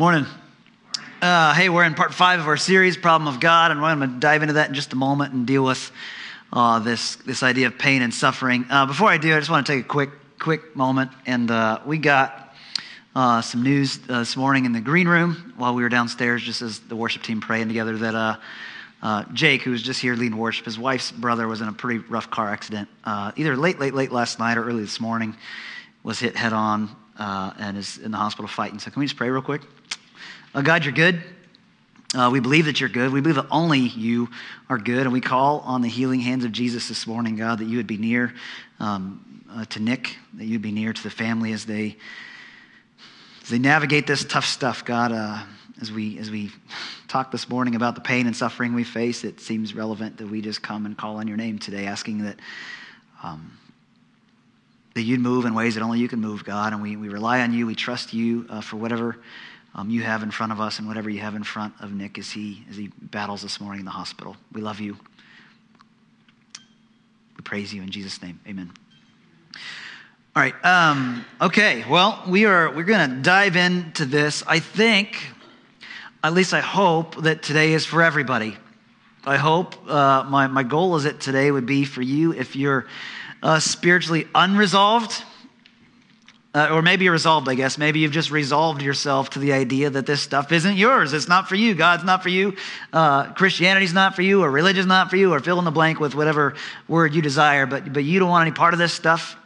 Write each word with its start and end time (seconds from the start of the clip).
Morning. 0.00 0.24
Uh, 1.20 1.52
hey, 1.52 1.68
we're 1.68 1.84
in 1.84 1.92
part 1.92 2.14
five 2.14 2.40
of 2.40 2.48
our 2.48 2.56
series, 2.56 2.96
Problem 2.96 3.28
of 3.28 3.38
God, 3.38 3.70
and 3.70 3.82
we're 3.82 3.94
going 3.94 4.14
to 4.14 4.18
dive 4.18 4.40
into 4.40 4.54
that 4.54 4.68
in 4.68 4.74
just 4.74 4.94
a 4.94 4.96
moment 4.96 5.34
and 5.34 5.46
deal 5.46 5.62
with 5.62 5.92
uh, 6.54 6.78
this, 6.78 7.16
this 7.16 7.42
idea 7.42 7.66
of 7.66 7.76
pain 7.76 8.00
and 8.00 8.14
suffering. 8.14 8.64
Uh, 8.70 8.86
before 8.86 9.10
I 9.10 9.18
do, 9.18 9.36
I 9.36 9.38
just 9.38 9.50
want 9.50 9.66
to 9.66 9.74
take 9.74 9.84
a 9.84 9.86
quick, 9.86 10.08
quick 10.38 10.74
moment. 10.74 11.10
And 11.26 11.50
uh, 11.50 11.80
we 11.84 11.98
got 11.98 12.56
uh, 13.14 13.42
some 13.42 13.62
news 13.62 14.00
uh, 14.08 14.20
this 14.20 14.38
morning 14.38 14.64
in 14.64 14.72
the 14.72 14.80
green 14.80 15.06
room 15.06 15.52
while 15.58 15.74
we 15.74 15.82
were 15.82 15.90
downstairs, 15.90 16.42
just 16.42 16.62
as 16.62 16.78
the 16.78 16.96
worship 16.96 17.22
team 17.22 17.42
praying 17.42 17.68
together, 17.68 17.98
that 17.98 18.40
Jake, 19.34 19.60
who 19.60 19.70
was 19.70 19.82
just 19.82 20.00
here 20.00 20.14
leading 20.14 20.38
worship, 20.38 20.64
his 20.64 20.78
wife's 20.78 21.12
brother 21.12 21.46
was 21.46 21.60
in 21.60 21.68
a 21.68 21.74
pretty 21.74 21.98
rough 22.08 22.30
car 22.30 22.48
accident, 22.48 22.88
either 23.04 23.54
late, 23.54 23.78
late, 23.78 23.92
late 23.92 24.12
last 24.12 24.38
night 24.38 24.56
or 24.56 24.64
early 24.64 24.80
this 24.80 24.98
morning, 24.98 25.36
was 26.02 26.18
hit 26.18 26.36
head 26.36 26.54
on 26.54 26.88
and 27.18 27.76
is 27.76 27.98
in 27.98 28.12
the 28.12 28.16
hospital 28.16 28.48
fighting. 28.48 28.78
So, 28.78 28.90
can 28.90 29.00
we 29.00 29.04
just 29.04 29.18
pray 29.18 29.28
real 29.28 29.42
quick? 29.42 29.60
Uh, 30.52 30.62
God, 30.62 30.84
you're 30.84 30.92
good. 30.92 31.22
Uh, 32.12 32.28
we 32.32 32.40
believe 32.40 32.64
that 32.64 32.80
you're 32.80 32.88
good. 32.88 33.12
We 33.12 33.20
believe 33.20 33.36
that 33.36 33.46
only 33.52 33.78
you 33.78 34.28
are 34.68 34.78
good. 34.78 35.02
And 35.02 35.12
we 35.12 35.20
call 35.20 35.60
on 35.60 35.80
the 35.80 35.88
healing 35.88 36.18
hands 36.18 36.44
of 36.44 36.50
Jesus 36.50 36.88
this 36.88 37.06
morning, 37.06 37.36
God, 37.36 37.60
that 37.60 37.66
you 37.66 37.76
would 37.76 37.86
be 37.86 37.98
near 37.98 38.34
um, 38.80 39.44
uh, 39.48 39.64
to 39.66 39.80
Nick, 39.80 40.16
that 40.34 40.46
you'd 40.46 40.60
be 40.60 40.72
near 40.72 40.92
to 40.92 41.02
the 41.04 41.10
family 41.10 41.52
as 41.52 41.66
they, 41.66 41.96
as 43.42 43.50
they 43.50 43.60
navigate 43.60 44.08
this 44.08 44.24
tough 44.24 44.44
stuff, 44.44 44.84
God. 44.84 45.12
Uh, 45.12 45.38
as, 45.80 45.92
we, 45.92 46.18
as 46.18 46.32
we 46.32 46.50
talk 47.06 47.30
this 47.30 47.48
morning 47.48 47.76
about 47.76 47.94
the 47.94 48.00
pain 48.00 48.26
and 48.26 48.34
suffering 48.34 48.74
we 48.74 48.82
face, 48.82 49.22
it 49.22 49.38
seems 49.38 49.72
relevant 49.72 50.16
that 50.16 50.26
we 50.26 50.40
just 50.40 50.62
come 50.62 50.84
and 50.84 50.98
call 50.98 51.18
on 51.18 51.28
your 51.28 51.36
name 51.36 51.60
today, 51.60 51.86
asking 51.86 52.24
that. 52.24 52.40
Um, 53.22 53.56
that 54.94 55.02
you'd 55.02 55.20
move 55.20 55.44
in 55.44 55.54
ways 55.54 55.76
that 55.76 55.84
only 55.84 56.00
you 56.00 56.08
can 56.08 56.20
move, 56.20 56.44
God. 56.44 56.72
And 56.72 56.82
we, 56.82 56.96
we 56.96 57.08
rely 57.08 57.42
on 57.42 57.54
you. 57.54 57.64
We 57.64 57.76
trust 57.76 58.12
you 58.12 58.44
uh, 58.50 58.60
for 58.60 58.76
whatever 58.76 59.16
um, 59.74 59.90
you 59.90 60.02
have 60.02 60.22
in 60.22 60.30
front 60.30 60.52
of 60.52 60.60
us 60.60 60.78
and 60.78 60.88
whatever 60.88 61.08
you 61.08 61.20
have 61.20 61.34
in 61.34 61.44
front 61.44 61.74
of 61.80 61.92
Nick 61.92 62.18
as 62.18 62.30
he, 62.30 62.64
as 62.70 62.76
he 62.76 62.88
battles 63.00 63.42
this 63.42 63.60
morning 63.60 63.80
in 63.80 63.84
the 63.84 63.92
hospital. 63.92 64.36
We 64.52 64.60
love 64.60 64.80
you. 64.80 64.96
We 67.36 67.42
praise 67.42 67.72
you 67.72 67.82
in 67.82 67.90
Jesus' 67.90 68.20
name. 68.22 68.40
Amen. 68.46 68.72
All 70.36 70.42
right. 70.42 70.64
Um, 70.64 71.24
okay. 71.40 71.84
Well, 71.88 72.22
we 72.28 72.46
are 72.46 72.72
we're 72.72 72.84
going 72.84 73.10
to 73.10 73.16
dive 73.16 73.56
into 73.56 74.04
this. 74.04 74.44
I 74.46 74.60
think, 74.60 75.16
at 76.22 76.34
least 76.34 76.54
I 76.54 76.60
hope, 76.60 77.16
that 77.22 77.42
today 77.42 77.72
is 77.72 77.84
for 77.84 78.02
everybody. 78.02 78.56
I 79.24 79.36
hope 79.36 79.88
uh, 79.90 80.24
my 80.28 80.46
my 80.46 80.62
goal 80.62 80.96
is 80.96 81.04
that 81.04 81.20
today 81.20 81.50
would 81.50 81.66
be 81.66 81.84
for 81.84 82.00
you 82.00 82.32
if 82.32 82.54
you're 82.56 82.86
uh, 83.42 83.58
spiritually 83.58 84.28
unresolved 84.34 85.24
uh, 86.52 86.68
or 86.72 86.82
maybe 86.82 87.04
you're 87.04 87.12
resolved, 87.12 87.48
I 87.48 87.54
guess. 87.54 87.78
Maybe 87.78 88.00
you've 88.00 88.10
just 88.10 88.32
resolved 88.32 88.82
yourself 88.82 89.30
to 89.30 89.38
the 89.38 89.52
idea 89.52 89.88
that 89.90 90.06
this 90.06 90.20
stuff 90.20 90.50
isn't 90.50 90.76
yours. 90.76 91.12
It's 91.12 91.28
not 91.28 91.48
for 91.48 91.54
you. 91.54 91.74
God's 91.74 92.02
not 92.02 92.24
for 92.24 92.28
you. 92.28 92.56
Uh, 92.92 93.32
Christianity's 93.34 93.94
not 93.94 94.16
for 94.16 94.22
you, 94.22 94.42
or 94.42 94.50
religion's 94.50 94.86
not 94.86 95.10
for 95.10 95.16
you, 95.16 95.32
or 95.32 95.38
fill 95.38 95.60
in 95.60 95.64
the 95.64 95.70
blank 95.70 96.00
with 96.00 96.16
whatever 96.16 96.54
word 96.88 97.14
you 97.14 97.22
desire. 97.22 97.66
But, 97.66 97.92
but 97.92 98.02
you 98.02 98.18
don't 98.18 98.28
want 98.28 98.48
any 98.48 98.54
part 98.54 98.74
of 98.74 98.78
this 98.78 98.92
stuff. 98.92 99.36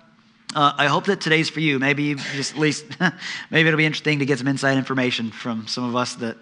Uh, 0.54 0.72
I 0.78 0.86
hope 0.86 1.06
that 1.06 1.20
today's 1.20 1.50
for 1.50 1.58
you. 1.58 1.80
Maybe 1.80 2.14
just 2.14 2.52
at 2.52 2.58
least, 2.58 2.84
maybe 3.50 3.66
it'll 3.66 3.76
be 3.76 3.86
interesting 3.86 4.20
to 4.20 4.26
get 4.26 4.38
some 4.38 4.46
inside 4.46 4.78
information 4.78 5.32
from 5.32 5.66
some 5.66 5.82
of 5.82 5.96
us 5.96 6.14
that, 6.16 6.36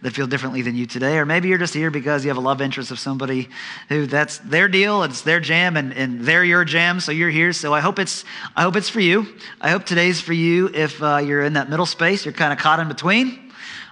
that 0.00 0.14
feel 0.14 0.26
differently 0.26 0.62
than 0.62 0.74
you 0.74 0.86
today. 0.86 1.18
Or 1.18 1.26
maybe 1.26 1.48
you're 1.48 1.58
just 1.58 1.74
here 1.74 1.90
because 1.90 2.24
you 2.24 2.30
have 2.30 2.38
a 2.38 2.40
love 2.40 2.62
interest 2.62 2.90
of 2.90 2.98
somebody 2.98 3.50
who 3.90 4.06
that's 4.06 4.38
their 4.38 4.68
deal, 4.68 5.02
it's 5.02 5.20
their 5.20 5.38
jam, 5.38 5.76
and, 5.76 5.92
and 5.92 6.22
they're 6.22 6.44
your 6.44 6.64
jam, 6.64 6.98
so 6.98 7.12
you're 7.12 7.28
here. 7.28 7.52
So 7.52 7.74
I 7.74 7.80
hope 7.80 7.98
it's, 7.98 8.24
I 8.56 8.62
hope 8.62 8.74
it's 8.74 8.88
for 8.88 9.00
you. 9.00 9.26
I 9.60 9.68
hope 9.68 9.84
today's 9.84 10.18
for 10.18 10.32
you 10.32 10.70
if 10.72 11.02
uh, 11.02 11.18
you're 11.18 11.42
in 11.42 11.52
that 11.52 11.68
middle 11.68 11.86
space, 11.86 12.24
you're 12.24 12.32
kind 12.32 12.54
of 12.54 12.58
caught 12.58 12.80
in 12.80 12.88
between 12.88 13.44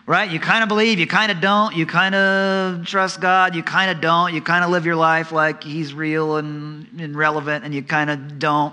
right? 0.09 0.31
You 0.31 0.39
kind 0.39 0.63
of 0.63 0.69
believe, 0.69 1.01
you 1.01 1.07
kind 1.09 1.33
of 1.33 1.41
don't, 1.41 1.75
you 1.75 1.85
kind 1.85 2.15
of 2.15 2.87
trust 2.87 3.21
God, 3.21 3.57
you 3.57 3.65
kind 3.65 3.91
of 3.91 4.01
don't, 4.01 4.33
you 4.33 4.41
kind 4.41 4.65
of 4.65 4.71
live 4.71 4.87
your 4.87 4.95
life 4.95 5.33
like 5.33 5.65
He's 5.65 5.93
real 5.93 6.37
and, 6.37 6.87
and 7.01 7.17
relevant, 7.17 7.65
and 7.65 7.75
you 7.75 7.83
kind 7.83 8.09
of 8.09 8.39
don't. 8.39 8.73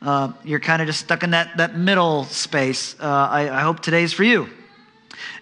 Uh, 0.00 0.32
you're 0.44 0.60
kind 0.60 0.80
of 0.80 0.86
just 0.86 1.00
stuck 1.00 1.22
in 1.22 1.30
that, 1.30 1.56
that 1.56 1.76
middle 1.76 2.24
space. 2.24 2.94
Uh, 3.00 3.04
I, 3.04 3.50
I, 3.50 3.60
hope 3.62 3.80
today's 3.80 4.12
for 4.12 4.22
you. 4.22 4.48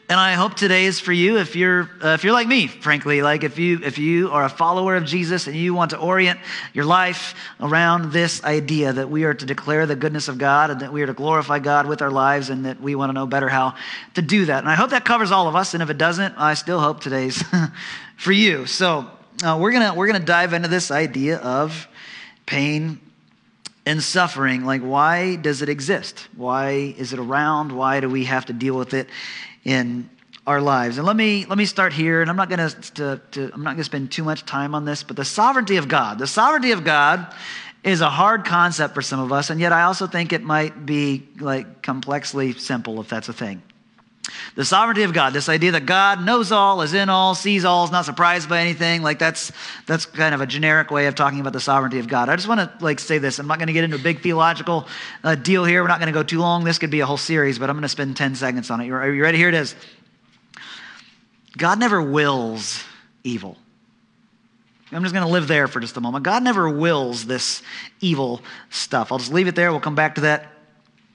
And 0.08 0.20
I 0.20 0.32
hope 0.32 0.54
today 0.54 0.84
is 0.84 1.00
for 1.00 1.12
you 1.12 1.36
if 1.38 1.56
you're, 1.56 1.90
uh, 2.02 2.10
if 2.10 2.22
you're 2.22 2.32
like 2.32 2.46
me, 2.46 2.68
frankly. 2.68 3.22
Like 3.22 3.42
if 3.42 3.58
you, 3.58 3.80
if 3.82 3.98
you 3.98 4.30
are 4.30 4.44
a 4.44 4.48
follower 4.48 4.94
of 4.94 5.04
Jesus 5.04 5.46
and 5.46 5.56
you 5.56 5.74
want 5.74 5.90
to 5.90 5.98
orient 5.98 6.38
your 6.72 6.84
life 6.84 7.34
around 7.60 8.12
this 8.12 8.42
idea 8.44 8.92
that 8.92 9.10
we 9.10 9.24
are 9.24 9.34
to 9.34 9.44
declare 9.44 9.84
the 9.84 9.96
goodness 9.96 10.28
of 10.28 10.38
God 10.38 10.70
and 10.70 10.80
that 10.80 10.92
we 10.92 11.02
are 11.02 11.06
to 11.06 11.12
glorify 11.12 11.58
God 11.58 11.86
with 11.86 12.00
our 12.00 12.10
lives 12.10 12.48
and 12.48 12.64
that 12.64 12.80
we 12.80 12.94
want 12.94 13.10
to 13.10 13.14
know 13.14 13.26
better 13.26 13.48
how 13.48 13.74
to 14.14 14.22
do 14.22 14.46
that. 14.46 14.60
And 14.60 14.68
I 14.70 14.74
hope 14.74 14.90
that 14.90 15.04
covers 15.04 15.32
all 15.32 15.48
of 15.48 15.56
us. 15.56 15.74
And 15.74 15.82
if 15.82 15.90
it 15.90 15.98
doesn't, 15.98 16.34
I 16.38 16.54
still 16.54 16.80
hope 16.80 17.00
today's 17.00 17.42
for 18.16 18.32
you. 18.32 18.64
So 18.64 19.10
uh, 19.44 19.58
we're 19.60 19.72
going 19.72 19.90
to 19.90 19.94
we're 19.94 20.06
going 20.06 20.20
to 20.20 20.26
dive 20.26 20.52
into 20.52 20.68
this 20.68 20.90
idea 20.90 21.38
of 21.38 21.88
pain 22.46 23.00
and 23.86 24.02
suffering, 24.02 24.64
like 24.64 24.82
why 24.82 25.36
does 25.36 25.62
it 25.62 25.68
exist? 25.68 26.28
Why 26.36 26.94
is 26.98 27.12
it 27.12 27.20
around? 27.20 27.70
Why 27.70 28.00
do 28.00 28.10
we 28.10 28.24
have 28.24 28.46
to 28.46 28.52
deal 28.52 28.76
with 28.76 28.92
it 28.92 29.08
in 29.64 30.10
our 30.44 30.60
lives? 30.60 30.98
And 30.98 31.06
let 31.06 31.14
me 31.14 31.46
let 31.46 31.56
me 31.56 31.64
start 31.64 31.92
here, 31.92 32.20
and 32.20 32.28
I'm 32.28 32.36
not 32.36 32.48
going 32.50 32.68
to, 32.68 33.20
to 33.30 33.50
I'm 33.54 33.62
not 33.62 33.76
to 33.76 33.84
spend 33.84 34.10
too 34.10 34.24
much 34.24 34.44
time 34.44 34.74
on 34.74 34.84
this, 34.84 35.04
but 35.04 35.16
the 35.16 35.24
sovereignty 35.24 35.76
of 35.76 35.86
God. 35.86 36.18
The 36.18 36.26
sovereignty 36.26 36.72
of 36.72 36.82
God 36.82 37.32
is 37.84 38.00
a 38.00 38.10
hard 38.10 38.44
concept 38.44 38.94
for 38.94 39.02
some 39.02 39.20
of 39.20 39.32
us, 39.32 39.50
and 39.50 39.60
yet 39.60 39.72
I 39.72 39.84
also 39.84 40.08
think 40.08 40.32
it 40.32 40.42
might 40.42 40.84
be 40.84 41.28
like 41.38 41.82
complexly 41.82 42.52
simple 42.54 43.00
if 43.00 43.08
that's 43.08 43.28
a 43.28 43.32
thing. 43.32 43.62
The 44.54 44.64
sovereignty 44.64 45.02
of 45.02 45.12
God, 45.12 45.32
this 45.32 45.48
idea 45.48 45.72
that 45.72 45.86
God 45.86 46.24
knows 46.24 46.50
all, 46.50 46.82
is 46.82 46.94
in 46.94 47.08
all, 47.08 47.34
sees 47.34 47.64
all, 47.64 47.84
is 47.84 47.90
not 47.90 48.04
surprised 48.04 48.48
by 48.48 48.60
anything, 48.60 49.02
like 49.02 49.18
that's 49.18 49.52
that's 49.86 50.06
kind 50.06 50.34
of 50.34 50.40
a 50.40 50.46
generic 50.46 50.90
way 50.90 51.06
of 51.06 51.14
talking 51.14 51.40
about 51.40 51.52
the 51.52 51.60
sovereignty 51.60 51.98
of 51.98 52.08
God. 52.08 52.28
I 52.28 52.36
just 52.36 52.48
want 52.48 52.60
to 52.60 52.84
like 52.84 52.98
say 52.98 53.18
this. 53.18 53.38
I'm 53.38 53.46
not 53.46 53.58
going 53.58 53.68
to 53.68 53.72
get 53.72 53.84
into 53.84 53.96
a 53.96 54.00
big 54.00 54.22
theological 54.22 54.88
uh, 55.22 55.34
deal 55.34 55.64
here. 55.64 55.82
We're 55.82 55.88
not 55.88 56.00
going 56.00 56.12
to 56.12 56.18
go 56.18 56.22
too 56.22 56.40
long. 56.40 56.64
This 56.64 56.78
could 56.78 56.90
be 56.90 57.00
a 57.00 57.06
whole 57.06 57.16
series, 57.16 57.58
but 57.58 57.70
I'm 57.70 57.76
going 57.76 57.82
to 57.82 57.88
spend 57.88 58.16
10 58.16 58.34
seconds 58.34 58.70
on 58.70 58.80
it. 58.80 58.90
Are 58.90 59.12
you 59.12 59.22
ready? 59.22 59.38
Here 59.38 59.48
it 59.48 59.54
is. 59.54 59.74
God 61.56 61.78
never 61.78 62.02
wills 62.02 62.82
evil. 63.24 63.56
I'm 64.92 65.02
just 65.02 65.14
going 65.14 65.26
to 65.26 65.32
live 65.32 65.48
there 65.48 65.66
for 65.66 65.80
just 65.80 65.96
a 65.96 66.00
moment. 66.00 66.24
God 66.24 66.42
never 66.42 66.68
wills 66.68 67.26
this 67.26 67.62
evil 68.00 68.40
stuff. 68.70 69.10
I'll 69.10 69.18
just 69.18 69.32
leave 69.32 69.48
it 69.48 69.56
there. 69.56 69.72
We'll 69.72 69.80
come 69.80 69.96
back 69.96 70.14
to 70.14 70.20
that 70.22 70.55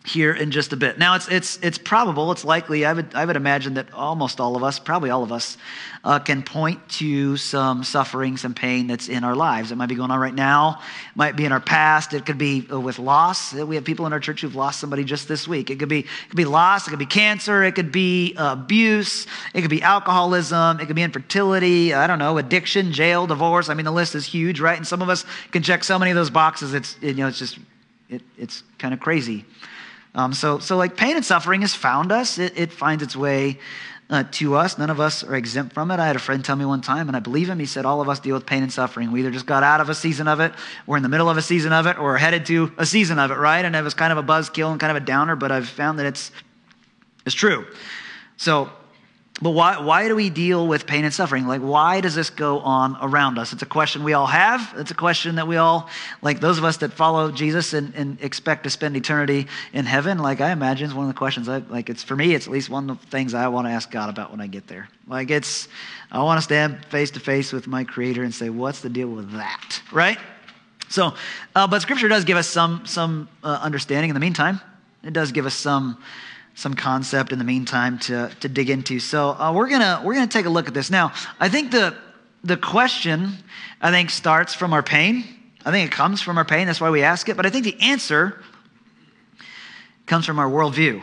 here 0.03 0.33
in 0.33 0.49
just 0.49 0.73
a 0.73 0.77
bit. 0.77 0.97
Now, 0.97 1.13
it's, 1.13 1.27
it's, 1.27 1.59
it's 1.61 1.77
probable, 1.77 2.31
it's 2.31 2.43
likely, 2.43 2.85
I 2.85 2.93
would, 2.93 3.13
I 3.13 3.23
would 3.23 3.35
imagine 3.35 3.75
that 3.75 3.93
almost 3.93 4.39
all 4.39 4.55
of 4.55 4.63
us, 4.63 4.79
probably 4.79 5.11
all 5.11 5.21
of 5.21 5.31
us, 5.31 5.57
uh, 6.03 6.17
can 6.17 6.41
point 6.41 6.89
to 6.89 7.37
some 7.37 7.83
suffering, 7.83 8.35
some 8.35 8.55
pain 8.55 8.87
that's 8.87 9.09
in 9.09 9.23
our 9.23 9.35
lives. 9.35 9.71
It 9.71 9.75
might 9.75 9.89
be 9.89 9.95
going 9.95 10.09
on 10.09 10.19
right 10.19 10.33
now, 10.33 10.81
might 11.13 11.35
be 11.35 11.45
in 11.45 11.51
our 11.51 11.59
past, 11.59 12.13
it 12.13 12.25
could 12.25 12.39
be 12.39 12.67
uh, 12.71 12.79
with 12.79 12.97
loss. 12.97 13.53
We 13.53 13.75
have 13.75 13.83
people 13.83 14.07
in 14.07 14.13
our 14.13 14.19
church 14.19 14.41
who've 14.41 14.55
lost 14.55 14.79
somebody 14.79 15.03
just 15.03 15.27
this 15.27 15.47
week. 15.47 15.69
It 15.69 15.77
could 15.77 15.89
be, 15.89 15.99
it 15.99 16.29
could 16.29 16.37
be 16.37 16.45
loss, 16.45 16.87
it 16.87 16.89
could 16.89 16.97
be 16.97 17.05
cancer, 17.05 17.63
it 17.63 17.75
could 17.75 17.91
be 17.91 18.33
uh, 18.37 18.53
abuse, 18.53 19.27
it 19.53 19.61
could 19.61 19.69
be 19.69 19.83
alcoholism, 19.83 20.79
it 20.79 20.87
could 20.87 20.95
be 20.95 21.03
infertility, 21.03 21.93
I 21.93 22.07
don't 22.07 22.19
know, 22.19 22.39
addiction, 22.39 22.91
jail, 22.91 23.27
divorce. 23.27 23.69
I 23.69 23.75
mean, 23.75 23.85
the 23.85 23.91
list 23.91 24.15
is 24.15 24.25
huge, 24.25 24.59
right? 24.59 24.77
And 24.77 24.87
some 24.87 25.03
of 25.03 25.09
us 25.09 25.25
can 25.51 25.61
check 25.61 25.83
so 25.83 25.99
many 25.99 26.09
of 26.09 26.15
those 26.15 26.31
boxes, 26.31 26.73
it's, 26.73 26.97
you 27.01 27.13
know, 27.13 27.27
it's 27.27 27.37
just, 27.37 27.59
it, 28.09 28.23
it's 28.35 28.63
kind 28.79 28.95
of 28.95 28.99
crazy. 28.99 29.45
Um, 30.13 30.33
so, 30.33 30.59
so 30.59 30.77
like 30.77 30.97
pain 30.97 31.15
and 31.15 31.25
suffering 31.25 31.61
has 31.61 31.73
found 31.73 32.11
us. 32.11 32.37
It, 32.37 32.57
it 32.57 32.71
finds 32.71 33.01
its 33.01 33.15
way 33.15 33.59
uh, 34.09 34.25
to 34.31 34.55
us. 34.55 34.77
None 34.77 34.89
of 34.89 34.99
us 34.99 35.23
are 35.23 35.35
exempt 35.35 35.73
from 35.73 35.89
it. 35.89 35.99
I 35.99 36.05
had 36.05 36.17
a 36.17 36.19
friend 36.19 36.43
tell 36.43 36.57
me 36.57 36.65
one 36.65 36.81
time, 36.81 37.07
and 37.07 37.15
I 37.15 37.21
believe 37.21 37.49
him. 37.49 37.59
He 37.59 37.65
said, 37.65 37.85
All 37.85 38.01
of 38.01 38.09
us 38.09 38.19
deal 38.19 38.35
with 38.35 38.45
pain 38.45 38.61
and 38.61 38.71
suffering. 38.71 39.11
We 39.11 39.21
either 39.21 39.31
just 39.31 39.45
got 39.45 39.63
out 39.63 39.79
of 39.79 39.87
a 39.87 39.95
season 39.95 40.27
of 40.27 40.41
it, 40.41 40.53
we're 40.85 40.97
in 40.97 41.03
the 41.03 41.09
middle 41.09 41.29
of 41.29 41.37
a 41.37 41.41
season 41.41 41.71
of 41.71 41.87
it, 41.87 41.97
or 41.97 42.17
headed 42.17 42.45
to 42.47 42.73
a 42.77 42.85
season 42.85 43.19
of 43.19 43.31
it, 43.31 43.37
right? 43.37 43.63
And 43.63 43.75
it 43.75 43.83
was 43.83 43.93
kind 43.93 44.11
of 44.11 44.17
a 44.17 44.23
buzzkill 44.23 44.71
and 44.71 44.79
kind 44.79 44.95
of 44.95 45.01
a 45.01 45.05
downer, 45.05 45.37
but 45.37 45.51
I've 45.51 45.69
found 45.69 45.97
that 45.99 46.05
it's, 46.05 46.31
it's 47.25 47.35
true. 47.35 47.65
So 48.35 48.69
but 49.41 49.51
why, 49.51 49.79
why 49.79 50.07
do 50.07 50.15
we 50.15 50.29
deal 50.29 50.67
with 50.67 50.85
pain 50.85 51.03
and 51.03 51.13
suffering? 51.13 51.47
Like, 51.47 51.61
why 51.61 51.99
does 51.99 52.13
this 52.13 52.29
go 52.29 52.59
on 52.59 52.95
around 53.01 53.39
us? 53.39 53.53
It's 53.53 53.63
a 53.63 53.67
question 53.67 54.03
we 54.03 54.13
all 54.13 54.27
have. 54.27 54.73
It's 54.77 54.91
a 54.91 54.95
question 54.95 55.35
that 55.35 55.47
we 55.47 55.57
all, 55.57 55.89
like 56.21 56.39
those 56.39 56.59
of 56.59 56.63
us 56.63 56.77
that 56.77 56.93
follow 56.93 57.31
Jesus 57.31 57.73
and, 57.73 57.95
and 57.95 58.21
expect 58.21 58.63
to 58.65 58.69
spend 58.69 58.95
eternity 58.95 59.47
in 59.73 59.85
heaven, 59.85 60.19
like 60.19 60.41
I 60.41 60.51
imagine 60.51 60.87
is 60.87 60.93
one 60.93 61.07
of 61.07 61.13
the 61.13 61.17
questions 61.17 61.49
I, 61.49 61.57
like 61.57 61.89
it's 61.89 62.03
for 62.03 62.15
me, 62.15 62.35
it's 62.35 62.45
at 62.45 62.53
least 62.53 62.69
one 62.69 62.89
of 62.89 63.01
the 63.01 63.07
things 63.07 63.33
I 63.33 63.47
want 63.47 63.65
to 63.65 63.71
ask 63.71 63.89
God 63.89 64.09
about 64.09 64.29
when 64.29 64.41
I 64.41 64.47
get 64.47 64.67
there. 64.67 64.87
Like 65.07 65.31
it's, 65.31 65.67
I 66.11 66.21
want 66.21 66.37
to 66.37 66.43
stand 66.43 66.85
face 66.85 67.09
to 67.11 67.19
face 67.19 67.51
with 67.51 67.65
my 67.65 67.83
creator 67.83 68.23
and 68.23 68.33
say, 68.33 68.49
what's 68.49 68.81
the 68.81 68.89
deal 68.89 69.07
with 69.07 69.31
that? 69.31 69.81
Right? 69.91 70.19
So, 70.89 71.15
uh, 71.55 71.67
but 71.67 71.81
scripture 71.81 72.09
does 72.09 72.25
give 72.25 72.37
us 72.37 72.47
some, 72.47 72.85
some 72.85 73.27
uh, 73.43 73.59
understanding 73.61 74.09
in 74.09 74.13
the 74.13 74.19
meantime. 74.19 74.61
It 75.03 75.13
does 75.13 75.31
give 75.31 75.47
us 75.47 75.55
some, 75.55 75.97
some 76.55 76.73
concept 76.73 77.31
in 77.31 77.39
the 77.39 77.45
meantime 77.45 77.97
to, 77.99 78.31
to 78.41 78.49
dig 78.49 78.69
into. 78.69 78.99
So 78.99 79.29
uh, 79.29 79.53
we're 79.53 79.69
gonna 79.69 80.01
we're 80.03 80.13
gonna 80.13 80.27
take 80.27 80.45
a 80.45 80.49
look 80.49 80.67
at 80.67 80.73
this 80.73 80.89
now. 80.89 81.13
I 81.39 81.49
think 81.49 81.71
the 81.71 81.95
the 82.43 82.57
question 82.57 83.33
I 83.81 83.91
think 83.91 84.09
starts 84.09 84.53
from 84.53 84.73
our 84.73 84.83
pain. 84.83 85.23
I 85.65 85.71
think 85.71 85.91
it 85.91 85.95
comes 85.95 86.21
from 86.21 86.37
our 86.37 86.45
pain. 86.45 86.67
That's 86.67 86.81
why 86.81 86.89
we 86.89 87.03
ask 87.03 87.29
it. 87.29 87.37
But 87.37 87.45
I 87.45 87.49
think 87.49 87.65
the 87.65 87.79
answer 87.81 88.41
comes 90.05 90.25
from 90.25 90.39
our 90.39 90.49
worldview. 90.49 91.01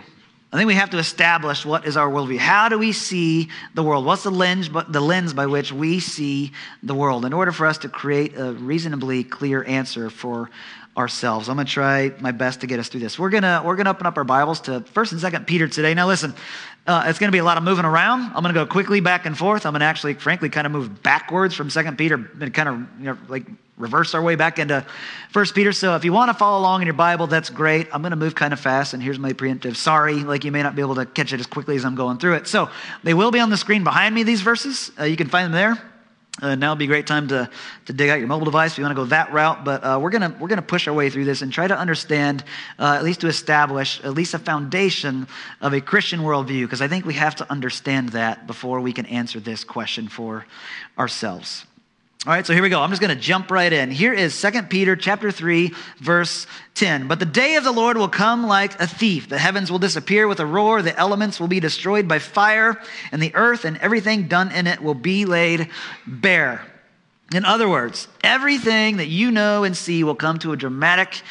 I 0.50 0.56
think 0.56 0.66
we 0.66 0.74
have 0.74 0.90
to 0.90 0.98
establish 0.98 1.66
what 1.66 1.86
is 1.86 1.96
our 1.96 2.10
worldview. 2.10 2.38
How 2.38 2.70
do 2.70 2.78
we 2.78 2.92
see 2.92 3.50
the 3.74 3.82
world? 3.82 4.06
What's 4.06 4.22
the 4.22 4.30
lens, 4.30 4.68
but 4.68 4.90
the 4.90 5.00
lens 5.00 5.34
by 5.34 5.46
which 5.46 5.72
we 5.72 6.00
see 6.00 6.52
the 6.82 6.94
world 6.94 7.26
in 7.26 7.34
order 7.34 7.52
for 7.52 7.66
us 7.66 7.78
to 7.78 7.88
create 7.88 8.36
a 8.36 8.52
reasonably 8.52 9.24
clear 9.24 9.62
answer 9.64 10.08
for 10.08 10.50
ourselves. 10.96 11.48
I'm 11.48 11.56
going 11.56 11.66
to 11.66 11.72
try 11.72 12.12
my 12.20 12.32
best 12.32 12.60
to 12.62 12.66
get 12.66 12.80
us 12.80 12.88
through 12.88 13.00
this. 13.00 13.18
We're 13.18 13.30
going 13.30 13.44
to 13.44 13.62
we're 13.64 13.76
going 13.76 13.84
to 13.84 13.90
open 13.90 14.06
up 14.06 14.16
our 14.16 14.24
Bibles 14.24 14.60
to 14.62 14.80
1st 14.80 15.12
and 15.12 15.20
2nd 15.20 15.46
Peter 15.46 15.68
today. 15.68 15.94
Now 15.94 16.08
listen, 16.08 16.34
uh, 16.86 17.04
it's 17.06 17.18
going 17.18 17.28
to 17.28 17.32
be 17.32 17.38
a 17.38 17.44
lot 17.44 17.56
of 17.56 17.62
moving 17.62 17.84
around. 17.84 18.22
I'm 18.34 18.42
going 18.42 18.54
to 18.54 18.64
go 18.64 18.66
quickly 18.66 19.00
back 19.00 19.26
and 19.26 19.36
forth. 19.36 19.64
I'm 19.66 19.72
going 19.72 19.80
to 19.80 19.86
actually 19.86 20.14
frankly 20.14 20.48
kind 20.48 20.66
of 20.66 20.72
move 20.72 21.02
backwards 21.02 21.54
from 21.54 21.68
2nd 21.68 21.96
Peter 21.96 22.14
and 22.40 22.52
kind 22.52 22.68
of 22.68 22.74
you 22.98 23.06
know 23.06 23.18
like 23.28 23.46
reverse 23.76 24.12
our 24.14 24.22
way 24.22 24.34
back 24.34 24.58
into 24.58 24.84
1st 25.32 25.54
Peter. 25.54 25.72
So 25.72 25.94
if 25.94 26.04
you 26.04 26.12
want 26.12 26.30
to 26.30 26.34
follow 26.34 26.58
along 26.58 26.82
in 26.82 26.86
your 26.86 26.94
Bible, 26.94 27.28
that's 27.28 27.50
great. 27.50 27.88
I'm 27.92 28.02
going 28.02 28.10
to 28.10 28.16
move 28.16 28.34
kind 28.34 28.52
of 28.52 28.58
fast 28.58 28.92
and 28.92 29.02
here's 29.02 29.18
my 29.18 29.32
preemptive 29.32 29.76
sorry, 29.76 30.16
like 30.24 30.44
you 30.44 30.50
may 30.50 30.62
not 30.62 30.74
be 30.74 30.82
able 30.82 30.96
to 30.96 31.06
catch 31.06 31.32
it 31.32 31.38
as 31.38 31.46
quickly 31.46 31.76
as 31.76 31.84
I'm 31.84 31.94
going 31.94 32.18
through 32.18 32.34
it. 32.34 32.48
So 32.48 32.70
they 33.04 33.14
will 33.14 33.30
be 33.30 33.38
on 33.38 33.50
the 33.50 33.56
screen 33.56 33.84
behind 33.84 34.14
me 34.14 34.24
these 34.24 34.40
verses. 34.40 34.90
Uh, 34.98 35.04
you 35.04 35.16
can 35.16 35.28
find 35.28 35.46
them 35.46 35.52
there. 35.52 35.97
Uh, 36.40 36.54
now 36.54 36.70
would 36.72 36.78
be 36.78 36.84
a 36.84 36.88
great 36.88 37.06
time 37.06 37.28
to, 37.28 37.50
to 37.86 37.92
dig 37.92 38.10
out 38.10 38.18
your 38.18 38.28
mobile 38.28 38.44
device 38.44 38.72
if 38.72 38.78
you 38.78 38.84
want 38.84 38.96
to 38.96 39.02
go 39.02 39.06
that 39.06 39.32
route. 39.32 39.64
But 39.64 39.82
uh, 39.82 39.98
we're 40.00 40.10
going 40.10 40.38
we're 40.38 40.48
gonna 40.48 40.62
push 40.62 40.88
our 40.88 40.94
way 40.94 41.10
through 41.10 41.24
this 41.24 41.42
and 41.42 41.52
try 41.52 41.66
to 41.66 41.76
understand, 41.76 42.44
uh, 42.78 42.96
at 42.98 43.04
least 43.04 43.20
to 43.20 43.28
establish, 43.28 44.00
at 44.04 44.14
least 44.14 44.34
a 44.34 44.38
foundation 44.38 45.26
of 45.60 45.72
a 45.72 45.80
Christian 45.80 46.20
worldview, 46.20 46.62
because 46.62 46.80
I 46.80 46.88
think 46.88 47.04
we 47.04 47.14
have 47.14 47.36
to 47.36 47.50
understand 47.50 48.10
that 48.10 48.46
before 48.46 48.80
we 48.80 48.92
can 48.92 49.06
answer 49.06 49.40
this 49.40 49.64
question 49.64 50.08
for 50.08 50.46
ourselves. 50.98 51.64
All 52.26 52.32
right, 52.32 52.44
so 52.44 52.52
here 52.52 52.64
we 52.64 52.68
go. 52.68 52.80
I'm 52.80 52.90
just 52.90 53.00
going 53.00 53.16
to 53.16 53.20
jump 53.20 53.48
right 53.48 53.72
in. 53.72 53.92
Here 53.92 54.12
is 54.12 54.38
2 54.40 54.62
Peter 54.62 54.96
chapter 54.96 55.30
3 55.30 55.72
verse 55.98 56.48
10. 56.74 57.06
But 57.06 57.20
the 57.20 57.24
day 57.24 57.54
of 57.54 57.62
the 57.62 57.70
Lord 57.70 57.96
will 57.96 58.08
come 58.08 58.44
like 58.44 58.80
a 58.80 58.88
thief. 58.88 59.28
The 59.28 59.38
heavens 59.38 59.70
will 59.70 59.78
disappear 59.78 60.26
with 60.26 60.40
a 60.40 60.46
roar, 60.46 60.82
the 60.82 60.98
elements 60.98 61.38
will 61.38 61.46
be 61.46 61.60
destroyed 61.60 62.08
by 62.08 62.18
fire, 62.18 62.82
and 63.12 63.22
the 63.22 63.36
earth 63.36 63.64
and 63.64 63.76
everything 63.78 64.26
done 64.26 64.50
in 64.50 64.66
it 64.66 64.82
will 64.82 64.94
be 64.94 65.26
laid 65.26 65.70
bare. 66.08 66.66
In 67.32 67.44
other 67.44 67.68
words, 67.68 68.08
everything 68.24 68.96
that 68.96 69.06
you 69.06 69.30
know 69.30 69.62
and 69.62 69.76
see 69.76 70.02
will 70.02 70.16
come 70.16 70.40
to 70.40 70.50
a 70.50 70.56
dramatic 70.56 71.22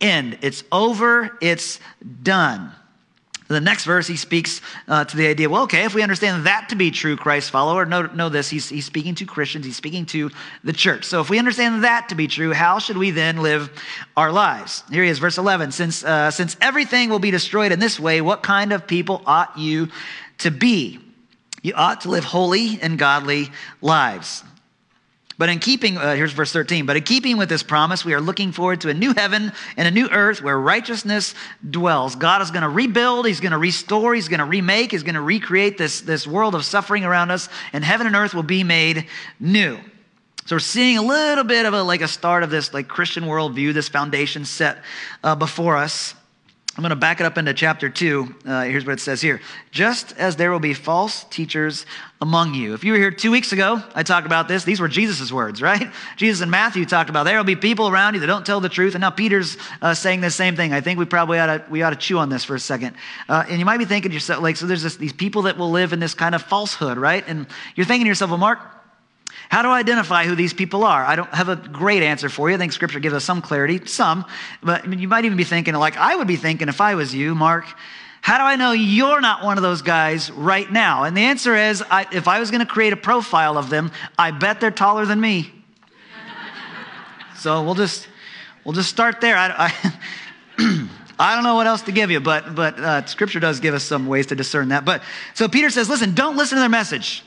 end. 0.00 0.38
It's 0.42 0.64
over, 0.72 1.38
it's 1.40 1.78
done 2.24 2.72
the 3.52 3.60
next 3.60 3.84
verse, 3.84 4.06
he 4.06 4.16
speaks 4.16 4.60
uh, 4.88 5.04
to 5.04 5.16
the 5.16 5.26
idea 5.26 5.48
well, 5.48 5.64
okay, 5.64 5.84
if 5.84 5.94
we 5.94 6.02
understand 6.02 6.46
that 6.46 6.68
to 6.70 6.76
be 6.76 6.90
true 6.90 7.16
Christ 7.16 7.50
follower, 7.50 7.84
know, 7.84 8.02
know 8.02 8.28
this, 8.28 8.48
he's, 8.48 8.68
he's 8.68 8.84
speaking 8.84 9.14
to 9.16 9.26
Christians, 9.26 9.66
he's 9.66 9.76
speaking 9.76 10.06
to 10.06 10.30
the 10.64 10.72
church. 10.72 11.04
So 11.04 11.20
if 11.20 11.30
we 11.30 11.38
understand 11.38 11.84
that 11.84 12.08
to 12.08 12.14
be 12.14 12.26
true, 12.26 12.52
how 12.52 12.78
should 12.78 12.96
we 12.96 13.10
then 13.10 13.38
live 13.38 13.70
our 14.16 14.32
lives? 14.32 14.82
Here 14.90 15.04
he 15.04 15.10
is, 15.10 15.18
verse 15.18 15.38
11. 15.38 15.72
Since, 15.72 16.04
uh, 16.04 16.30
since 16.30 16.56
everything 16.60 17.10
will 17.10 17.18
be 17.18 17.30
destroyed 17.30 17.72
in 17.72 17.78
this 17.78 17.98
way, 17.98 18.20
what 18.20 18.42
kind 18.42 18.72
of 18.72 18.86
people 18.86 19.22
ought 19.26 19.58
you 19.58 19.88
to 20.38 20.50
be? 20.50 20.98
You 21.62 21.74
ought 21.74 22.00
to 22.02 22.10
live 22.10 22.24
holy 22.24 22.80
and 22.80 22.98
godly 22.98 23.50
lives 23.80 24.42
but 25.42 25.48
in 25.48 25.58
keeping, 25.58 25.98
uh, 25.98 26.14
here's 26.14 26.30
verse 26.30 26.52
13, 26.52 26.86
but 26.86 26.96
in 26.96 27.02
keeping 27.02 27.36
with 27.36 27.48
this 27.48 27.64
promise, 27.64 28.04
we 28.04 28.14
are 28.14 28.20
looking 28.20 28.52
forward 28.52 28.80
to 28.82 28.90
a 28.90 28.94
new 28.94 29.12
heaven 29.12 29.50
and 29.76 29.88
a 29.88 29.90
new 29.90 30.08
earth 30.08 30.40
where 30.40 30.56
righteousness 30.56 31.34
dwells. 31.68 32.14
God 32.14 32.42
is 32.42 32.52
going 32.52 32.62
to 32.62 32.68
rebuild, 32.68 33.26
He's 33.26 33.40
going 33.40 33.50
to 33.50 33.58
restore, 33.58 34.14
He's 34.14 34.28
going 34.28 34.38
to 34.38 34.44
remake, 34.44 34.92
He's 34.92 35.02
going 35.02 35.16
to 35.16 35.20
recreate 35.20 35.78
this, 35.78 36.02
this 36.02 36.28
world 36.28 36.54
of 36.54 36.64
suffering 36.64 37.04
around 37.04 37.32
us, 37.32 37.48
and 37.72 37.82
heaven 37.82 38.06
and 38.06 38.14
earth 38.14 38.34
will 38.34 38.44
be 38.44 38.62
made 38.62 39.08
new. 39.40 39.80
So 40.46 40.54
we're 40.54 40.60
seeing 40.60 40.96
a 40.96 41.02
little 41.02 41.42
bit 41.42 41.66
of 41.66 41.74
a 41.74 41.82
like 41.82 42.02
a 42.02 42.08
start 42.08 42.44
of 42.44 42.50
this 42.50 42.72
like 42.72 42.86
Christian 42.86 43.24
worldview, 43.24 43.74
this 43.74 43.88
foundation 43.88 44.44
set 44.44 44.78
uh, 45.24 45.34
before 45.34 45.76
us. 45.76 46.14
I'm 46.74 46.80
going 46.80 46.88
to 46.90 46.96
back 46.96 47.20
it 47.20 47.26
up 47.26 47.36
into 47.36 47.52
chapter 47.52 47.90
2. 47.90 48.34
Uh, 48.46 48.62
here's 48.62 48.86
what 48.86 48.94
it 48.94 49.00
says 49.00 49.20
here. 49.20 49.42
Just 49.70 50.16
as 50.16 50.36
there 50.36 50.50
will 50.50 50.58
be 50.58 50.72
false 50.72 51.24
teachers 51.24 51.84
among 52.18 52.54
you. 52.54 52.72
If 52.72 52.82
you 52.82 52.92
were 52.92 52.98
here 52.98 53.10
two 53.10 53.30
weeks 53.30 53.52
ago, 53.52 53.82
I 53.94 54.02
talked 54.02 54.24
about 54.24 54.48
this. 54.48 54.64
These 54.64 54.80
were 54.80 54.88
Jesus' 54.88 55.30
words, 55.30 55.60
right? 55.62 55.92
Jesus 56.16 56.40
and 56.40 56.50
Matthew 56.50 56.86
talked 56.86 57.10
about 57.10 57.24
there 57.24 57.36
will 57.36 57.44
be 57.44 57.56
people 57.56 57.88
around 57.88 58.14
you 58.14 58.20
that 58.20 58.26
don't 58.26 58.46
tell 58.46 58.60
the 58.60 58.70
truth. 58.70 58.94
And 58.94 59.02
now 59.02 59.10
Peter's 59.10 59.58
uh, 59.82 59.92
saying 59.92 60.22
the 60.22 60.30
same 60.30 60.56
thing. 60.56 60.72
I 60.72 60.80
think 60.80 60.98
we 60.98 61.04
probably 61.04 61.38
ought 61.38 61.58
to, 61.58 61.64
we 61.68 61.82
ought 61.82 61.90
to 61.90 61.96
chew 61.96 62.16
on 62.16 62.30
this 62.30 62.42
for 62.42 62.54
a 62.54 62.60
second. 62.60 62.96
Uh, 63.28 63.44
and 63.46 63.58
you 63.58 63.66
might 63.66 63.78
be 63.78 63.84
thinking 63.84 64.10
to 64.10 64.14
yourself, 64.14 64.42
like, 64.42 64.56
so 64.56 64.64
there's 64.64 64.82
this, 64.82 64.96
these 64.96 65.12
people 65.12 65.42
that 65.42 65.58
will 65.58 65.70
live 65.70 65.92
in 65.92 66.00
this 66.00 66.14
kind 66.14 66.34
of 66.34 66.42
falsehood, 66.42 66.96
right? 66.96 67.22
And 67.28 67.46
you're 67.76 67.84
thinking 67.84 68.06
to 68.06 68.08
yourself, 68.08 68.30
well, 68.30 68.38
Mark, 68.38 68.60
how 69.52 69.60
do 69.60 69.68
I 69.68 69.80
identify 69.80 70.24
who 70.24 70.34
these 70.34 70.54
people 70.54 70.82
are? 70.82 71.04
I 71.04 71.14
don't 71.14 71.28
have 71.34 71.50
a 71.50 71.56
great 71.56 72.02
answer 72.02 72.30
for 72.30 72.48
you. 72.48 72.54
I 72.54 72.58
think 72.58 72.72
scripture 72.72 73.00
gives 73.00 73.14
us 73.14 73.22
some 73.22 73.42
clarity, 73.42 73.84
some, 73.84 74.24
but 74.62 74.90
you 74.98 75.08
might 75.08 75.26
even 75.26 75.36
be 75.36 75.44
thinking, 75.44 75.74
like 75.74 75.98
I 75.98 76.16
would 76.16 76.26
be 76.26 76.36
thinking 76.36 76.70
if 76.70 76.80
I 76.80 76.94
was 76.94 77.14
you, 77.14 77.34
Mark, 77.34 77.66
how 78.22 78.38
do 78.38 78.44
I 78.44 78.56
know 78.56 78.72
you're 78.72 79.20
not 79.20 79.44
one 79.44 79.58
of 79.58 79.62
those 79.62 79.82
guys 79.82 80.30
right 80.30 80.72
now? 80.72 81.02
And 81.04 81.14
the 81.14 81.20
answer 81.20 81.54
is 81.54 81.84
I, 81.90 82.06
if 82.12 82.28
I 82.28 82.40
was 82.40 82.50
going 82.50 82.64
to 82.64 82.66
create 82.66 82.94
a 82.94 82.96
profile 82.96 83.58
of 83.58 83.68
them, 83.68 83.92
I 84.18 84.30
bet 84.30 84.58
they're 84.58 84.70
taller 84.70 85.04
than 85.04 85.20
me. 85.20 85.52
so 87.36 87.62
we'll 87.62 87.74
just, 87.74 88.08
we'll 88.64 88.72
just 88.72 88.88
start 88.88 89.20
there. 89.20 89.36
I, 89.36 89.70
I 90.56 90.88
I 91.18 91.34
don't 91.34 91.44
know 91.44 91.56
what 91.56 91.66
else 91.66 91.82
to 91.82 91.92
give 91.92 92.10
you, 92.10 92.20
but, 92.20 92.54
but 92.54 92.80
uh, 92.80 93.04
scripture 93.04 93.38
does 93.38 93.60
give 93.60 93.74
us 93.74 93.84
some 93.84 94.06
ways 94.06 94.28
to 94.28 94.34
discern 94.34 94.70
that. 94.70 94.86
But 94.86 95.02
so 95.34 95.46
Peter 95.46 95.68
says, 95.68 95.90
listen, 95.90 96.14
don't 96.14 96.38
listen 96.38 96.56
to 96.56 96.60
their 96.60 96.70
message. 96.70 97.22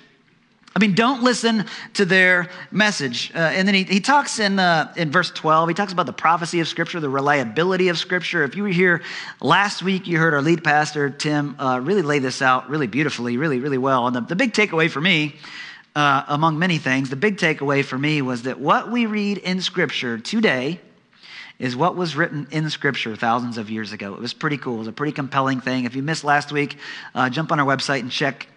I 0.78 0.82
mean, 0.82 0.94
don't 0.94 1.24
listen 1.24 1.64
to 1.94 2.04
their 2.04 2.50
message. 2.70 3.32
Uh, 3.34 3.38
and 3.38 3.66
then 3.66 3.76
he, 3.76 3.84
he 3.84 4.02
talks 4.02 4.40
in, 4.40 4.60
uh, 4.60 4.94
in 4.98 5.10
verse 5.10 5.32
12, 5.32 5.70
he 5.70 5.74
talks 5.74 5.94
about 5.94 6.06
the 6.06 6.12
prophecy 6.12 6.60
of 6.60 6.68
Scripture, 6.68 7.00
the 7.00 7.08
reliability 7.08 7.88
of 7.88 7.98
Scripture. 7.98 8.44
If 8.44 8.58
you 8.58 8.64
were 8.64 8.70
here 8.70 9.02
last 9.40 9.82
week, 9.82 10.06
you 10.06 10.18
heard 10.18 10.34
our 10.34 10.42
lead 10.42 10.66
pastor, 10.66 11.10
Tim, 11.10 11.58
uh, 11.62 11.80
really 11.80 12.02
lay 12.02 12.20
this 12.20 12.42
out 12.42 12.70
really 12.70 12.88
beautifully, 12.88 13.38
really, 13.38 13.62
really 13.62 13.78
well. 13.78 14.06
And 14.06 14.14
the, 14.18 14.22
the 14.22 14.36
big 14.36 14.52
takeaway 14.52 14.90
for 14.90 15.00
me, 15.00 15.38
uh, 15.96 16.24
among 16.28 16.60
many 16.60 16.78
things, 16.78 17.10
the 17.10 17.16
big 17.16 17.38
takeaway 17.38 17.82
for 17.82 17.98
me 17.98 18.22
was 18.22 18.42
that 18.42 18.60
what 18.60 18.92
we 18.92 19.06
read 19.06 19.38
in 19.38 19.62
Scripture 19.62 20.18
today 20.18 20.82
is 21.58 21.74
what 21.74 21.96
was 21.96 22.18
written 22.18 22.50
in 22.52 22.70
Scripture 22.70 23.16
thousands 23.16 23.58
of 23.58 23.70
years 23.70 23.94
ago. 23.94 24.14
It 24.14 24.20
was 24.20 24.34
pretty 24.34 24.58
cool. 24.58 24.76
It 24.76 24.80
was 24.80 24.88
a 24.90 24.92
pretty 24.92 25.14
compelling 25.14 25.62
thing. 25.62 25.86
If 25.86 25.96
you 25.96 26.04
missed 26.04 26.26
last 26.26 26.52
week, 26.52 26.76
uh, 27.14 27.30
jump 27.30 27.54
on 27.54 27.62
our 27.62 27.66
website 27.66 28.02
and 28.02 28.12
check 28.12 28.50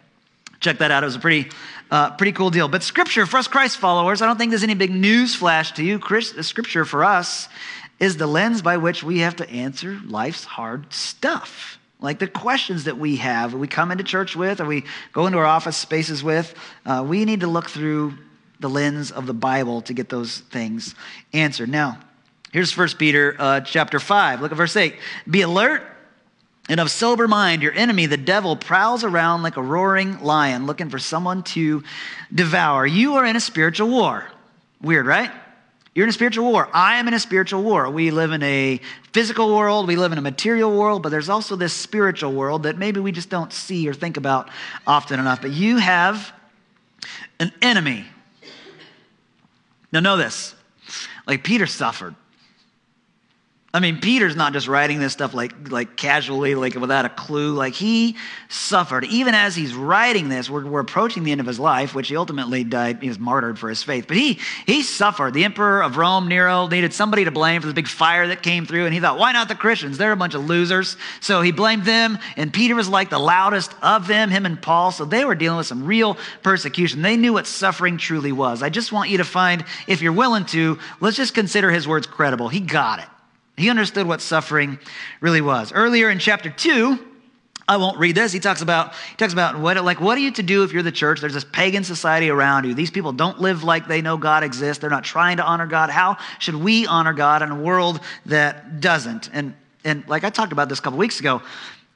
check 0.60 0.78
that 0.78 0.90
out. 0.90 1.02
It 1.02 1.06
was 1.06 1.16
a 1.16 1.20
pretty, 1.20 1.50
uh, 1.90 2.10
pretty 2.12 2.32
cool 2.32 2.50
deal. 2.50 2.69
But 2.69 2.82
scripture, 2.82 3.26
for 3.26 3.38
us 3.38 3.49
Christ 3.49 3.78
followers, 3.78 4.22
I 4.22 4.26
don't 4.26 4.37
think 4.37 4.50
there's 4.50 4.62
any 4.62 4.75
big 4.75 4.90
news 4.90 5.34
flash 5.34 5.72
to 5.72 5.84
you. 5.84 6.00
Scripture 6.43 6.84
for 6.84 7.05
us 7.05 7.49
is 8.00 8.16
the 8.16 8.26
lens 8.26 8.62
by 8.62 8.76
which 8.76 9.02
we 9.02 9.20
have 9.20 9.37
to 9.37 9.50
answer 9.50 9.99
life's 10.06 10.44
hard 10.44 10.93
stuff. 10.93 11.78
Like 12.00 12.20
the 12.20 12.28
questions 12.28 12.84
that 12.84 12.96
we 12.96 13.16
have, 13.16 13.55
we 13.55 13.66
come 13.66 13.90
into 13.90 14.05
church 14.05 14.37
with, 14.37 14.60
or 14.60 14.66
we 14.66 14.84
go 15.12 15.26
into 15.26 15.38
our 15.38 15.46
office 15.46 15.76
spaces 15.76 16.22
with, 16.22 16.55
uh, 16.87 17.04
we 17.06 17.25
need 17.25 17.40
to 17.40 17.49
look 17.49 17.68
through 17.68 18.14
the 18.61 18.71
lens 18.71 19.11
of 19.11 19.26
the 19.26 19.35
Bible 19.35 19.83
to 19.83 19.92
get 19.92 20.09
those 20.09 20.38
things 20.38 20.94
answered. 21.33 21.68
Now, 21.68 21.99
here's 22.52 22.76
1 22.76 22.88
Peter 22.99 23.35
uh, 23.38 23.61
chapter 23.62 23.99
5. 23.99 24.40
Look 24.40 24.52
at 24.52 24.56
verse 24.56 24.76
8. 24.76 24.94
Be 25.28 25.42
alert 25.42 25.83
and 26.68 26.80
of 26.80 26.90
sober 26.90 27.26
mind, 27.26 27.62
your 27.62 27.72
enemy, 27.72 28.06
the 28.06 28.16
devil, 28.16 28.56
prowls 28.56 29.02
around 29.04 29.42
like 29.42 29.56
a 29.56 29.62
roaring 29.62 30.20
lion 30.20 30.66
looking 30.66 30.90
for 30.90 30.98
someone 30.98 31.42
to 31.44 31.82
devour. 32.34 32.87
You 32.87 33.14
are 33.14 33.25
in 33.25 33.37
a 33.37 33.40
spiritual 33.40 33.88
war. 33.88 34.26
Weird, 34.82 35.06
right? 35.06 35.30
You're 35.94 36.04
in 36.04 36.10
a 36.10 36.12
spiritual 36.12 36.52
war. 36.52 36.68
I 36.72 36.98
am 36.98 37.08
in 37.08 37.14
a 37.14 37.18
spiritual 37.18 37.62
war. 37.62 37.90
We 37.90 38.10
live 38.10 38.32
in 38.32 38.42
a 38.42 38.80
physical 39.12 39.56
world, 39.56 39.88
we 39.88 39.96
live 39.96 40.12
in 40.12 40.18
a 40.18 40.22
material 40.22 40.76
world, 40.76 41.02
but 41.02 41.08
there's 41.08 41.28
also 41.28 41.56
this 41.56 41.72
spiritual 41.72 42.32
world 42.32 42.62
that 42.64 42.78
maybe 42.78 43.00
we 43.00 43.10
just 43.10 43.30
don't 43.30 43.52
see 43.52 43.88
or 43.88 43.94
think 43.94 44.16
about 44.16 44.48
often 44.87 45.18
enough. 45.18 45.42
But 45.42 45.50
you 45.50 45.78
have 45.78 46.32
an 47.40 47.50
enemy. 47.62 48.04
Now, 49.90 50.00
know 50.00 50.16
this 50.16 50.54
like 51.26 51.42
Peter 51.42 51.66
suffered. 51.66 52.14
I 53.75 53.80
mean, 53.80 54.00
Peter's 54.00 54.34
not 54.34 54.54
just 54.54 54.66
writing 54.66 54.98
this 54.98 55.12
stuff 55.12 55.34
like, 55.34 55.70
like 55.70 55.94
casually, 55.94 56.54
like 56.54 56.75
without 56.75 57.04
a 57.04 57.10
clue. 57.10 57.52
Like 57.52 57.75
he 57.75 58.16
suffered. 58.48 59.04
Even 59.04 59.34
as 59.34 59.54
he's 59.54 59.75
writing 59.75 60.30
this, 60.30 60.48
we're, 60.48 60.64
we're 60.64 60.80
approaching 60.80 61.22
the 61.22 61.32
end 61.32 61.42
of 61.42 61.46
his 61.46 61.60
life, 61.60 61.94
which 61.94 62.08
he 62.08 62.16
ultimately 62.16 62.64
died, 62.64 63.02
he 63.02 63.08
was 63.08 63.18
martyred 63.18 63.58
for 63.58 63.68
his 63.68 63.82
faith. 63.82 64.06
But 64.08 64.16
he, 64.16 64.38
he 64.64 64.82
suffered. 64.82 65.34
The 65.34 65.44
emperor 65.44 65.82
of 65.82 65.98
Rome, 65.98 66.28
Nero, 66.28 66.66
needed 66.66 66.94
somebody 66.94 67.25
to 67.25 67.30
blame 67.30 67.60
for 67.60 67.66
the 67.66 67.75
big 67.75 67.88
fire 67.88 68.28
that 68.28 68.42
came 68.42 68.64
through. 68.64 68.87
And 68.87 68.94
he 68.94 69.00
thought, 69.00 69.18
why 69.18 69.32
not 69.32 69.48
the 69.48 69.54
Christians? 69.54 69.98
They're 69.98 70.12
a 70.12 70.16
bunch 70.16 70.32
of 70.32 70.46
losers. 70.46 70.96
So 71.20 71.42
he 71.42 71.52
blamed 71.52 71.84
them. 71.84 72.18
And 72.38 72.50
Peter 72.50 72.75
was 72.75 72.88
like 72.88 73.10
the 73.10 73.18
loudest 73.18 73.75
of 73.82 74.06
them, 74.06 74.30
him 74.30 74.46
and 74.46 74.62
Paul. 74.62 74.92
So 74.92 75.04
they 75.04 75.26
were 75.26 75.34
dealing 75.34 75.58
with 75.58 75.66
some 75.66 75.84
real 75.84 76.16
persecution. 76.42 77.02
They 77.02 77.18
knew 77.18 77.34
what 77.34 77.46
suffering 77.46 77.98
truly 77.98 78.32
was. 78.32 78.62
I 78.62 78.70
just 78.70 78.92
want 78.92 79.10
you 79.10 79.18
to 79.18 79.25
find, 79.25 79.62
if 79.87 80.00
you're 80.00 80.12
willing 80.14 80.46
to, 80.46 80.78
let's 81.00 81.18
just 81.18 81.34
consider 81.34 81.70
his 81.70 81.87
words 81.87 82.06
credible. 82.06 82.48
He 82.48 82.60
got 82.60 83.00
it. 83.00 83.08
He 83.59 83.71
understood 83.71 84.07
what 84.07 84.21
suffering 84.21 84.79
really 85.21 85.41
was. 85.41 85.73
Earlier 85.73 86.11
in 86.11 86.19
chapter 86.19 86.50
2, 86.50 87.07
I 87.69 87.77
won't 87.77 87.99
read 87.99 88.15
this. 88.15 88.33
He 88.33 88.41
talks 88.41 88.62
about 88.62 88.95
he 88.95 89.17
talks 89.17 89.35
about 89.35 89.59
what 89.59 89.83
like 89.85 90.00
what 90.00 90.17
are 90.17 90.21
you 90.23 90.31
to 90.33 90.43
do 90.43 90.62
if 90.62 90.73
you're 90.73 90.83
the 90.83 90.91
church? 90.91 91.21
There's 91.21 91.35
this 91.35 91.45
pagan 91.45 91.85
society 91.85 92.31
around 92.31 92.65
you. 92.65 92.73
These 92.73 92.91
people 92.91 93.12
don't 93.12 93.41
live 93.41 93.62
like 93.62 93.87
they 93.87 94.00
know 94.00 94.17
God 94.17 94.43
exists. 94.43 94.81
They're 94.81 94.88
not 94.88 95.05
trying 95.05 95.37
to 95.37 95.45
honor 95.45 95.67
God. 95.67 95.91
How 95.91 96.17
should 96.38 96.55
we 96.55 96.87
honor 96.87 97.12
God 97.12 97.43
in 97.43 97.50
a 97.50 97.61
world 97.61 98.00
that 98.25 98.81
doesn't? 98.81 99.29
And 99.35 99.55
and 99.85 100.09
like 100.09 100.25
I 100.25 100.31
talked 100.31 100.53
about 100.53 100.71
this 100.71 100.79
a 100.79 100.83
couple 100.83 100.99
weeks 100.99 101.21
ago, 101.21 101.43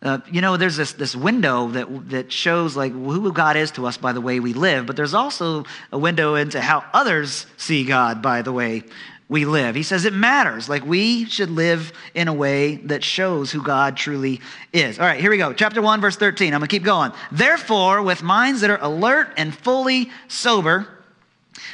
uh, 0.02 0.18
you 0.30 0.40
know, 0.40 0.56
there's 0.56 0.76
this, 0.76 0.94
this 0.94 1.14
window 1.14 1.68
that, 1.68 2.10
that 2.10 2.32
shows 2.32 2.76
like 2.76 2.92
who 2.92 3.32
God 3.32 3.56
is 3.56 3.70
to 3.72 3.86
us 3.86 3.96
by 3.96 4.12
the 4.12 4.20
way 4.20 4.40
we 4.40 4.52
live, 4.52 4.84
but 4.84 4.96
there's 4.96 5.14
also 5.14 5.64
a 5.92 5.98
window 5.98 6.34
into 6.34 6.60
how 6.60 6.84
others 6.92 7.46
see 7.56 7.84
God 7.84 8.20
by 8.20 8.42
the 8.42 8.52
way 8.52 8.82
we 9.32 9.46
live. 9.46 9.74
He 9.74 9.82
says 9.82 10.04
it 10.04 10.12
matters. 10.12 10.68
Like 10.68 10.84
we 10.84 11.24
should 11.24 11.50
live 11.50 11.92
in 12.14 12.28
a 12.28 12.34
way 12.34 12.76
that 12.76 13.02
shows 13.02 13.50
who 13.50 13.62
God 13.62 13.96
truly 13.96 14.42
is. 14.74 14.98
All 14.98 15.06
right, 15.06 15.18
here 15.18 15.30
we 15.30 15.38
go. 15.38 15.54
Chapter 15.54 15.80
1, 15.80 16.02
verse 16.02 16.16
13. 16.16 16.52
I'm 16.52 16.60
going 16.60 16.68
to 16.68 16.76
keep 16.76 16.84
going. 16.84 17.12
Therefore, 17.32 18.02
with 18.02 18.22
minds 18.22 18.60
that 18.60 18.68
are 18.68 18.78
alert 18.82 19.32
and 19.38 19.54
fully 19.54 20.10
sober, 20.28 20.86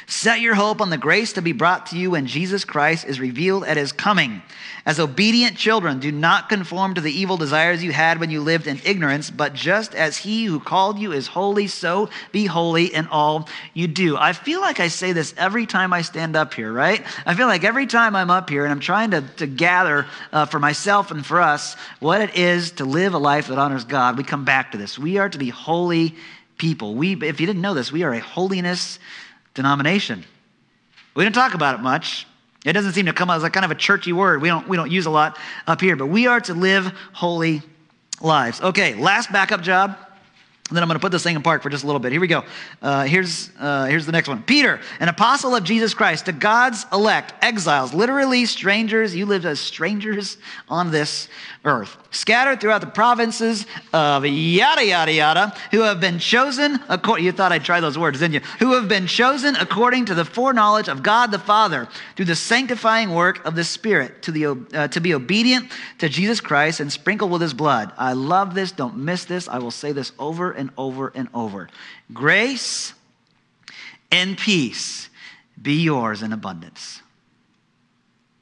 Set 0.07 0.41
your 0.41 0.55
hope 0.55 0.81
on 0.81 0.89
the 0.89 0.97
grace 0.97 1.33
to 1.33 1.41
be 1.41 1.51
brought 1.51 1.87
to 1.87 1.97
you 1.97 2.11
when 2.11 2.25
Jesus 2.25 2.65
Christ 2.65 3.05
is 3.05 3.19
revealed 3.19 3.63
at 3.63 3.77
his 3.77 3.91
coming. 3.91 4.41
As 4.85 4.99
obedient 4.99 5.55
children, 5.55 5.99
do 5.99 6.11
not 6.11 6.49
conform 6.49 6.95
to 6.95 7.01
the 7.01 7.11
evil 7.11 7.37
desires 7.37 7.83
you 7.83 7.91
had 7.91 8.19
when 8.19 8.31
you 8.31 8.41
lived 8.41 8.65
in 8.65 8.81
ignorance, 8.83 9.29
but 9.29 9.53
just 9.53 9.93
as 9.93 10.17
he 10.17 10.45
who 10.45 10.59
called 10.59 10.97
you 10.97 11.11
is 11.11 11.27
holy, 11.27 11.67
so 11.67 12.09
be 12.31 12.45
holy 12.45 12.85
in 12.93 13.07
all 13.07 13.47
you 13.73 13.87
do. 13.87 14.17
I 14.17 14.33
feel 14.33 14.61
like 14.61 14.79
I 14.79 14.87
say 14.87 15.11
this 15.11 15.33
every 15.37 15.65
time 15.65 15.93
I 15.93 16.01
stand 16.01 16.35
up 16.35 16.53
here, 16.53 16.71
right? 16.71 17.05
I 17.25 17.35
feel 17.35 17.47
like 17.47 17.63
every 17.63 17.85
time 17.85 18.15
I'm 18.15 18.31
up 18.31 18.49
here 18.49 18.63
and 18.63 18.71
I'm 18.71 18.79
trying 18.79 19.11
to, 19.11 19.21
to 19.37 19.47
gather 19.47 20.07
uh, 20.31 20.45
for 20.45 20.59
myself 20.59 21.11
and 21.11 21.25
for 21.25 21.39
us 21.39 21.75
what 21.99 22.21
it 22.21 22.35
is 22.35 22.71
to 22.71 22.85
live 22.85 23.13
a 23.13 23.19
life 23.19 23.47
that 23.47 23.59
honors 23.59 23.83
God, 23.83 24.17
we 24.17 24.23
come 24.23 24.45
back 24.45 24.71
to 24.71 24.77
this. 24.77 24.97
We 24.97 25.17
are 25.17 25.29
to 25.29 25.37
be 25.37 25.49
holy 25.49 26.15
people. 26.57 26.95
We, 26.95 27.13
if 27.13 27.39
you 27.39 27.47
didn't 27.47 27.61
know 27.61 27.73
this, 27.73 27.91
we 27.91 28.03
are 28.03 28.13
a 28.13 28.19
holiness 28.19 28.99
denomination. 29.59 30.23
We 31.15 31.25
didn't 31.25 31.35
talk 31.35 31.53
about 31.53 31.75
it 31.75 31.81
much. 31.81 32.25
It 32.65 32.71
doesn't 32.71 32.93
seem 32.93 33.07
to 33.07 33.13
come 33.13 33.29
out 33.29 33.35
as 33.35 33.43
a 33.43 33.49
kind 33.49 33.65
of 33.65 33.71
a 33.71 33.75
churchy 33.75 34.13
word. 34.13 34.41
We 34.41 34.47
don't, 34.47 34.65
we 34.69 34.77
don't 34.77 34.89
use 34.89 35.05
a 35.05 35.09
lot 35.09 35.37
up 35.67 35.81
here, 35.81 35.97
but 35.97 36.05
we 36.05 36.27
are 36.27 36.39
to 36.39 36.53
live 36.53 36.93
holy 37.11 37.61
lives. 38.21 38.61
Okay, 38.61 38.95
last 38.95 39.31
backup 39.33 39.61
job 39.61 39.97
then 40.75 40.83
I'm 40.83 40.87
going 40.87 40.99
to 40.99 41.01
put 41.01 41.11
this 41.11 41.23
thing 41.23 41.35
in 41.35 41.41
park 41.41 41.63
for 41.63 41.69
just 41.69 41.83
a 41.83 41.87
little 41.87 41.99
bit. 41.99 42.11
Here 42.11 42.21
we 42.21 42.27
go. 42.27 42.43
Uh, 42.81 43.03
here's, 43.03 43.49
uh, 43.59 43.85
here's 43.85 44.05
the 44.05 44.11
next 44.11 44.27
one. 44.27 44.43
Peter, 44.43 44.79
an 44.99 45.09
apostle 45.09 45.55
of 45.55 45.63
Jesus 45.63 45.93
Christ, 45.93 46.25
to 46.25 46.31
God's 46.31 46.85
elect, 46.91 47.33
exiles, 47.41 47.93
literally 47.93 48.45
strangers. 48.45 49.15
You 49.15 49.25
lived 49.25 49.45
as 49.45 49.59
strangers 49.59 50.37
on 50.67 50.91
this 50.91 51.27
earth, 51.65 51.97
scattered 52.11 52.61
throughout 52.61 52.81
the 52.81 52.87
provinces 52.87 53.65
of 53.91 54.25
yada, 54.25 54.85
yada, 54.85 55.11
yada, 55.11 55.53
who 55.71 55.81
have 55.81 55.99
been 55.99 56.17
chosen, 56.17 56.79
according, 56.87 57.25
you 57.25 57.31
thought 57.31 57.51
I'd 57.51 57.65
try 57.65 57.79
those 57.81 57.97
words, 57.97 58.19
didn't 58.19 58.35
you? 58.35 58.39
Who 58.59 58.73
have 58.73 58.87
been 58.87 59.07
chosen 59.07 59.55
according 59.57 60.05
to 60.05 60.15
the 60.15 60.23
foreknowledge 60.23 60.87
of 60.87 61.03
God 61.03 61.31
the 61.31 61.39
Father 61.39 61.87
through 62.15 62.25
the 62.25 62.35
sanctifying 62.35 63.13
work 63.13 63.43
of 63.45 63.55
the 63.55 63.63
Spirit 63.63 64.21
to, 64.23 64.31
the, 64.31 64.45
uh, 64.73 64.87
to 64.89 65.01
be 65.01 65.13
obedient 65.13 65.71
to 65.97 66.07
Jesus 66.07 66.39
Christ 66.39 66.79
and 66.79 66.91
sprinkled 66.91 67.31
with 67.31 67.41
his 67.41 67.53
blood. 67.53 67.91
I 67.97 68.13
love 68.13 68.53
this. 68.53 68.71
Don't 68.71 68.97
miss 68.97 69.25
this. 69.25 69.47
I 69.47 69.59
will 69.59 69.71
say 69.71 69.91
this 69.91 70.13
over 70.17 70.51
and 70.59 70.69
over 70.77 71.11
and 71.15 71.29
over. 71.33 71.69
Grace 72.13 72.93
and 74.11 74.37
peace 74.37 75.09
be 75.59 75.81
yours 75.81 76.21
in 76.21 76.33
abundance. 76.33 77.01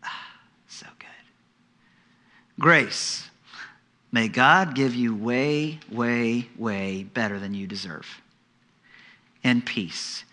Ah, 0.03 0.39
so 0.67 0.85
good. 0.99 1.07
Grace. 2.59 3.29
May 4.11 4.29
God 4.29 4.73
give 4.73 4.95
you 4.95 5.15
way, 5.15 5.79
way, 5.91 6.47
way 6.57 7.03
better 7.03 7.39
than 7.39 7.53
you 7.53 7.67
deserve. 7.67 8.07
And 9.43 9.65
peace. 9.65 10.23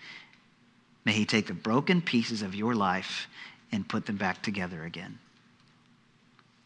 May 1.05 1.13
He 1.13 1.27
take 1.27 1.47
the 1.47 1.55
broken 1.55 2.01
pieces 2.01 2.43
of 2.43 2.55
your 2.55 2.75
life 2.75 3.29
and 3.73 3.87
put 3.87 4.07
them 4.07 4.17
back 4.17 4.43
together 4.43 4.85
again. 4.85 5.19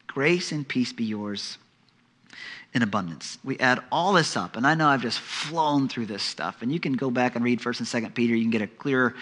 Grace 0.06 0.52
and 0.52 0.66
peace 0.66 0.92
be 0.92 1.04
yours 1.04 1.58
in 2.75 2.82
abundance. 2.82 3.38
We 3.42 3.58
add 3.58 3.80
all 3.90 4.12
this 4.12 4.37
up, 4.37 4.56
and 4.56 4.66
I 4.66 4.75
know 4.75 4.88
I've 4.88 5.02
just 5.02 5.18
flown 5.20 5.88
through 5.88 6.06
this 6.06 6.22
stuff, 6.22 6.62
and 6.62 6.70
you 6.72 6.78
can 6.78 6.92
go 6.92 7.10
back 7.10 7.34
and 7.34 7.44
read 7.44 7.60
First 7.60 7.80
and 7.80 7.88
Second 7.88 8.14
Peter. 8.14 8.34
You 8.34 8.42
can 8.42 8.50
get 8.50 8.62
a 8.62 8.66
clearer 8.66 9.14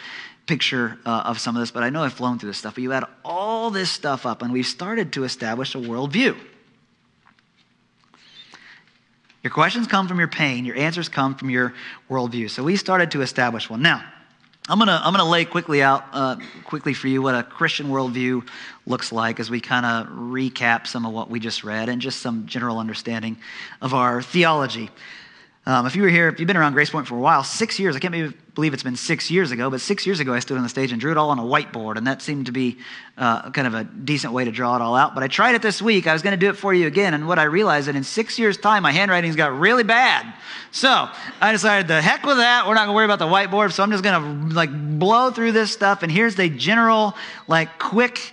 picture 0.46 0.98
uh, 1.04 1.22
of 1.26 1.38
some 1.38 1.56
of 1.56 1.60
this, 1.60 1.70
but 1.70 1.82
I 1.82 1.90
know 1.90 2.02
I've 2.02 2.12
flown 2.12 2.38
through 2.38 2.50
this 2.50 2.58
stuff. 2.58 2.74
But 2.74 2.82
you 2.82 2.92
add 2.92 3.04
all 3.24 3.70
this 3.70 3.90
stuff 3.90 4.26
up, 4.26 4.42
and 4.42 4.52
we've 4.52 4.66
started 4.66 5.12
to 5.14 5.24
establish 5.24 5.74
a 5.74 5.78
worldview. 5.78 6.36
Your 9.42 9.52
questions 9.52 9.86
come 9.86 10.08
from 10.08 10.18
your 10.18 10.28
pain. 10.28 10.64
Your 10.64 10.76
answers 10.76 11.08
come 11.08 11.36
from 11.36 11.50
your 11.50 11.72
worldview. 12.10 12.50
So 12.50 12.64
we 12.64 12.74
started 12.74 13.12
to 13.12 13.22
establish 13.22 13.70
one. 13.70 13.80
Now, 13.80 14.04
I'm 14.68 14.80
gonna 14.80 15.00
I'm 15.04 15.12
gonna 15.12 15.30
lay 15.30 15.44
quickly 15.44 15.80
out 15.80 16.06
uh, 16.12 16.36
quickly 16.64 16.92
for 16.92 17.06
you 17.06 17.22
what 17.22 17.36
a 17.36 17.44
Christian 17.44 17.86
worldview 17.86 18.48
looks 18.84 19.12
like 19.12 19.38
as 19.38 19.48
we 19.48 19.60
kind 19.60 19.86
of 19.86 20.08
recap 20.08 20.88
some 20.88 21.06
of 21.06 21.12
what 21.12 21.30
we 21.30 21.38
just 21.38 21.62
read 21.62 21.88
and 21.88 22.02
just 22.02 22.20
some 22.20 22.46
general 22.46 22.80
understanding 22.80 23.36
of 23.80 23.94
our 23.94 24.22
theology. 24.22 24.90
Um, 25.68 25.84
if 25.84 25.96
you 25.96 26.02
were 26.02 26.08
here, 26.08 26.28
if 26.28 26.38
you've 26.38 26.46
been 26.46 26.56
around 26.56 26.74
Grace 26.74 26.90
Point 26.90 27.08
for 27.08 27.16
a 27.16 27.20
while, 27.20 27.42
six 27.42 27.80
years, 27.80 27.96
I 27.96 27.98
can't 27.98 28.14
believe 28.54 28.72
it's 28.72 28.84
been 28.84 28.94
six 28.94 29.32
years 29.32 29.50
ago, 29.50 29.68
but 29.68 29.80
six 29.80 30.06
years 30.06 30.20
ago 30.20 30.32
I 30.32 30.38
stood 30.38 30.56
on 30.56 30.62
the 30.62 30.68
stage 30.68 30.92
and 30.92 31.00
drew 31.00 31.10
it 31.10 31.16
all 31.16 31.30
on 31.30 31.40
a 31.40 31.42
whiteboard, 31.42 31.96
and 31.96 32.06
that 32.06 32.22
seemed 32.22 32.46
to 32.46 32.52
be 32.52 32.78
uh, 33.18 33.50
kind 33.50 33.66
of 33.66 33.74
a 33.74 33.82
decent 33.82 34.32
way 34.32 34.44
to 34.44 34.52
draw 34.52 34.76
it 34.76 34.82
all 34.82 34.94
out. 34.94 35.16
But 35.16 35.24
I 35.24 35.28
tried 35.28 35.56
it 35.56 35.62
this 35.62 35.82
week. 35.82 36.06
I 36.06 36.12
was 36.12 36.22
going 36.22 36.34
to 36.34 36.36
do 36.36 36.50
it 36.50 36.56
for 36.56 36.72
you 36.72 36.86
again, 36.86 37.14
and 37.14 37.26
what 37.26 37.40
I 37.40 37.44
realized 37.44 37.88
that 37.88 37.96
in 37.96 38.04
six 38.04 38.38
years' 38.38 38.56
time, 38.56 38.84
my 38.84 38.92
handwriting's 38.92 39.34
got 39.34 39.58
really 39.58 39.82
bad. 39.82 40.32
So 40.70 41.08
I 41.40 41.50
decided, 41.50 41.88
the 41.88 42.00
heck 42.00 42.24
with 42.24 42.36
that. 42.36 42.68
We're 42.68 42.74
not 42.74 42.86
going 42.86 42.90
to 42.90 42.94
worry 42.94 43.04
about 43.04 43.18
the 43.18 43.26
whiteboard, 43.26 43.72
so 43.72 43.82
I'm 43.82 43.90
just 43.90 44.04
going 44.04 44.50
to 44.50 44.54
like 44.54 44.70
blow 45.00 45.32
through 45.32 45.50
this 45.50 45.72
stuff. 45.72 46.04
And 46.04 46.12
here's 46.12 46.36
the 46.36 46.48
general, 46.48 47.16
like, 47.48 47.80
quick 47.80 48.32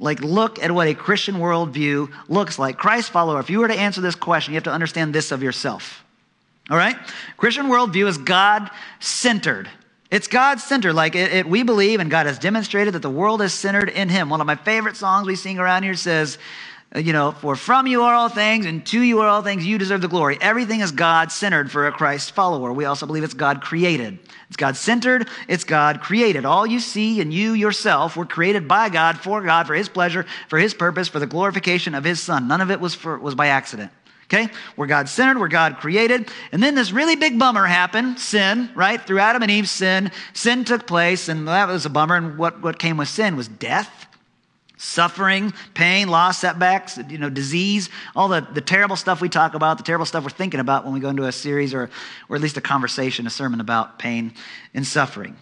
like 0.00 0.20
look 0.20 0.60
at 0.60 0.72
what 0.72 0.88
a 0.88 0.94
christian 0.94 1.36
worldview 1.36 2.12
looks 2.28 2.58
like 2.58 2.76
christ 2.76 3.10
follower 3.10 3.38
if 3.38 3.48
you 3.50 3.60
were 3.60 3.68
to 3.68 3.78
answer 3.78 4.00
this 4.00 4.16
question 4.16 4.52
you 4.52 4.56
have 4.56 4.64
to 4.64 4.72
understand 4.72 5.14
this 5.14 5.30
of 5.30 5.44
yourself 5.44 6.01
all 6.70 6.76
right? 6.76 6.96
Christian 7.36 7.66
worldview 7.66 8.06
is 8.06 8.18
God 8.18 8.70
centered. 9.00 9.68
It's 10.10 10.28
God 10.28 10.60
centered. 10.60 10.92
Like 10.92 11.14
it, 11.14 11.32
it, 11.32 11.48
we 11.48 11.62
believe, 11.62 11.98
and 11.98 12.10
God 12.10 12.26
has 12.26 12.38
demonstrated 12.38 12.94
that 12.94 13.02
the 13.02 13.10
world 13.10 13.42
is 13.42 13.52
centered 13.52 13.88
in 13.88 14.08
Him. 14.08 14.28
One 14.28 14.40
of 14.40 14.46
my 14.46 14.56
favorite 14.56 14.96
songs 14.96 15.26
we 15.26 15.36
sing 15.36 15.58
around 15.58 15.82
here 15.82 15.94
says, 15.94 16.38
uh, 16.94 16.98
you 16.98 17.14
know, 17.14 17.32
for 17.32 17.56
from 17.56 17.86
you 17.86 18.02
are 18.02 18.14
all 18.14 18.28
things, 18.28 18.66
and 18.66 18.84
to 18.86 19.00
you 19.00 19.20
are 19.20 19.28
all 19.28 19.42
things, 19.42 19.66
you 19.66 19.78
deserve 19.78 20.02
the 20.02 20.08
glory. 20.08 20.36
Everything 20.40 20.80
is 20.80 20.92
God 20.92 21.32
centered 21.32 21.72
for 21.72 21.86
a 21.86 21.92
Christ 21.92 22.32
follower. 22.32 22.72
We 22.72 22.84
also 22.84 23.06
believe 23.06 23.24
it's 23.24 23.34
God 23.34 23.62
created. 23.62 24.18
It's 24.48 24.56
God 24.58 24.76
centered, 24.76 25.28
it's 25.48 25.64
God 25.64 26.02
created. 26.02 26.44
All 26.44 26.66
you 26.66 26.78
see 26.78 27.22
and 27.22 27.32
you 27.32 27.54
yourself 27.54 28.14
were 28.14 28.26
created 28.26 28.68
by 28.68 28.90
God, 28.90 29.18
for 29.18 29.42
God, 29.42 29.66
for 29.66 29.74
His 29.74 29.88
pleasure, 29.88 30.26
for 30.48 30.58
His 30.58 30.74
purpose, 30.74 31.08
for 31.08 31.18
the 31.18 31.26
glorification 31.26 31.94
of 31.94 32.04
His 32.04 32.20
Son. 32.20 32.46
None 32.46 32.60
of 32.60 32.70
it 32.70 32.80
was, 32.80 32.94
for, 32.94 33.18
was 33.18 33.34
by 33.34 33.46
accident 33.48 33.90
okay? 34.32 34.48
We're 34.76 34.86
God 34.86 35.08
centered, 35.08 35.38
we're 35.38 35.48
God 35.48 35.76
created. 35.78 36.30
And 36.52 36.62
then 36.62 36.74
this 36.74 36.92
really 36.92 37.16
big 37.16 37.38
bummer 37.38 37.66
happened 37.66 38.18
sin, 38.18 38.70
right? 38.74 39.00
Through 39.00 39.18
Adam 39.18 39.42
and 39.42 39.50
Eve's 39.50 39.70
sin, 39.70 40.10
sin 40.32 40.64
took 40.64 40.86
place, 40.86 41.28
and 41.28 41.46
that 41.48 41.68
was 41.68 41.84
a 41.84 41.90
bummer. 41.90 42.16
And 42.16 42.38
what, 42.38 42.62
what 42.62 42.78
came 42.78 42.96
with 42.96 43.08
sin 43.08 43.36
was 43.36 43.48
death. 43.48 44.06
Suffering, 44.78 45.52
pain, 45.74 46.08
loss, 46.08 46.38
setbacks, 46.38 46.98
you 47.08 47.18
know, 47.18 47.30
disease, 47.30 47.88
all 48.16 48.26
the, 48.26 48.40
the 48.40 48.60
terrible 48.60 48.96
stuff 48.96 49.20
we 49.20 49.28
talk 49.28 49.54
about, 49.54 49.78
the 49.78 49.84
terrible 49.84 50.06
stuff 50.06 50.24
we're 50.24 50.30
thinking 50.30 50.58
about 50.58 50.84
when 50.84 50.92
we 50.92 50.98
go 50.98 51.08
into 51.08 51.24
a 51.24 51.30
series 51.30 51.72
or, 51.72 51.88
or 52.28 52.34
at 52.34 52.42
least 52.42 52.56
a 52.56 52.60
conversation, 52.60 53.24
a 53.26 53.30
sermon 53.30 53.60
about 53.60 54.00
pain 54.00 54.34
and 54.74 54.84
suffering. 54.84 55.36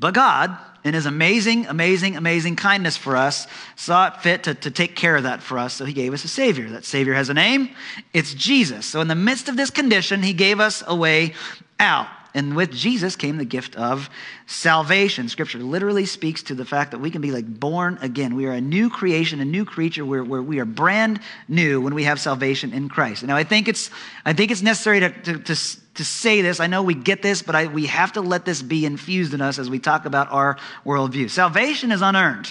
But 0.00 0.14
God, 0.14 0.56
in 0.82 0.94
his 0.94 1.04
amazing, 1.04 1.66
amazing, 1.66 2.16
amazing 2.16 2.56
kindness 2.56 2.96
for 2.96 3.16
us, 3.16 3.46
saw 3.76 4.08
it 4.08 4.16
fit 4.22 4.44
to, 4.44 4.54
to 4.54 4.70
take 4.70 4.96
care 4.96 5.14
of 5.14 5.24
that 5.24 5.42
for 5.42 5.58
us. 5.58 5.74
So 5.74 5.84
he 5.84 5.92
gave 5.92 6.14
us 6.14 6.24
a 6.24 6.28
Savior. 6.28 6.70
That 6.70 6.86
Savior 6.86 7.12
has 7.12 7.28
a 7.28 7.34
name 7.34 7.70
it's 8.14 8.32
Jesus. 8.32 8.86
So 8.86 9.02
in 9.02 9.08
the 9.08 9.14
midst 9.14 9.48
of 9.48 9.56
this 9.58 9.70
condition, 9.70 10.22
he 10.22 10.32
gave 10.32 10.58
us 10.58 10.82
a 10.86 10.96
way 10.96 11.34
out. 11.78 12.08
And 12.34 12.54
with 12.54 12.72
Jesus 12.72 13.16
came 13.16 13.38
the 13.38 13.44
gift 13.44 13.76
of 13.76 14.08
salvation. 14.46 15.28
Scripture 15.28 15.58
literally 15.58 16.06
speaks 16.06 16.42
to 16.44 16.54
the 16.54 16.64
fact 16.64 16.92
that 16.92 16.98
we 16.98 17.10
can 17.10 17.20
be 17.20 17.32
like 17.32 17.46
born 17.46 17.98
again. 18.00 18.36
We 18.36 18.46
are 18.46 18.52
a 18.52 18.60
new 18.60 18.88
creation, 18.88 19.40
a 19.40 19.44
new 19.44 19.64
creature 19.64 20.04
where, 20.04 20.22
where 20.22 20.42
we 20.42 20.60
are 20.60 20.64
brand 20.64 21.20
new 21.48 21.80
when 21.80 21.94
we 21.94 22.04
have 22.04 22.20
salvation 22.20 22.72
in 22.72 22.88
Christ. 22.88 23.24
Now, 23.24 23.36
I 23.36 23.44
think 23.44 23.68
it's, 23.68 23.90
I 24.24 24.32
think 24.32 24.50
it's 24.50 24.62
necessary 24.62 25.00
to, 25.00 25.10
to, 25.10 25.38
to, 25.38 25.54
to 25.94 26.04
say 26.04 26.40
this. 26.42 26.60
I 26.60 26.66
know 26.66 26.82
we 26.82 26.94
get 26.94 27.22
this, 27.22 27.42
but 27.42 27.54
I, 27.54 27.66
we 27.66 27.86
have 27.86 28.12
to 28.12 28.20
let 28.20 28.44
this 28.44 28.62
be 28.62 28.86
infused 28.86 29.34
in 29.34 29.40
us 29.40 29.58
as 29.58 29.68
we 29.68 29.78
talk 29.78 30.04
about 30.04 30.30
our 30.30 30.56
worldview. 30.84 31.30
Salvation 31.30 31.90
is 31.90 32.02
unearned. 32.02 32.48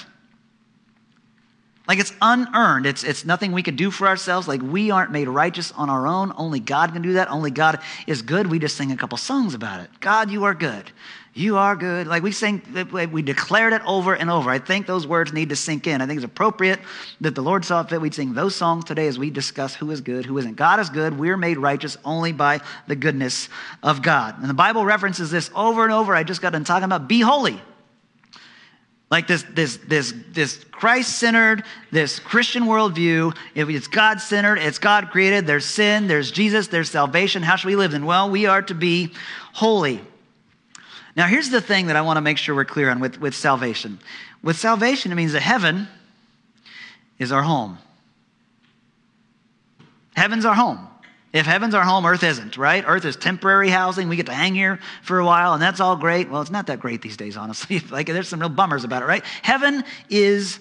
Like 1.89 1.98
it's 1.98 2.13
unearned. 2.22 2.86
It's, 2.86 3.03
it's 3.03 3.25
nothing 3.25 3.51
we 3.51 3.63
can 3.63 3.75
do 3.75 3.89
for 3.89 4.08
ourselves. 4.08 4.48
Like 4.48 4.62
we 4.62 4.91
aren't 4.91 5.12
made 5.12 5.27
righteous 5.27 5.72
on 5.72 5.89
our 5.89 6.05
own. 6.05 6.31
Only 6.38 6.60
God 6.60 6.93
can 6.93 7.01
do 7.01 7.13
that. 7.13 7.31
Only 7.31 7.50
God 7.50 7.79
is 8.05 8.22
good. 8.22 8.46
We 8.46 8.60
just 8.60 8.77
sing 8.77 8.91
a 8.91 8.96
couple 8.96 9.17
songs 9.17 9.55
about 9.55 9.81
it. 9.81 9.89
God, 10.00 10.29
you 10.29 10.43
are 10.43 10.53
good. 10.53 10.91
You 11.34 11.58
are 11.58 11.75
good. 11.75 12.05
Like 12.05 12.22
we 12.22 12.31
sing, 12.31 12.62
we 13.12 13.24
declared 13.24 13.74
it 13.74 13.81
over 13.88 14.13
and 14.13 14.29
over. 14.29 14.51
I 14.51 14.60
think 14.60 14.86
those 14.86 15.08
words 15.08 15.34
need 15.34 15.50
to 15.50 15.55
sink 15.55 15.88
in. 15.88 16.00
I 16.00 16.05
think 16.05 16.17
it's 16.17 16.25
appropriate 16.25 16.79
that 17.22 17.34
the 17.34 17.41
Lord 17.41 17.65
saw 17.65 17.81
fit 17.81 18.00
we'd 18.00 18.13
sing 18.13 18.36
those 18.36 18.55
songs 18.55 18.86
today 18.86 19.08
as 19.08 19.17
we 19.17 19.31
discuss 19.31 19.74
who 19.74 19.89
is 19.89 20.01
good, 20.01 20.27
who 20.27 20.38
isn't. 20.38 20.58
God 20.58 20.79
is 20.79 20.91
good. 20.91 21.17
We're 21.17 21.38
made 21.38 21.58
righteous 21.58 21.98
only 22.05 22.34
by 22.34 22.62
the 22.86 22.96
goodness 22.96 23.50
of 23.81 24.03
God. 24.03 24.39
And 24.39 24.48
the 24.48 24.53
Bible 24.53 24.86
references 24.86 25.31
this 25.31 25.50
over 25.55 25.86
and 25.86 25.93
over. 25.93 26.13
I 26.13 26.24
just 26.24 26.39
got 26.39 26.51
done 26.51 26.65
talking 26.65 26.84
about 26.84 27.08
be 27.08 27.22
holy 27.22 27.60
Like 29.12 29.25
this, 29.25 29.44
this, 29.54 29.78
this, 29.78 30.13
this 30.34 30.63
Christ-centered, 30.66 31.63
this 31.92 32.20
Christian 32.20 32.66
worldview. 32.66 33.36
If 33.56 33.68
it's 33.68 33.88
God-centered, 33.88 34.58
it's 34.60 34.78
God 34.78 35.10
created. 35.10 35.48
There's 35.48 35.66
sin, 35.66 36.08
there's 36.08 36.30
Jesus, 36.30 36.68
there's 36.68 36.92
salvation. 36.92 37.42
How 37.42 37.56
should 37.56 37.70
we 37.70 37.75
live 37.75 37.92
then? 37.92 38.06
Well, 38.06 38.30
we 38.30 38.46
are 38.46 38.62
to 38.62 38.75
be 38.75 39.12
holy. 39.54 40.00
Now, 41.16 41.25
here's 41.25 41.50
the 41.50 41.60
thing 41.60 41.88
that 41.88 41.96
I 41.96 42.01
want 42.01 42.18
to 42.18 42.22
make 42.22 42.38
sure 42.38 42.54
we're 42.54 42.66
clear 42.66 42.92
on 42.92 43.00
with, 43.00 43.20
with 43.20 43.34
salvation. 43.34 44.00
With 44.44 44.58
salvation, 44.58 45.12
it 45.12 45.16
means 45.16 45.34
that 45.34 45.42
heaven 45.42 45.88
is 47.18 47.32
our 47.32 47.42
home. 47.42 47.80
Heaven's 50.16 50.46
our 50.46 50.54
home. 50.54 50.88
If 51.31 51.45
heaven's 51.45 51.75
our 51.75 51.83
home, 51.83 52.05
earth 52.05 52.24
isn't, 52.24 52.57
right? 52.57 52.83
Earth 52.88 53.05
is 53.05 53.15
temporary 53.15 53.69
housing. 53.69 54.09
We 54.09 54.15
get 54.15 54.25
to 54.25 54.33
hang 54.33 54.55
here 54.55 54.79
for 55.03 55.19
a 55.19 55.25
while, 55.25 55.53
and 55.53 55.62
that's 55.62 55.79
all 55.79 55.95
great. 55.95 56.29
Well, 56.29 56.41
it's 56.41 56.50
not 56.50 56.67
that 56.67 56.79
great 56.79 57.03
these 57.03 57.17
days, 57.17 57.38
honestly. 57.38 57.79
like, 57.91 58.07
there's 58.07 58.27
some 58.27 58.39
real 58.39 58.50
bummers 58.50 58.83
about 58.83 59.03
it, 59.03 59.05
right? 59.05 59.24
Heaven 59.43 59.83
is 60.09 60.59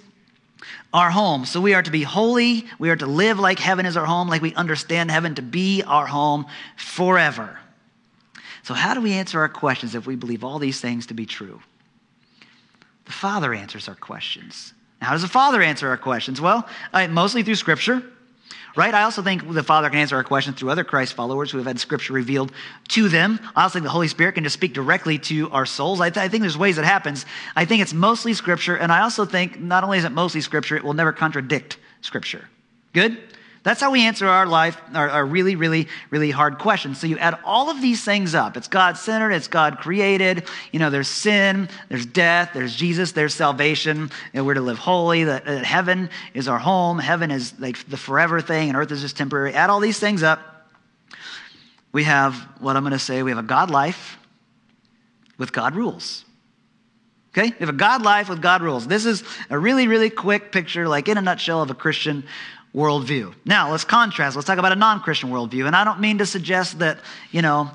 our 0.92 1.10
home. 1.10 1.46
So 1.46 1.60
we 1.60 1.72
are 1.72 1.82
to 1.82 1.90
be 1.90 2.02
holy. 2.02 2.66
We 2.78 2.90
are 2.90 2.96
to 2.96 3.06
live 3.06 3.38
like 3.38 3.58
heaven 3.58 3.86
is 3.86 3.96
our 3.96 4.04
home, 4.04 4.28
like 4.28 4.42
we 4.42 4.54
understand 4.54 5.10
heaven 5.10 5.34
to 5.36 5.42
be 5.42 5.82
our 5.82 6.06
home 6.06 6.46
forever. 6.76 7.58
So, 8.62 8.74
how 8.74 8.92
do 8.92 9.00
we 9.00 9.14
answer 9.14 9.40
our 9.40 9.48
questions 9.48 9.94
if 9.94 10.06
we 10.06 10.16
believe 10.16 10.44
all 10.44 10.58
these 10.58 10.80
things 10.80 11.06
to 11.06 11.14
be 11.14 11.24
true? 11.24 11.60
The 13.06 13.12
Father 13.12 13.54
answers 13.54 13.88
our 13.88 13.94
questions. 13.94 14.74
How 15.00 15.12
does 15.12 15.22
the 15.22 15.28
Father 15.28 15.62
answer 15.62 15.88
our 15.88 15.96
questions? 15.96 16.40
Well, 16.40 16.68
mostly 17.08 17.42
through 17.42 17.54
Scripture 17.54 18.02
right? 18.78 18.94
I 18.94 19.02
also 19.02 19.22
think 19.22 19.52
the 19.52 19.64
Father 19.64 19.90
can 19.90 19.98
answer 19.98 20.14
our 20.14 20.22
questions 20.22 20.56
through 20.56 20.70
other 20.70 20.84
Christ 20.84 21.14
followers 21.14 21.50
who 21.50 21.58
have 21.58 21.66
had 21.66 21.80
Scripture 21.80 22.12
revealed 22.12 22.52
to 22.90 23.08
them. 23.08 23.40
I 23.56 23.64
also 23.64 23.72
think 23.74 23.82
the 23.82 23.90
Holy 23.90 24.06
Spirit 24.06 24.36
can 24.36 24.44
just 24.44 24.54
speak 24.54 24.72
directly 24.72 25.18
to 25.18 25.50
our 25.50 25.66
souls. 25.66 26.00
I, 26.00 26.10
th- 26.10 26.24
I 26.24 26.28
think 26.28 26.42
there's 26.42 26.56
ways 26.56 26.78
it 26.78 26.84
happens. 26.84 27.26
I 27.56 27.64
think 27.64 27.82
it's 27.82 27.92
mostly 27.92 28.34
Scripture, 28.34 28.76
and 28.76 28.92
I 28.92 29.00
also 29.00 29.24
think 29.24 29.58
not 29.58 29.82
only 29.82 29.98
is 29.98 30.04
it 30.04 30.12
mostly 30.12 30.40
Scripture, 30.42 30.76
it 30.76 30.84
will 30.84 30.94
never 30.94 31.12
contradict 31.12 31.76
Scripture. 32.02 32.48
Good? 32.92 33.18
That's 33.68 33.82
how 33.82 33.90
we 33.90 34.06
answer 34.06 34.26
our 34.26 34.46
life, 34.46 34.80
our, 34.94 35.10
our, 35.10 35.26
really, 35.26 35.54
really, 35.54 35.88
really 36.08 36.30
hard 36.30 36.56
questions. 36.56 36.98
So 36.98 37.06
you 37.06 37.18
add 37.18 37.38
all 37.44 37.68
of 37.68 37.82
these 37.82 38.02
things 38.02 38.34
up. 38.34 38.56
It's 38.56 38.66
God 38.66 38.96
centered, 38.96 39.32
it's 39.32 39.46
God 39.46 39.76
created. 39.76 40.48
You 40.72 40.78
know, 40.78 40.88
there's 40.88 41.06
sin, 41.06 41.68
there's 41.90 42.06
death, 42.06 42.52
there's 42.54 42.74
Jesus, 42.74 43.12
there's 43.12 43.34
salvation. 43.34 44.10
Know, 44.32 44.42
we're 44.42 44.54
to 44.54 44.62
live 44.62 44.78
holy, 44.78 45.24
that, 45.24 45.44
that 45.44 45.66
heaven 45.66 46.08
is 46.32 46.48
our 46.48 46.58
home, 46.58 46.98
heaven 46.98 47.30
is 47.30 47.60
like 47.60 47.86
the 47.90 47.98
forever 47.98 48.40
thing, 48.40 48.70
and 48.70 48.78
earth 48.78 48.90
is 48.90 49.02
just 49.02 49.18
temporary. 49.18 49.52
Add 49.52 49.68
all 49.68 49.80
these 49.80 49.98
things 49.98 50.22
up. 50.22 50.40
We 51.92 52.04
have 52.04 52.36
what 52.60 52.74
I'm 52.74 52.84
going 52.84 52.92
to 52.92 52.98
say 52.98 53.22
we 53.22 53.32
have 53.32 53.38
a 53.38 53.42
God 53.42 53.70
life 53.70 54.16
with 55.36 55.52
God 55.52 55.76
rules. 55.76 56.24
Okay? 57.36 57.50
We 57.50 57.66
have 57.66 57.68
a 57.68 57.72
God 57.72 58.00
life 58.00 58.30
with 58.30 58.40
God 58.40 58.62
rules. 58.62 58.86
This 58.86 59.04
is 59.04 59.22
a 59.50 59.58
really, 59.58 59.88
really 59.88 60.08
quick 60.08 60.52
picture, 60.52 60.88
like 60.88 61.06
in 61.08 61.18
a 61.18 61.22
nutshell, 61.22 61.60
of 61.60 61.70
a 61.70 61.74
Christian 61.74 62.24
worldview. 62.78 63.34
Now, 63.44 63.72
let's 63.72 63.84
contrast. 63.84 64.36
Let's 64.36 64.46
talk 64.46 64.58
about 64.58 64.72
a 64.72 64.76
non 64.76 65.00
Christian 65.00 65.30
worldview. 65.30 65.66
And 65.66 65.74
I 65.74 65.84
don't 65.84 66.00
mean 66.00 66.18
to 66.18 66.26
suggest 66.26 66.78
that, 66.78 66.98
you 67.32 67.42
know, 67.42 67.70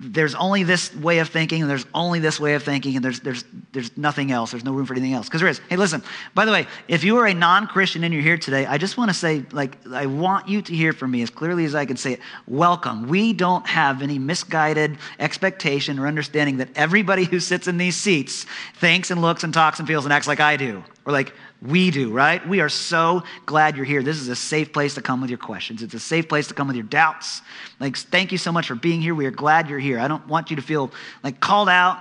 there's 0.00 0.34
only 0.36 0.62
this 0.62 0.94
way 0.94 1.18
of 1.18 1.28
thinking 1.28 1.62
and 1.62 1.70
there's 1.70 1.86
only 1.92 2.20
this 2.20 2.38
way 2.38 2.54
of 2.54 2.62
thinking 2.62 2.94
and 2.94 3.04
there's, 3.04 3.20
there's, 3.20 3.44
there's 3.72 3.96
nothing 3.96 4.30
else. 4.30 4.52
There's 4.52 4.64
no 4.64 4.72
room 4.72 4.86
for 4.86 4.94
anything 4.94 5.12
else. 5.12 5.26
Because 5.26 5.40
there 5.40 5.50
is. 5.50 5.60
Hey, 5.68 5.76
listen, 5.76 6.02
by 6.34 6.44
the 6.44 6.52
way, 6.52 6.66
if 6.88 7.04
you 7.04 7.16
are 7.18 7.26
a 7.26 7.34
non 7.34 7.66
Christian 7.68 8.04
and 8.04 8.12
you're 8.12 8.22
here 8.22 8.36
today, 8.36 8.66
I 8.66 8.78
just 8.78 8.96
want 8.96 9.10
to 9.10 9.14
say, 9.14 9.44
like, 9.52 9.76
I 9.92 10.06
want 10.06 10.48
you 10.48 10.60
to 10.62 10.74
hear 10.74 10.92
from 10.92 11.12
me 11.12 11.22
as 11.22 11.30
clearly 11.30 11.64
as 11.64 11.74
I 11.74 11.84
can 11.84 11.96
say 11.96 12.14
it. 12.14 12.20
Welcome. 12.46 13.08
We 13.08 13.32
don't 13.32 13.66
have 13.66 14.02
any 14.02 14.18
misguided 14.18 14.98
expectation 15.20 15.98
or 15.98 16.06
understanding 16.06 16.58
that 16.58 16.68
everybody 16.74 17.24
who 17.24 17.38
sits 17.40 17.68
in 17.68 17.78
these 17.78 17.96
seats 17.96 18.44
thinks 18.76 19.10
and 19.10 19.22
looks 19.22 19.44
and 19.44 19.54
talks 19.54 19.78
and 19.78 19.86
feels 19.86 20.04
and 20.04 20.12
acts 20.12 20.26
like 20.26 20.40
I 20.40 20.56
do. 20.56 20.82
Or 21.06 21.12
like 21.12 21.32
we 21.60 21.90
do, 21.90 22.10
right? 22.10 22.46
We 22.46 22.60
are 22.60 22.68
so 22.68 23.24
glad 23.44 23.76
you're 23.76 23.84
here. 23.84 24.02
This 24.02 24.20
is 24.20 24.28
a 24.28 24.36
safe 24.36 24.72
place 24.72 24.94
to 24.94 25.02
come 25.02 25.20
with 25.20 25.30
your 25.30 25.38
questions. 25.38 25.82
It's 25.82 25.94
a 25.94 26.00
safe 26.00 26.28
place 26.28 26.46
to 26.48 26.54
come 26.54 26.68
with 26.68 26.76
your 26.76 26.86
doubts. 26.86 27.42
Like, 27.80 27.96
thank 27.96 28.30
you 28.30 28.38
so 28.38 28.52
much 28.52 28.68
for 28.68 28.76
being 28.76 29.00
here. 29.02 29.14
We 29.14 29.26
are 29.26 29.32
glad 29.32 29.68
you're 29.68 29.80
here. 29.80 29.98
I 29.98 30.06
don't 30.06 30.26
want 30.28 30.50
you 30.50 30.56
to 30.56 30.62
feel 30.62 30.92
like 31.24 31.40
called 31.40 31.68
out 31.68 31.98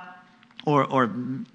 or, 0.67 0.83
or 0.83 1.09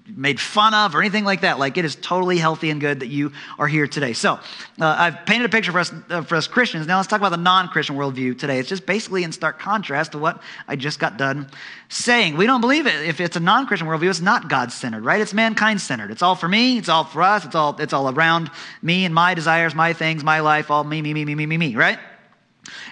made 0.07 0.39
fun 0.39 0.73
of 0.73 0.95
or 0.95 0.99
anything 0.99 1.23
like 1.23 1.41
that. 1.41 1.59
Like 1.59 1.77
it 1.77 1.85
is 1.85 1.95
totally 1.95 2.39
healthy 2.39 2.71
and 2.71 2.81
good 2.81 3.01
that 3.01 3.09
you 3.09 3.31
are 3.59 3.67
here 3.67 3.85
today. 3.85 4.13
So 4.13 4.33
uh, 4.33 4.39
I've 4.81 5.27
painted 5.27 5.45
a 5.45 5.49
picture 5.49 5.71
for 5.71 5.77
us, 5.77 5.93
uh, 6.09 6.23
for 6.23 6.35
us 6.35 6.47
Christians. 6.47 6.87
Now 6.87 6.97
let's 6.97 7.07
talk 7.07 7.19
about 7.19 7.29
the 7.29 7.37
non 7.37 7.67
Christian 7.67 7.95
worldview 7.95 8.39
today. 8.39 8.57
It's 8.57 8.69
just 8.69 8.87
basically 8.87 9.23
in 9.23 9.31
stark 9.31 9.59
contrast 9.59 10.13
to 10.13 10.17
what 10.17 10.41
I 10.67 10.75
just 10.75 10.97
got 10.97 11.17
done 11.17 11.47
saying. 11.89 12.37
We 12.37 12.47
don't 12.47 12.59
believe 12.59 12.87
it. 12.87 13.07
If 13.07 13.21
it's 13.21 13.35
a 13.35 13.39
non 13.39 13.67
Christian 13.67 13.87
worldview, 13.87 14.09
it's 14.09 14.19
not 14.19 14.49
God 14.49 14.71
centered, 14.71 15.05
right? 15.05 15.21
It's 15.21 15.33
mankind 15.33 15.79
centered. 15.79 16.09
It's 16.09 16.23
all 16.23 16.33
for 16.33 16.47
me, 16.47 16.79
it's 16.79 16.89
all 16.89 17.03
for 17.03 17.21
us, 17.21 17.45
it's 17.45 17.53
all, 17.53 17.79
it's 17.79 17.93
all 17.93 18.09
around 18.09 18.49
me 18.81 19.05
and 19.05 19.13
my 19.13 19.35
desires, 19.35 19.75
my 19.75 19.93
things, 19.93 20.23
my 20.23 20.39
life, 20.39 20.71
all 20.71 20.83
me, 20.83 21.03
me, 21.03 21.13
me, 21.13 21.23
me, 21.23 21.35
me, 21.35 21.45
me, 21.45 21.57
me, 21.57 21.75
right? 21.75 21.99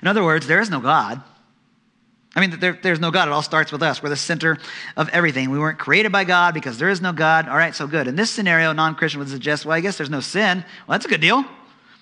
In 0.04 0.08
other 0.08 0.24
words, 0.24 0.46
there 0.46 0.62
is 0.62 0.70
no 0.70 0.82
God. 0.82 1.24
I 2.34 2.40
mean, 2.40 2.60
there, 2.60 2.80
there's 2.82 3.00
no 3.00 3.12
God. 3.12 3.28
It 3.28 3.32
all 3.32 3.42
starts 3.42 3.72
with 3.72 3.84
us. 3.84 4.02
We're 4.02 4.10
the 4.10 4.16
center 4.16 4.58
of 4.96 5.10
everything. 5.10 5.50
We 5.50 5.60
weren't 5.60 5.80
created 5.80 6.14
by 6.14 6.24
God 6.24 6.54
because 6.54 6.78
there 6.78 6.90
is 6.90 7.02
no 7.02 7.12
God. 7.12 7.50
All 7.50 7.58
right, 7.58 7.76
so 7.76 7.88
good. 7.88 8.08
In 8.08 8.16
this 8.16 8.30
scenario, 8.30 8.72
non 8.72 8.96
Christian 8.96 9.20
would 9.20 9.30
suggest, 9.30 9.66
well, 9.66 9.76
I 9.76 9.82
guess 9.82 9.98
there's 9.98 10.10
no 10.10 10.22
sin. 10.22 10.64
Well, 10.88 10.98
that's 10.98 11.06
a 11.06 11.10
good 11.10 11.22
deal. 11.22 11.44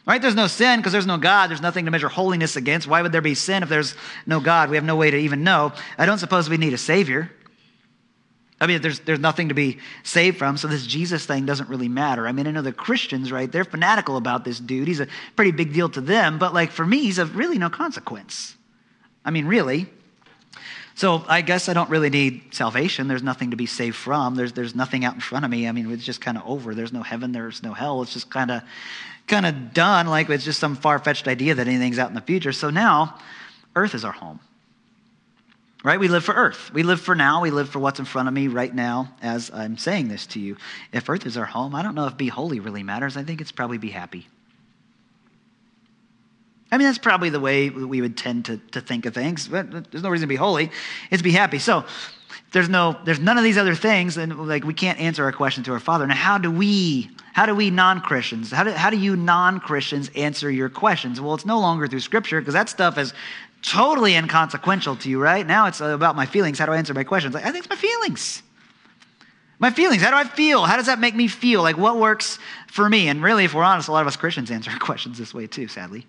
Right? 0.06 0.22
There's 0.22 0.36
no 0.36 0.48
sin 0.48 0.80
because 0.80 0.92
there's 0.92 1.06
no 1.06 1.18
God. 1.18 1.50
There's 1.50 1.62
nothing 1.62 1.86
to 1.86 1.92
measure 1.92 2.10
holiness 2.10 2.56
against. 2.56 2.88
Why 2.88 3.02
would 3.02 3.12
there 3.12 3.22
be 3.22 3.36
sin 3.36 3.64
if 3.64 3.70
there's 3.70 3.96
no 4.26 4.40
God? 4.40 4.70
We 4.70 4.78
have 4.78 4.84
no 4.84 4.96
way 4.96 5.12
to 5.12 5.18
even 5.18 5.44
know. 5.44 5.72
I 5.98 6.06
don't 6.06 6.18
suppose 6.18 6.50
we 6.50 6.58
need 6.58 6.74
a 6.74 6.80
Savior. 6.80 7.32
I 8.62 8.68
mean, 8.68 8.82
there's, 8.82 9.00
there's 9.00 9.20
nothing 9.20 9.50
to 9.50 9.54
be 9.54 9.78
saved 10.04 10.38
from, 10.38 10.58
so 10.58 10.68
this 10.68 10.86
Jesus 10.86 11.26
thing 11.26 11.46
doesn't 11.46 11.70
really 11.70 11.88
matter. 11.88 12.28
I 12.28 12.32
mean, 12.34 12.46
I 12.46 12.52
know 12.52 12.62
the 12.62 12.74
Christians, 12.74 13.32
right? 13.32 13.50
They're 13.50 13.64
fanatical 13.64 14.18
about 14.18 14.44
this 14.44 14.60
dude. 14.60 14.88
He's 14.88 15.00
a 15.00 15.08
pretty 15.36 15.52
big 15.52 15.74
deal 15.74 15.90
to 15.90 16.02
them, 16.02 16.40
but 16.40 16.54
like 16.54 16.72
for 16.72 16.86
me, 16.86 17.04
he's 17.04 17.20
of 17.20 17.38
really 17.38 17.58
no 17.58 17.70
consequence. 17.70 18.58
I 19.24 19.32
mean, 19.32 19.46
really. 19.46 19.88
So 21.00 21.24
I 21.30 21.40
guess 21.40 21.70
I 21.70 21.74
don't 21.74 21.90
really 21.90 22.10
need 22.10 22.54
salvation. 22.54 23.08
There's 23.08 23.24
nothing 23.24 23.52
to 23.52 23.56
be 23.56 23.68
saved 23.68 23.96
from. 23.96 24.36
There's, 24.36 24.52
there's 24.52 24.76
nothing 24.76 25.06
out 25.06 25.14
in 25.14 25.22
front 25.22 25.46
of 25.46 25.50
me. 25.50 25.66
I 25.66 25.72
mean, 25.72 25.90
it's 25.94 26.04
just 26.04 26.20
kind 26.20 26.38
of 26.38 26.44
over. 26.46 26.76
There's 26.76 26.92
no 26.92 27.04
heaven. 27.04 27.32
There's 27.32 27.64
no 27.64 27.72
hell. 27.72 28.02
It's 28.02 28.12
just 28.12 28.30
kind 28.30 28.52
of 28.52 28.64
kind 29.26 29.46
of 29.46 29.74
done. 29.74 30.08
Like 30.08 30.30
it's 30.30 30.44
just 30.44 30.60
some 30.60 30.76
far-fetched 30.76 31.30
idea 31.30 31.56
that 31.56 31.70
anything's 31.70 32.00
out 32.00 32.10
in 32.10 32.16
the 32.16 32.22
future. 32.22 32.52
So 32.52 32.70
now, 32.70 33.18
earth 33.78 33.96
is 33.96 34.04
our 34.04 34.12
home. 34.12 34.42
Right? 35.86 36.02
We 36.02 36.10
live 36.10 36.26
for 36.26 36.36
earth. 36.36 36.70
We 36.74 36.84
live 36.84 37.00
for 37.00 37.16
now. 37.16 37.44
We 37.44 37.52
live 37.52 37.70
for 37.70 37.80
what's 37.80 38.00
in 38.00 38.06
front 38.06 38.28
of 38.28 38.34
me 38.34 38.50
right 38.50 38.76
now 38.76 39.14
as 39.22 39.50
I'm 39.54 39.78
saying 39.78 40.10
this 40.10 40.28
to 40.28 40.42
you. 40.42 40.58
If 40.92 41.08
earth 41.08 41.26
is 41.26 41.38
our 41.38 41.46
home, 41.46 41.76
I 41.76 41.82
don't 41.82 41.96
know 41.96 42.08
if 42.08 42.18
be 42.18 42.28
holy 42.28 42.60
really 42.60 42.84
matters. 42.84 43.16
I 43.16 43.24
think 43.24 43.40
it's 43.40 43.54
probably 43.54 43.78
be 43.78 43.92
happy. 43.92 44.28
I 46.72 46.78
mean, 46.78 46.86
that's 46.86 47.00
probably 47.00 47.30
the 47.30 47.40
way 47.40 47.70
we 47.70 48.02
would 48.02 48.16
tend 48.16 48.46
to, 48.46 48.58
to 48.72 48.82
think 48.82 49.06
of 49.06 49.14
things. 49.14 49.48
But 49.48 49.92
there's 49.92 50.04
no 50.04 50.10
reason 50.10 50.28
to 50.28 50.30
be 50.30 50.36
holy. 50.36 50.72
It's 51.10 51.22
be 51.22 51.32
happy. 51.32 51.58
So 51.58 51.84
there's 52.52 52.70
no, 52.70 52.98
there's 53.06 53.20
none 53.20 53.38
of 53.38 53.44
these 53.44 53.58
other 53.58 53.76
things, 53.76 54.18
and 54.18 54.48
like 54.48 54.64
we 54.64 54.74
can't 54.74 55.00
answer 55.00 55.24
our 55.24 55.32
question 55.32 55.64
to 55.66 55.74
our 55.74 55.80
Father. 55.80 56.06
Now, 56.08 56.16
how 56.16 56.38
do 56.38 56.50
we, 56.52 57.10
how 57.34 57.46
do 57.46 57.54
we 57.54 57.70
non-Christians, 57.70 58.52
how 58.52 58.64
do, 58.64 58.72
how 58.72 58.90
do 58.90 58.98
you 58.98 59.16
non-Christians 59.16 60.10
answer 60.16 60.50
your 60.50 60.70
questions? 60.70 61.22
Well, 61.22 61.36
it's 61.36 61.46
no 61.46 61.60
longer 61.60 61.88
through 61.88 62.00
Scripture 62.00 62.40
because 62.40 62.56
that 62.56 62.70
stuff 62.70 62.98
is 62.98 63.14
totally 63.62 64.16
inconsequential 64.16 64.96
to 64.98 65.10
you, 65.10 65.20
right? 65.20 65.46
Now 65.46 65.68
it's 65.68 65.82
about 65.82 66.16
my 66.16 66.26
feelings. 66.26 66.58
How 66.58 66.66
do 66.66 66.72
I 66.72 66.78
answer 66.78 66.94
my 66.94 67.04
questions? 67.04 67.36
I 67.36 67.52
think 67.52 67.66
it's 67.66 67.70
my 67.70 67.76
feelings. 67.76 68.42
My 69.60 69.70
feelings. 69.70 70.02
How 70.02 70.12
do 70.12 70.16
I 70.16 70.24
feel? 70.24 70.64
How 70.64 70.78
does 70.78 70.86
that 70.86 71.00
make 71.00 71.16
me 71.16 71.28
feel? 71.28 71.62
Like 71.62 71.78
what 71.78 71.98
works 71.98 72.40
for 72.68 72.90
me? 72.90 73.10
And 73.10 73.22
really, 73.22 73.44
if 73.44 73.54
we're 73.54 73.64
honest, 73.64 73.90
a 73.90 73.92
lot 73.92 74.02
of 74.02 74.08
us 74.08 74.16
Christians 74.16 74.50
answer 74.50 74.72
questions 74.80 75.18
this 75.18 75.34
way 75.34 75.48
too, 75.48 75.68
sadly. 75.68 76.08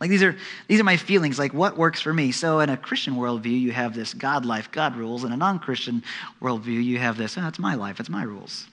Like 0.00 0.10
these 0.10 0.22
are 0.22 0.36
these 0.68 0.80
are 0.80 0.84
my 0.84 0.96
feelings. 0.96 1.38
Like 1.38 1.52
what 1.52 1.76
works 1.76 2.00
for 2.00 2.14
me. 2.14 2.30
So 2.32 2.60
in 2.60 2.70
a 2.70 2.76
Christian 2.76 3.14
worldview, 3.14 3.60
you 3.60 3.72
have 3.72 3.94
this 3.94 4.14
God 4.14 4.44
life, 4.44 4.70
God 4.70 4.96
rules. 4.96 5.24
In 5.24 5.32
a 5.32 5.36
non-Christian 5.36 6.04
worldview, 6.40 6.82
you 6.82 6.98
have 6.98 7.16
this. 7.16 7.36
Oh, 7.36 7.40
that's 7.40 7.58
my 7.58 7.74
life. 7.74 7.98
It's 7.98 8.08
my 8.08 8.22
rules, 8.22 8.66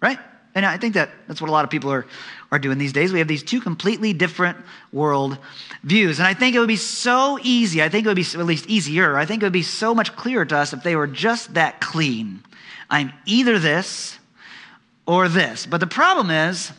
right? 0.00 0.18
And 0.54 0.64
I 0.64 0.78
think 0.78 0.94
that 0.94 1.10
that's 1.28 1.42
what 1.42 1.50
a 1.50 1.52
lot 1.52 1.64
of 1.64 1.70
people 1.70 1.92
are 1.92 2.06
are 2.50 2.58
doing 2.58 2.78
these 2.78 2.92
days. 2.92 3.12
We 3.12 3.18
have 3.18 3.28
these 3.28 3.42
two 3.42 3.60
completely 3.60 4.12
different 4.12 4.56
world 4.92 5.36
views, 5.82 6.18
and 6.18 6.26
I 6.26 6.32
think 6.32 6.54
it 6.54 6.58
would 6.58 6.68
be 6.68 6.76
so 6.76 7.38
easy. 7.42 7.82
I 7.82 7.88
think 7.88 8.06
it 8.06 8.08
would 8.08 8.16
be 8.16 8.22
at 8.22 8.46
least 8.46 8.66
easier. 8.66 9.16
I 9.16 9.26
think 9.26 9.42
it 9.42 9.46
would 9.46 9.52
be 9.52 9.62
so 9.62 9.94
much 9.94 10.16
clearer 10.16 10.46
to 10.46 10.56
us 10.56 10.72
if 10.72 10.82
they 10.82 10.96
were 10.96 11.06
just 11.06 11.54
that 11.54 11.80
clean. 11.80 12.42
I'm 12.88 13.12
either 13.26 13.58
this 13.58 14.18
or 15.06 15.28
this. 15.28 15.66
But 15.66 15.80
the 15.80 15.86
problem 15.86 16.30
is 16.30 16.72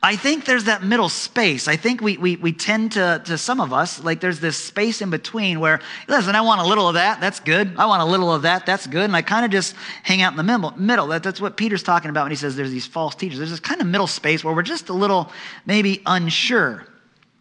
I 0.00 0.14
think 0.14 0.44
there's 0.44 0.64
that 0.64 0.84
middle 0.84 1.08
space. 1.08 1.66
I 1.66 1.74
think 1.74 2.00
we, 2.00 2.16
we, 2.16 2.36
we 2.36 2.52
tend 2.52 2.92
to, 2.92 3.20
to 3.24 3.36
some 3.36 3.60
of 3.60 3.72
us, 3.72 4.02
like 4.04 4.20
there's 4.20 4.38
this 4.38 4.56
space 4.56 5.02
in 5.02 5.10
between 5.10 5.58
where, 5.58 5.80
listen, 6.06 6.36
I 6.36 6.40
want 6.42 6.60
a 6.60 6.64
little 6.64 6.86
of 6.86 6.94
that, 6.94 7.20
that's 7.20 7.40
good. 7.40 7.74
I 7.76 7.86
want 7.86 8.02
a 8.02 8.04
little 8.04 8.32
of 8.32 8.42
that, 8.42 8.64
that's 8.64 8.86
good. 8.86 9.02
And 9.02 9.16
I 9.16 9.22
kind 9.22 9.44
of 9.44 9.50
just 9.50 9.74
hang 10.04 10.22
out 10.22 10.32
in 10.32 10.36
the 10.36 10.44
middle. 10.44 10.72
middle. 10.76 11.08
That, 11.08 11.24
that's 11.24 11.40
what 11.40 11.56
Peter's 11.56 11.82
talking 11.82 12.10
about 12.10 12.22
when 12.22 12.30
he 12.30 12.36
says 12.36 12.54
there's 12.54 12.70
these 12.70 12.86
false 12.86 13.16
teachers. 13.16 13.38
There's 13.38 13.50
this 13.50 13.58
kind 13.58 13.80
of 13.80 13.88
middle 13.88 14.06
space 14.06 14.44
where 14.44 14.54
we're 14.54 14.62
just 14.62 14.88
a 14.88 14.92
little 14.92 15.32
maybe 15.66 16.00
unsure. 16.06 16.86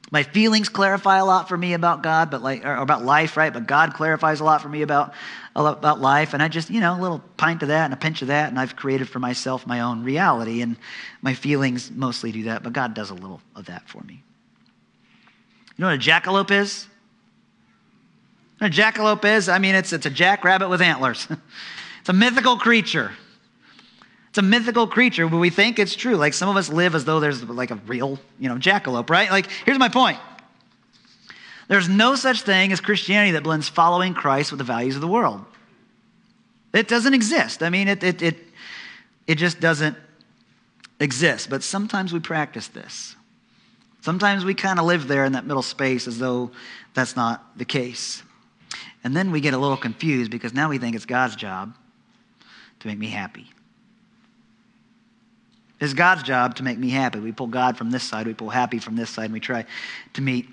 My 0.10 0.24
feelings 0.24 0.70
clarify 0.70 1.18
a 1.18 1.26
lot 1.26 1.50
for 1.50 1.58
me 1.58 1.74
about 1.74 2.02
God, 2.02 2.32
but 2.32 2.42
like 2.42 2.66
or 2.66 2.76
about 2.76 3.04
life, 3.04 3.36
right? 3.36 3.52
But 3.52 3.68
God 3.68 3.94
clarifies 3.94 4.40
a 4.40 4.44
lot 4.44 4.62
for 4.62 4.70
me 4.70 4.82
about 4.82 5.14
about 5.56 6.00
life, 6.00 6.34
and 6.34 6.42
I 6.42 6.48
just 6.48 6.70
you 6.70 6.80
know 6.80 6.98
a 6.98 7.02
little 7.02 7.22
pint 7.36 7.62
of 7.62 7.68
that 7.70 7.86
and 7.86 7.94
a 7.94 7.98
pinch 7.98 8.22
of 8.22 8.30
that, 8.30 8.50
and 8.50 8.60
I've 8.60 8.76
created 8.76 9.10
for 9.10 9.20
myself 9.20 9.68
my 9.68 9.82
own 9.82 10.04
reality, 10.04 10.62
and 10.62 10.78
my 11.22 11.34
feelings 11.34 11.92
mostly 11.92 12.32
do 12.32 12.44
that, 12.44 12.64
but 12.64 12.74
God 12.74 12.94
does 12.94 13.10
a 13.10 13.16
little 13.16 13.42
of 13.56 13.66
that 13.66 13.90
for 13.90 14.02
me. 14.04 14.24
You 15.76 15.84
know 15.84 15.88
what 15.88 15.96
a 15.96 15.98
jackalope 15.98 16.52
is? 16.52 16.88
a 18.62 18.70
jackalope 18.70 19.26
is? 19.26 19.50
I 19.50 19.60
mean, 19.60 19.76
it's 19.76 19.94
it's 19.94 20.06
a 20.06 20.10
jackrabbit 20.10 20.70
with 20.70 20.82
antlers. 20.82 21.28
it's 22.00 22.10
a 22.10 22.14
mythical 22.14 22.58
creature. 22.58 23.12
It's 24.38 24.46
a 24.46 24.48
mythical 24.48 24.86
creature, 24.86 25.28
but 25.28 25.38
we 25.38 25.50
think 25.50 25.80
it's 25.80 25.96
true. 25.96 26.16
Like 26.16 26.36
some 26.36 26.48
of 26.48 26.58
us 26.58 26.70
live 26.70 26.94
as 26.94 27.06
though 27.06 27.20
there's 27.20 27.44
like 27.44 27.72
a 27.72 27.76
real, 27.88 28.20
you 28.38 28.48
know, 28.48 28.58
jackalope, 28.58 29.10
right? 29.10 29.32
Like, 29.32 29.48
here's 29.66 29.80
my 29.80 29.90
point. 29.90 30.20
There's 31.68 31.90
no 31.90 32.14
such 32.14 32.44
thing 32.44 32.72
as 32.72 32.80
Christianity 32.80 33.32
that 33.32 33.42
blends 33.42 33.68
following 33.68 34.14
Christ 34.14 34.52
with 34.52 34.60
the 34.60 34.64
values 34.64 34.94
of 34.94 35.02
the 35.02 35.08
world. 35.08 35.44
It 36.72 36.88
doesn't 36.88 37.16
exist. 37.16 37.64
I 37.64 37.72
mean, 37.72 37.88
it, 37.88 38.04
it, 38.04 38.22
it, 38.22 38.38
it 39.26 39.36
just 39.40 39.60
doesn't 39.60 39.98
exist. 41.00 41.50
But 41.50 41.64
sometimes 41.64 42.14
we 42.14 42.20
practice 42.20 42.68
this. 42.68 43.16
Sometimes 44.02 44.46
we 44.46 44.54
kind 44.54 44.78
of 44.78 44.86
live 44.86 45.08
there 45.08 45.26
in 45.26 45.32
that 45.32 45.48
middle 45.48 45.64
space 45.64 46.08
as 46.08 46.20
though 46.20 46.52
that's 46.94 47.16
not 47.16 47.58
the 47.58 47.66
case. 47.66 48.22
And 49.04 49.16
then 49.16 49.32
we 49.32 49.42
get 49.42 49.56
a 49.56 49.58
little 49.58 49.78
confused 49.78 50.30
because 50.30 50.54
now 50.54 50.70
we 50.70 50.78
think 50.78 50.96
it's 50.96 51.08
God's 51.08 51.36
job 51.36 51.74
to 52.82 52.88
make 52.88 53.00
me 53.00 53.08
happy. 53.08 53.48
It's 55.80 55.94
God's 55.94 56.24
job 56.24 56.56
to 56.56 56.64
make 56.64 56.78
me 56.78 56.90
happy. 56.90 57.20
We 57.20 57.32
pull 57.32 57.48
God 57.48 57.78
from 57.78 57.92
this 57.92 58.04
side, 58.04 58.26
we 58.26 58.34
pull 58.34 58.50
happy 58.50 58.80
from 58.80 58.96
this 58.96 59.10
side, 59.10 59.26
and 59.26 59.34
we 59.34 59.40
try 59.40 59.66
to 60.14 60.22
meet 60.22 60.48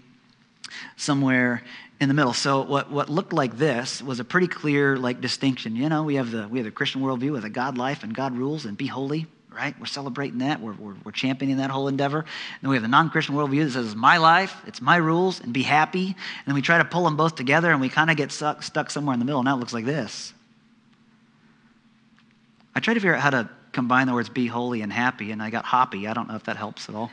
somewhere 0.97 1.63
in 2.01 2.09
the 2.09 2.15
middle. 2.15 2.33
So 2.33 2.63
what, 2.63 2.91
what 2.91 3.09
looked 3.09 3.33
like 3.33 3.57
this 3.57 4.03
was 4.03 4.21
a 4.21 4.25
pretty 4.25 4.49
clear 4.49 4.97
like 4.97 5.21
distinction. 5.21 5.77
You 5.77 5.89
know, 5.89 6.03
we 6.03 6.17
have 6.17 6.31
the 6.31 6.49
we 6.49 6.59
have 6.59 6.65
the 6.65 6.71
Christian 6.71 7.01
worldview 7.01 7.33
with 7.33 7.45
a 7.45 7.51
God 7.51 7.79
life 7.79 8.03
and 8.03 8.15
God 8.15 8.37
rules 8.37 8.65
and 8.65 8.77
be 8.77 8.87
holy, 8.87 9.27
right? 9.51 9.79
We're 9.79 9.87
celebrating 9.87 10.39
that. 10.39 10.61
We're, 10.61 10.73
we're, 10.73 10.97
we're 11.05 11.13
championing 11.13 11.59
that 11.59 11.71
whole 11.71 11.89
endeavor. 11.89 12.19
And 12.19 12.29
then 12.61 12.71
we 12.71 12.77
have 12.77 12.83
the 12.83 12.89
non-Christian 12.89 13.35
worldview 13.35 13.65
that 13.65 13.71
says 13.73 13.87
it's 13.87 13.95
my 13.95 14.19
life, 14.19 14.55
it's 14.67 14.81
my 14.81 14.97
rules, 14.97 15.41
and 15.41 15.53
be 15.53 15.63
happy. 15.63 16.07
And 16.07 16.47
then 16.47 16.55
we 16.55 16.63
try 16.63 16.79
to 16.79 16.85
pull 16.85 17.05
them 17.05 17.17
both 17.17 17.37
together 17.37 17.71
and 17.71 17.81
we 17.81 17.89
kind 17.89 18.11
of 18.11 18.17
get 18.17 18.33
stuck, 18.33 18.63
stuck 18.63 18.91
somewhere 18.91 19.15
in 19.15 19.21
the 19.21 19.25
middle. 19.25 19.43
Now 19.43 19.57
it 19.57 19.61
looks 19.61 19.73
like 19.73 19.87
this. 19.87 20.35
I 22.75 22.81
try 22.81 22.95
to 22.95 23.01
figure 23.01 23.15
out 23.15 23.23
how 23.23 23.31
to 23.31 23.49
combine 23.75 24.07
the 24.07 24.15
words 24.15 24.29
be 24.29 24.47
holy 24.47 24.81
and 24.81 24.93
happy, 24.93 25.31
and 25.31 25.43
I 25.43 25.51
got 25.51 25.65
hoppy. 25.65 26.07
I 26.07 26.15
don't 26.15 26.29
know 26.29 26.37
if 26.37 26.45
that 26.45 26.57
helps 26.57 26.89
at 26.89 26.95
all. 26.95 27.11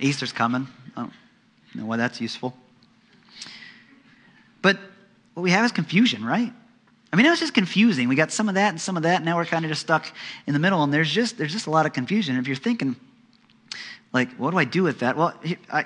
Easter's 0.00 0.32
coming. 0.32 0.68
I 0.96 1.02
don't 1.02 1.12
know 1.74 1.84
why 1.84 1.96
that's 1.96 2.20
useful. 2.20 2.56
But 4.62 4.78
what 5.34 5.42
we 5.42 5.50
have 5.50 5.64
is 5.64 5.72
confusion, 5.72 6.24
right? 6.24 6.52
I 7.12 7.16
mean, 7.16 7.26
it 7.26 7.30
was 7.30 7.40
just 7.40 7.54
confusing. 7.54 8.08
We 8.08 8.16
got 8.16 8.30
some 8.30 8.48
of 8.48 8.54
that 8.54 8.70
and 8.70 8.80
some 8.80 8.96
of 8.96 9.02
that, 9.02 9.16
and 9.16 9.24
now 9.24 9.36
we're 9.36 9.46
kind 9.46 9.64
of 9.64 9.70
just 9.70 9.80
stuck 9.80 10.12
in 10.46 10.52
the 10.52 10.58
middle, 10.58 10.82
and 10.82 10.92
there's 10.92 11.10
just 11.10 11.38
there's 11.38 11.52
just 11.52 11.66
a 11.66 11.70
lot 11.70 11.86
of 11.86 11.92
confusion. 11.92 12.36
If 12.36 12.46
you're 12.46 12.56
thinking, 12.56 12.96
like, 14.12 14.34
what 14.36 14.52
do 14.52 14.58
I 14.58 14.64
do 14.64 14.82
with 14.82 15.00
that? 15.00 15.16
Well, 15.16 15.34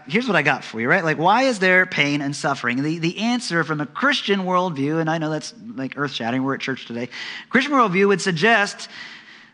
here's 0.06 0.28
what 0.28 0.36
I 0.36 0.42
got 0.42 0.62
for 0.62 0.80
you, 0.80 0.88
right? 0.88 1.02
Like, 1.02 1.18
why 1.18 1.42
is 1.42 1.58
there 1.58 1.86
pain 1.86 2.20
and 2.20 2.36
suffering? 2.36 2.82
The, 2.82 2.98
the 2.98 3.18
answer 3.18 3.64
from 3.64 3.80
a 3.80 3.86
Christian 3.86 4.40
worldview, 4.40 5.00
and 5.00 5.10
I 5.10 5.18
know 5.18 5.30
that's 5.30 5.52
like 5.74 5.94
earth 5.96 6.12
shattering, 6.12 6.44
we're 6.44 6.54
at 6.54 6.60
church 6.60 6.86
today. 6.86 7.08
Christian 7.48 7.72
worldview 7.72 8.06
would 8.08 8.20
suggest 8.20 8.88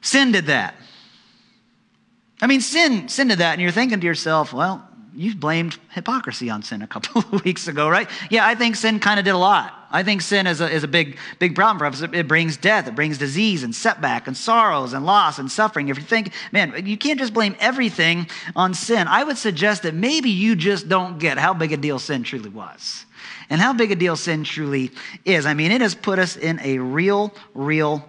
sin 0.03 0.33
did 0.33 0.47
that. 0.47 0.75
I 2.43 2.47
mean, 2.47 2.61
sin, 2.61 3.09
sin 3.09 3.29
did 3.29 3.39
that, 3.39 3.55
and 3.55 3.63
you're 3.63 3.73
thinking 3.73 4.01
to 4.01 4.07
yourself, 4.07 4.53
well, 4.53 4.87
you 5.15 5.35
blamed 5.35 5.79
hypocrisy 5.91 6.51
on 6.51 6.63
sin 6.63 6.83
a 6.83 6.87
couple 6.87 7.23
of 7.33 7.45
weeks 7.45 7.69
ago, 7.69 7.89
right? 7.89 8.09
Yeah, 8.31 8.47
I 8.47 8.55
think 8.55 8.77
sin 8.77 9.01
kind 9.01 9.19
of 9.19 9.25
did 9.25 9.33
a 9.33 9.39
lot. 9.39 9.75
I 9.91 10.03
think 10.03 10.21
sin 10.21 10.47
is 10.47 10.61
a, 10.61 10.71
is 10.71 10.85
a 10.85 10.89
big, 10.89 11.19
big 11.39 11.55
problem 11.55 11.79
for 11.79 11.87
us. 11.87 12.03
It 12.13 12.29
brings 12.29 12.57
death, 12.57 12.87
it 12.87 12.95
brings 12.95 13.17
disease 13.19 13.63
and 13.63 13.75
setback 13.75 14.27
and 14.27 14.37
sorrows 14.37 14.93
and 14.93 15.07
loss 15.07 15.39
and 15.39 15.51
suffering. 15.51 15.89
If 15.89 15.97
you 15.97 16.05
think, 16.05 16.33
man, 16.53 16.87
you 16.87 16.99
can't 16.99 17.19
just 17.19 17.33
blame 17.33 17.57
everything 17.59 18.29
on 18.55 18.75
sin, 18.75 19.09
I 19.09 19.25
would 19.25 19.39
suggest 19.39 19.85
that 19.85 19.95
maybe 19.95 20.31
you 20.31 20.57
just 20.57 20.89
don't 20.89 21.19
get 21.19 21.39
how 21.39 21.55
big 21.55 21.73
a 21.73 21.77
deal 21.77 21.99
sin 21.99 22.23
truly 22.23 22.51
was 22.51 23.07
and 23.51 23.61
how 23.61 23.73
big 23.73 23.91
a 23.91 23.97
deal 23.97 24.17
sin 24.17 24.45
truly 24.45 24.91
is. 25.25 25.47
I 25.47 25.55
mean, 25.55 25.73
it 25.73 25.81
has 25.81 25.95
put 25.95 26.19
us 26.19 26.37
in 26.37 26.61
a 26.61 26.79
real, 26.79 27.33
real 27.55 28.07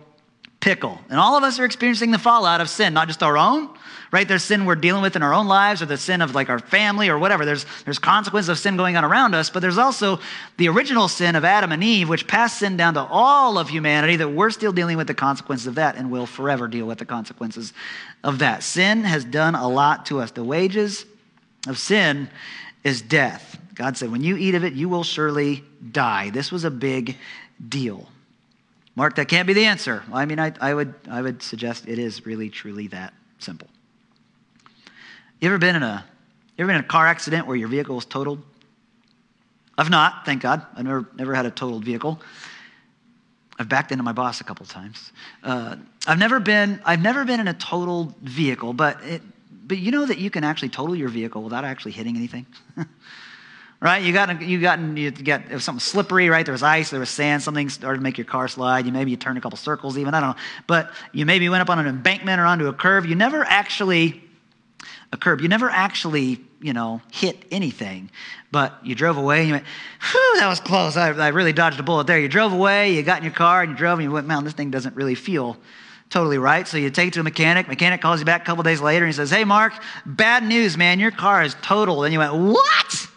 pickle. 0.59 0.99
And 1.09 1.19
all 1.19 1.37
of 1.37 1.43
us 1.43 1.59
are 1.59 1.65
experiencing 1.65 2.11
the 2.11 2.19
fallout 2.19 2.59
of 2.61 2.69
sin, 2.69 2.93
not 2.93 3.07
just 3.07 3.23
our 3.23 3.37
own, 3.37 3.69
right? 4.11 4.27
There's 4.27 4.43
sin 4.43 4.65
we're 4.65 4.75
dealing 4.75 5.01
with 5.01 5.15
in 5.15 5.23
our 5.23 5.33
own 5.33 5.47
lives 5.47 5.81
or 5.81 5.85
the 5.85 5.97
sin 5.97 6.21
of 6.21 6.33
like 6.33 6.49
our 6.49 6.59
family 6.59 7.09
or 7.09 7.19
whatever. 7.19 7.45
There's, 7.45 7.65
there's 7.85 7.99
consequences 7.99 8.49
of 8.49 8.57
sin 8.57 8.75
going 8.75 8.97
on 8.97 9.05
around 9.05 9.35
us, 9.35 9.49
but 9.49 9.59
there's 9.59 9.77
also 9.77 10.19
the 10.57 10.67
original 10.67 11.07
sin 11.07 11.35
of 11.35 11.45
Adam 11.45 11.71
and 11.71 11.83
Eve, 11.83 12.09
which 12.09 12.27
passed 12.27 12.59
sin 12.59 12.75
down 12.77 12.95
to 12.95 13.03
all 13.03 13.57
of 13.57 13.69
humanity 13.69 14.15
that 14.15 14.29
we're 14.29 14.49
still 14.49 14.71
dealing 14.71 14.97
with 14.97 15.07
the 15.07 15.13
consequences 15.13 15.67
of 15.67 15.75
that 15.75 15.95
and 15.95 16.09
will 16.09 16.25
forever 16.25 16.67
deal 16.67 16.85
with 16.85 16.97
the 16.97 17.05
consequences 17.05 17.73
of 18.23 18.39
that. 18.39 18.63
Sin 18.63 19.03
has 19.03 19.23
done 19.23 19.55
a 19.55 19.67
lot 19.67 20.07
to 20.07 20.19
us. 20.19 20.31
The 20.31 20.43
wages 20.43 21.05
of 21.67 21.77
sin 21.77 22.29
is 22.83 23.01
death. 23.01 23.57
God 23.75 23.95
said, 23.95 24.11
when 24.11 24.21
you 24.21 24.35
eat 24.37 24.55
of 24.55 24.63
it, 24.63 24.73
you 24.73 24.89
will 24.89 25.03
surely 25.03 25.63
die. 25.91 26.31
This 26.31 26.51
was 26.51 26.63
a 26.63 26.71
big 26.71 27.15
deal. 27.67 28.09
Mark, 28.95 29.15
that 29.15 29.29
can't 29.29 29.47
be 29.47 29.53
the 29.53 29.65
answer. 29.65 30.03
I 30.11 30.25
mean, 30.25 30.39
I, 30.39 30.51
I, 30.59 30.73
would, 30.73 30.93
I 31.09 31.21
would 31.21 31.41
suggest 31.41 31.87
it 31.87 31.99
is 31.99 32.25
really, 32.25 32.49
truly 32.49 32.87
that 32.87 33.13
simple. 33.37 33.67
You 35.39 35.47
ever 35.47 35.57
been 35.57 35.75
in 35.75 35.83
a, 35.83 36.05
you 36.57 36.63
ever 36.63 36.67
been 36.67 36.75
in 36.77 36.85
a 36.85 36.87
car 36.87 37.07
accident 37.07 37.47
where 37.47 37.55
your 37.55 37.69
vehicle 37.69 37.95
was 37.95 38.05
totaled? 38.05 38.41
I've 39.77 39.89
not, 39.89 40.25
thank 40.25 40.41
God. 40.41 40.65
I've 40.75 40.83
never, 40.83 41.07
never 41.15 41.33
had 41.33 41.45
a 41.45 41.51
totaled 41.51 41.85
vehicle. 41.85 42.19
I've 43.57 43.69
backed 43.69 43.91
into 43.91 44.03
my 44.03 44.11
boss 44.11 44.41
a 44.41 44.43
couple 44.43 44.65
times. 44.65 45.11
Uh, 45.41 45.77
I've 46.05 46.19
never 46.19 46.39
been, 46.39 46.81
I've 46.85 47.01
never 47.01 47.23
been 47.23 47.39
in 47.39 47.47
a 47.47 47.53
totaled 47.53 48.15
vehicle, 48.17 48.73
but 48.73 49.01
it, 49.03 49.21
but 49.65 49.77
you 49.77 49.91
know 49.91 50.05
that 50.05 50.17
you 50.17 50.29
can 50.29 50.43
actually 50.43 50.69
total 50.69 50.95
your 50.95 51.09
vehicle 51.09 51.43
without 51.43 51.63
actually 51.63 51.91
hitting 51.93 52.17
anything. 52.17 52.45
right? 53.81 54.03
You 54.03 54.11
got 54.11 54.41
you 54.41 54.59
got 54.59 54.79
you 54.79 55.11
got 55.11 55.43
it 55.49 55.53
was 55.53 55.63
something 55.63 55.79
slippery, 55.79 56.29
right? 56.29 56.45
There 56.45 56.53
was 56.53 56.63
ice, 56.63 56.89
there 56.89 56.99
was 56.99 57.09
sand, 57.09 57.43
something 57.43 57.69
started 57.69 57.99
to 57.99 58.03
make 58.03 58.17
your 58.17 58.25
car 58.25 58.47
slide. 58.47 58.85
You 58.85 58.91
maybe 58.91 59.11
you 59.11 59.17
turned 59.17 59.37
a 59.37 59.41
couple 59.41 59.57
circles, 59.57 59.97
even 59.97 60.13
I 60.13 60.19
don't 60.19 60.29
know. 60.31 60.41
But 60.67 60.91
you 61.13 61.25
maybe 61.25 61.47
went 61.49 61.61
up 61.61 61.69
on 61.69 61.79
an 61.79 61.87
embankment 61.87 62.41
or 62.41 62.45
onto 62.45 62.67
a 62.67 62.73
curve. 62.73 63.05
You 63.05 63.15
never 63.15 63.43
actually 63.45 64.23
a 65.11 65.17
curb. 65.17 65.41
You 65.41 65.47
never 65.47 65.69
actually 65.69 66.39
you 66.61 66.73
know 66.73 67.01
hit 67.11 67.45
anything, 67.51 68.11
but 68.51 68.77
you 68.83 68.95
drove 68.95 69.17
away 69.17 69.39
and 69.39 69.47
you 69.47 69.53
went, 69.55 69.65
"Whew, 70.11 70.35
that 70.39 70.47
was 70.47 70.59
close. 70.59 70.97
I, 70.97 71.09
I 71.09 71.29
really 71.29 71.53
dodged 71.53 71.79
a 71.79 71.83
bullet 71.83 72.07
there." 72.07 72.19
You 72.19 72.27
drove 72.27 72.53
away, 72.53 72.93
you 72.93 73.03
got 73.03 73.17
in 73.17 73.23
your 73.23 73.33
car 73.33 73.61
and 73.61 73.71
you 73.71 73.77
drove, 73.77 73.99
and 73.99 74.03
you 74.03 74.11
went, 74.11 74.27
"Man, 74.27 74.43
this 74.43 74.53
thing 74.53 74.71
doesn't 74.71 74.95
really 74.95 75.15
feel." 75.15 75.57
totally 76.09 76.37
right. 76.37 76.67
So 76.67 76.77
you 76.77 76.89
take 76.89 77.09
it 77.09 77.13
to 77.15 77.19
a 77.19 77.23
mechanic. 77.23 77.67
Mechanic 77.67 78.01
calls 78.01 78.19
you 78.19 78.25
back 78.25 78.41
a 78.41 78.45
couple 78.45 78.63
days 78.63 78.81
later 78.81 79.05
and 79.05 79.13
he 79.13 79.15
says, 79.15 79.29
Hey, 79.29 79.43
Mark, 79.43 79.73
bad 80.05 80.43
news, 80.43 80.77
man. 80.77 80.99
Your 80.99 81.11
car 81.11 81.43
is 81.43 81.55
totaled. 81.61 82.05
And 82.05 82.13
you 82.13 82.19
went, 82.19 82.33
What? 82.33 83.07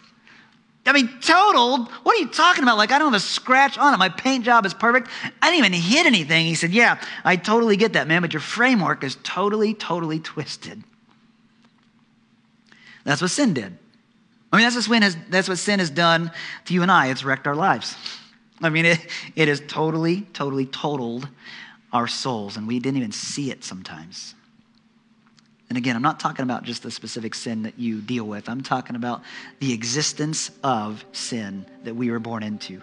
I 0.85 0.91
mean, 0.91 1.09
totaled? 1.21 1.89
What 1.89 2.15
are 2.17 2.19
you 2.19 2.27
talking 2.27 2.61
about? 2.61 2.77
Like, 2.77 2.91
I 2.91 2.99
don't 2.99 3.13
have 3.13 3.21
a 3.21 3.25
scratch 3.25 3.77
on 3.77 3.93
it. 3.93 3.97
My 3.97 4.09
paint 4.09 4.43
job 4.43 4.65
is 4.65 4.73
perfect. 4.73 5.07
I 5.41 5.49
didn't 5.49 5.65
even 5.65 5.79
hit 5.79 6.05
anything. 6.05 6.45
He 6.45 6.55
said, 6.55 6.71
Yeah, 6.71 7.01
I 7.23 7.35
totally 7.35 7.77
get 7.77 7.93
that, 7.93 8.07
man, 8.07 8.21
but 8.21 8.33
your 8.33 8.41
framework 8.41 9.03
is 9.03 9.17
totally, 9.23 9.73
totally 9.73 10.19
twisted. 10.19 10.83
That's 13.03 13.21
what 13.21 13.31
sin 13.31 13.53
did. 13.53 13.77
I 14.51 14.57
mean, 14.57 14.65
that's 14.65 14.75
what 14.75 14.85
sin 14.85 15.01
has, 15.01 15.17
that's 15.29 15.49
what 15.49 15.57
sin 15.57 15.79
has 15.79 15.89
done 15.89 16.31
to 16.65 16.73
you 16.73 16.83
and 16.83 16.91
I. 16.91 17.07
It's 17.07 17.23
wrecked 17.23 17.47
our 17.47 17.55
lives. 17.55 17.95
I 18.61 18.69
mean, 18.69 18.85
it, 18.85 18.99
it 19.35 19.47
has 19.47 19.61
totally, 19.67 20.21
totally 20.33 20.65
totaled 20.65 21.27
our 21.91 22.07
souls, 22.07 22.57
and 22.57 22.67
we 22.67 22.79
didn't 22.79 22.97
even 22.97 23.11
see 23.11 23.51
it 23.51 23.63
sometimes. 23.63 24.35
And 25.69 25.77
again, 25.77 25.95
I'm 25.95 26.01
not 26.03 26.19
talking 26.19 26.43
about 26.43 26.63
just 26.63 26.83
the 26.83 26.91
specific 26.91 27.33
sin 27.33 27.63
that 27.63 27.79
you 27.79 27.99
deal 27.99 28.25
with, 28.25 28.47
I'm 28.47 28.61
talking 28.61 28.95
about 28.95 29.23
the 29.59 29.73
existence 29.73 30.51
of 30.63 31.03
sin 31.13 31.65
that 31.83 31.95
we 31.95 32.11
were 32.11 32.19
born 32.19 32.43
into. 32.43 32.81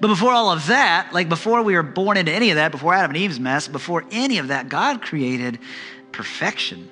But 0.00 0.08
before 0.08 0.32
all 0.32 0.50
of 0.50 0.66
that, 0.66 1.10
like 1.12 1.28
before 1.28 1.62
we 1.62 1.74
were 1.74 1.84
born 1.84 2.16
into 2.16 2.32
any 2.32 2.50
of 2.50 2.56
that, 2.56 2.72
before 2.72 2.92
Adam 2.92 3.12
and 3.12 3.18
Eve's 3.18 3.38
mess, 3.38 3.68
before 3.68 4.04
any 4.10 4.38
of 4.38 4.48
that, 4.48 4.68
God 4.68 5.00
created 5.00 5.60
perfection. 6.10 6.90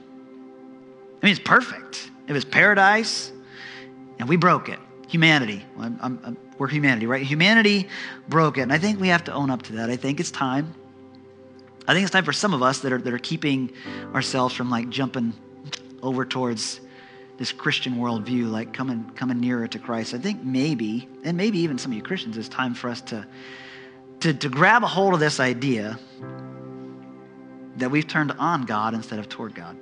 I 1.21 1.27
mean, 1.27 1.33
it's 1.33 1.41
perfect. 1.41 2.11
It 2.27 2.33
was 2.33 2.45
paradise, 2.45 3.33
and 4.19 4.29
we 4.29 4.37
broke 4.37 4.69
it. 4.69 4.79
Humanity. 5.09 5.65
I'm, 5.79 5.99
I'm, 6.03 6.37
we're 6.59 6.69
humanity, 6.69 7.07
right? 7.07 7.23
Humanity 7.23 7.89
broke 8.29 8.59
it. 8.59 8.63
And 8.63 8.73
I 8.73 8.79
think 8.79 9.01
we 9.01 9.09
have 9.09 9.25
to 9.25 9.33
own 9.33 9.51
up 9.51 9.63
to 9.63 9.73
that. 9.75 9.91
I 9.91 9.97
think 9.97 10.21
it's 10.21 10.31
time 10.31 10.75
I 11.89 11.95
think 11.95 12.05
it's 12.05 12.13
time 12.13 12.25
for 12.25 12.35
some 12.35 12.53
of 12.53 12.63
us 12.63 12.81
that 12.81 12.93
are, 12.93 12.99
that 12.99 13.15
are 13.15 13.19
keeping 13.19 13.73
ourselves 14.15 14.55
from 14.55 14.69
like 14.69 14.91
jumping 14.91 15.33
over 16.03 16.27
towards 16.27 16.83
this 17.39 17.51
Christian 17.51 17.95
worldview, 17.95 18.51
like 18.51 18.75
coming, 18.75 19.11
coming 19.15 19.41
nearer 19.41 19.67
to 19.67 19.79
Christ. 19.79 20.13
I 20.13 20.19
think 20.19 20.45
maybe, 20.45 21.09
and 21.25 21.35
maybe 21.35 21.61
even 21.61 21.79
some 21.79 21.93
of 21.93 21.97
you 21.97 22.03
Christians, 22.03 22.37
it's 22.37 22.51
time 22.51 22.75
for 22.75 22.91
us 22.91 23.01
to, 23.03 23.27
to, 24.21 24.35
to 24.35 24.49
grab 24.51 24.85
a 24.85 24.87
hold 24.87 25.15
of 25.15 25.21
this 25.21 25.41
idea 25.41 25.99
that 27.77 27.91
we've 27.91 28.07
turned 28.07 28.33
on 28.33 28.67
God 28.67 28.93
instead 28.93 29.19
of 29.19 29.31
toward 29.31 29.55
God. 29.55 29.75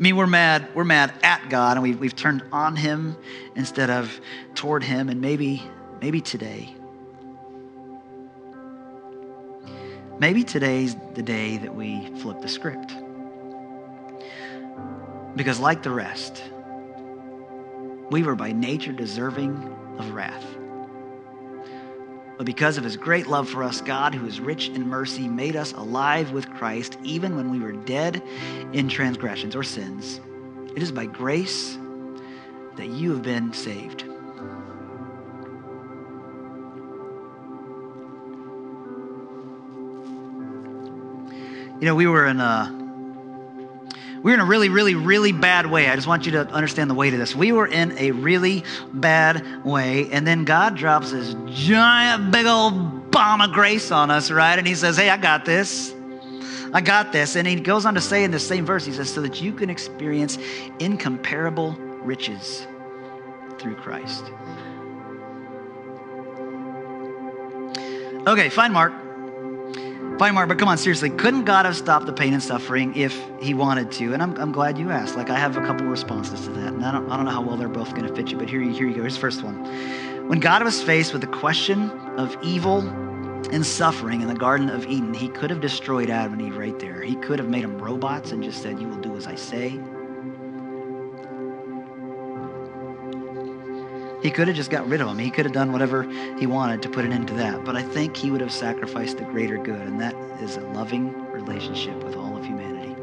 I 0.00 0.02
mean, 0.02 0.16
we're 0.16 0.26
mad. 0.26 0.66
We're 0.74 0.84
mad 0.84 1.12
at 1.22 1.50
God, 1.50 1.76
and 1.76 1.82
we've, 1.82 2.00
we've 2.00 2.16
turned 2.16 2.42
on 2.52 2.74
Him 2.74 3.18
instead 3.54 3.90
of 3.90 4.18
toward 4.54 4.82
Him. 4.82 5.10
And 5.10 5.20
maybe, 5.20 5.62
maybe 6.00 6.22
today, 6.22 6.74
maybe 10.18 10.42
today's 10.42 10.96
the 11.12 11.22
day 11.22 11.58
that 11.58 11.74
we 11.74 12.06
flip 12.16 12.40
the 12.40 12.48
script. 12.48 12.94
Because, 15.36 15.60
like 15.60 15.82
the 15.82 15.90
rest, 15.90 16.44
we 18.10 18.22
were 18.22 18.34
by 18.34 18.52
nature 18.52 18.92
deserving 18.92 19.52
of 19.98 20.12
wrath. 20.12 20.46
But 22.40 22.46
because 22.46 22.78
of 22.78 22.84
his 22.84 22.96
great 22.96 23.26
love 23.26 23.50
for 23.50 23.62
us, 23.62 23.82
God, 23.82 24.14
who 24.14 24.26
is 24.26 24.40
rich 24.40 24.70
in 24.70 24.88
mercy, 24.88 25.28
made 25.28 25.56
us 25.56 25.74
alive 25.74 26.32
with 26.32 26.48
Christ 26.48 26.96
even 27.02 27.36
when 27.36 27.50
we 27.50 27.60
were 27.60 27.72
dead 27.72 28.22
in 28.72 28.88
transgressions 28.88 29.54
or 29.54 29.62
sins. 29.62 30.22
It 30.74 30.82
is 30.82 30.90
by 30.90 31.04
grace 31.04 31.76
that 32.76 32.88
you 32.88 33.10
have 33.10 33.20
been 33.20 33.52
saved. 33.52 34.04
You 41.78 41.86
know, 41.86 41.94
we 41.94 42.06
were 42.06 42.24
in 42.24 42.40
a 42.40 42.79
we 44.22 44.30
were 44.30 44.34
in 44.34 44.40
a 44.40 44.44
really, 44.44 44.68
really, 44.68 44.94
really 44.94 45.32
bad 45.32 45.70
way. 45.70 45.88
I 45.88 45.94
just 45.94 46.06
want 46.06 46.26
you 46.26 46.32
to 46.32 46.46
understand 46.50 46.90
the 46.90 46.94
weight 46.94 47.14
of 47.14 47.18
this. 47.18 47.34
We 47.34 47.52
were 47.52 47.66
in 47.66 47.96
a 47.96 48.10
really 48.10 48.64
bad 48.92 49.64
way, 49.64 50.10
and 50.10 50.26
then 50.26 50.44
God 50.44 50.76
drops 50.76 51.12
this 51.12 51.34
giant, 51.46 52.30
big 52.30 52.44
old 52.44 53.10
bomb 53.10 53.40
of 53.40 53.52
grace 53.52 53.90
on 53.90 54.10
us, 54.10 54.30
right? 54.30 54.58
And 54.58 54.66
He 54.66 54.74
says, 54.74 54.98
Hey, 54.98 55.08
I 55.08 55.16
got 55.16 55.46
this. 55.46 55.94
I 56.72 56.82
got 56.82 57.12
this. 57.12 57.34
And 57.34 57.48
He 57.48 57.56
goes 57.56 57.86
on 57.86 57.94
to 57.94 58.00
say 58.00 58.22
in 58.22 58.30
the 58.30 58.38
same 58.38 58.66
verse, 58.66 58.84
He 58.84 58.92
says, 58.92 59.10
So 59.10 59.22
that 59.22 59.40
you 59.40 59.54
can 59.54 59.70
experience 59.70 60.38
incomparable 60.78 61.72
riches 62.02 62.66
through 63.58 63.76
Christ. 63.76 64.24
Okay, 68.26 68.50
fine, 68.50 68.72
Mark. 68.72 68.92
Fine, 70.20 70.34
Mark, 70.34 70.50
but 70.50 70.58
come 70.58 70.68
on, 70.68 70.76
seriously. 70.76 71.08
Couldn't 71.08 71.46
God 71.46 71.64
have 71.64 71.74
stopped 71.74 72.04
the 72.04 72.12
pain 72.12 72.34
and 72.34 72.42
suffering 72.42 72.94
if 72.94 73.18
he 73.40 73.54
wanted 73.54 73.90
to? 73.92 74.12
And 74.12 74.22
I'm, 74.22 74.36
I'm 74.36 74.52
glad 74.52 74.76
you 74.76 74.90
asked. 74.90 75.16
Like, 75.16 75.30
I 75.30 75.38
have 75.38 75.56
a 75.56 75.62
couple 75.62 75.86
responses 75.86 76.42
to 76.42 76.50
that. 76.50 76.74
And 76.74 76.84
I 76.84 76.92
don't, 76.92 77.10
I 77.10 77.16
don't 77.16 77.24
know 77.24 77.30
how 77.30 77.40
well 77.40 77.56
they're 77.56 77.70
both 77.70 77.94
going 77.94 78.06
to 78.06 78.14
fit 78.14 78.30
you, 78.30 78.36
but 78.36 78.46
here 78.46 78.60
you, 78.60 78.70
here 78.70 78.86
you 78.86 78.94
go. 78.94 79.00
Here's 79.00 79.14
the 79.14 79.20
first 79.20 79.42
one. 79.42 79.64
When 80.28 80.38
God 80.38 80.62
was 80.62 80.82
faced 80.82 81.14
with 81.14 81.22
the 81.22 81.26
question 81.26 81.88
of 82.18 82.36
evil 82.42 82.86
and 83.50 83.64
suffering 83.64 84.20
in 84.20 84.28
the 84.28 84.34
Garden 84.34 84.68
of 84.68 84.84
Eden, 84.84 85.14
he 85.14 85.28
could 85.28 85.48
have 85.48 85.62
destroyed 85.62 86.10
Adam 86.10 86.34
and 86.34 86.42
Eve 86.42 86.58
right 86.58 86.78
there. 86.78 87.00
He 87.00 87.16
could 87.16 87.38
have 87.38 87.48
made 87.48 87.64
them 87.64 87.78
robots 87.78 88.30
and 88.30 88.42
just 88.42 88.60
said, 88.62 88.78
You 88.78 88.88
will 88.88 89.00
do 89.00 89.16
as 89.16 89.26
I 89.26 89.36
say. 89.36 89.80
He 94.22 94.30
could 94.30 94.48
have 94.48 94.56
just 94.56 94.70
got 94.70 94.86
rid 94.86 95.00
of 95.00 95.08
them. 95.08 95.18
He 95.18 95.30
could 95.30 95.46
have 95.46 95.54
done 95.54 95.72
whatever 95.72 96.02
he 96.38 96.46
wanted 96.46 96.82
to 96.82 96.90
put 96.90 97.04
an 97.04 97.12
end 97.12 97.28
to 97.28 97.34
that. 97.34 97.64
But 97.64 97.76
I 97.76 97.82
think 97.82 98.16
he 98.16 98.30
would 98.30 98.40
have 98.40 98.52
sacrificed 98.52 99.18
the 99.18 99.24
greater 99.24 99.56
good, 99.56 99.80
and 99.80 100.00
that 100.00 100.14
is 100.42 100.56
a 100.56 100.60
loving 100.60 101.12
relationship 101.30 102.02
with 102.04 102.16
all 102.16 102.36
of 102.36 102.44
humanity. 102.44 102.94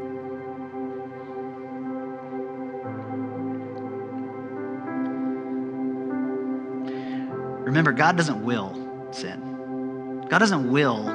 Remember, 7.64 7.92
God 7.92 8.16
doesn't 8.16 8.44
will 8.44 8.74
sin, 9.10 10.26
God 10.28 10.38
doesn't 10.38 10.70
will 10.70 11.08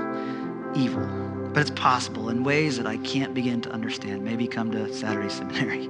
evil. 0.75 1.07
But 1.53 1.61
it's 1.61 1.71
possible 1.71 2.29
in 2.29 2.43
ways 2.43 2.77
that 2.77 2.87
I 2.87 2.97
can't 2.97 3.35
begin 3.35 3.61
to 3.61 3.69
understand. 3.69 4.23
Maybe 4.23 4.47
come 4.47 4.71
to 4.71 4.91
Saturday 4.91 5.29
seminary 5.29 5.87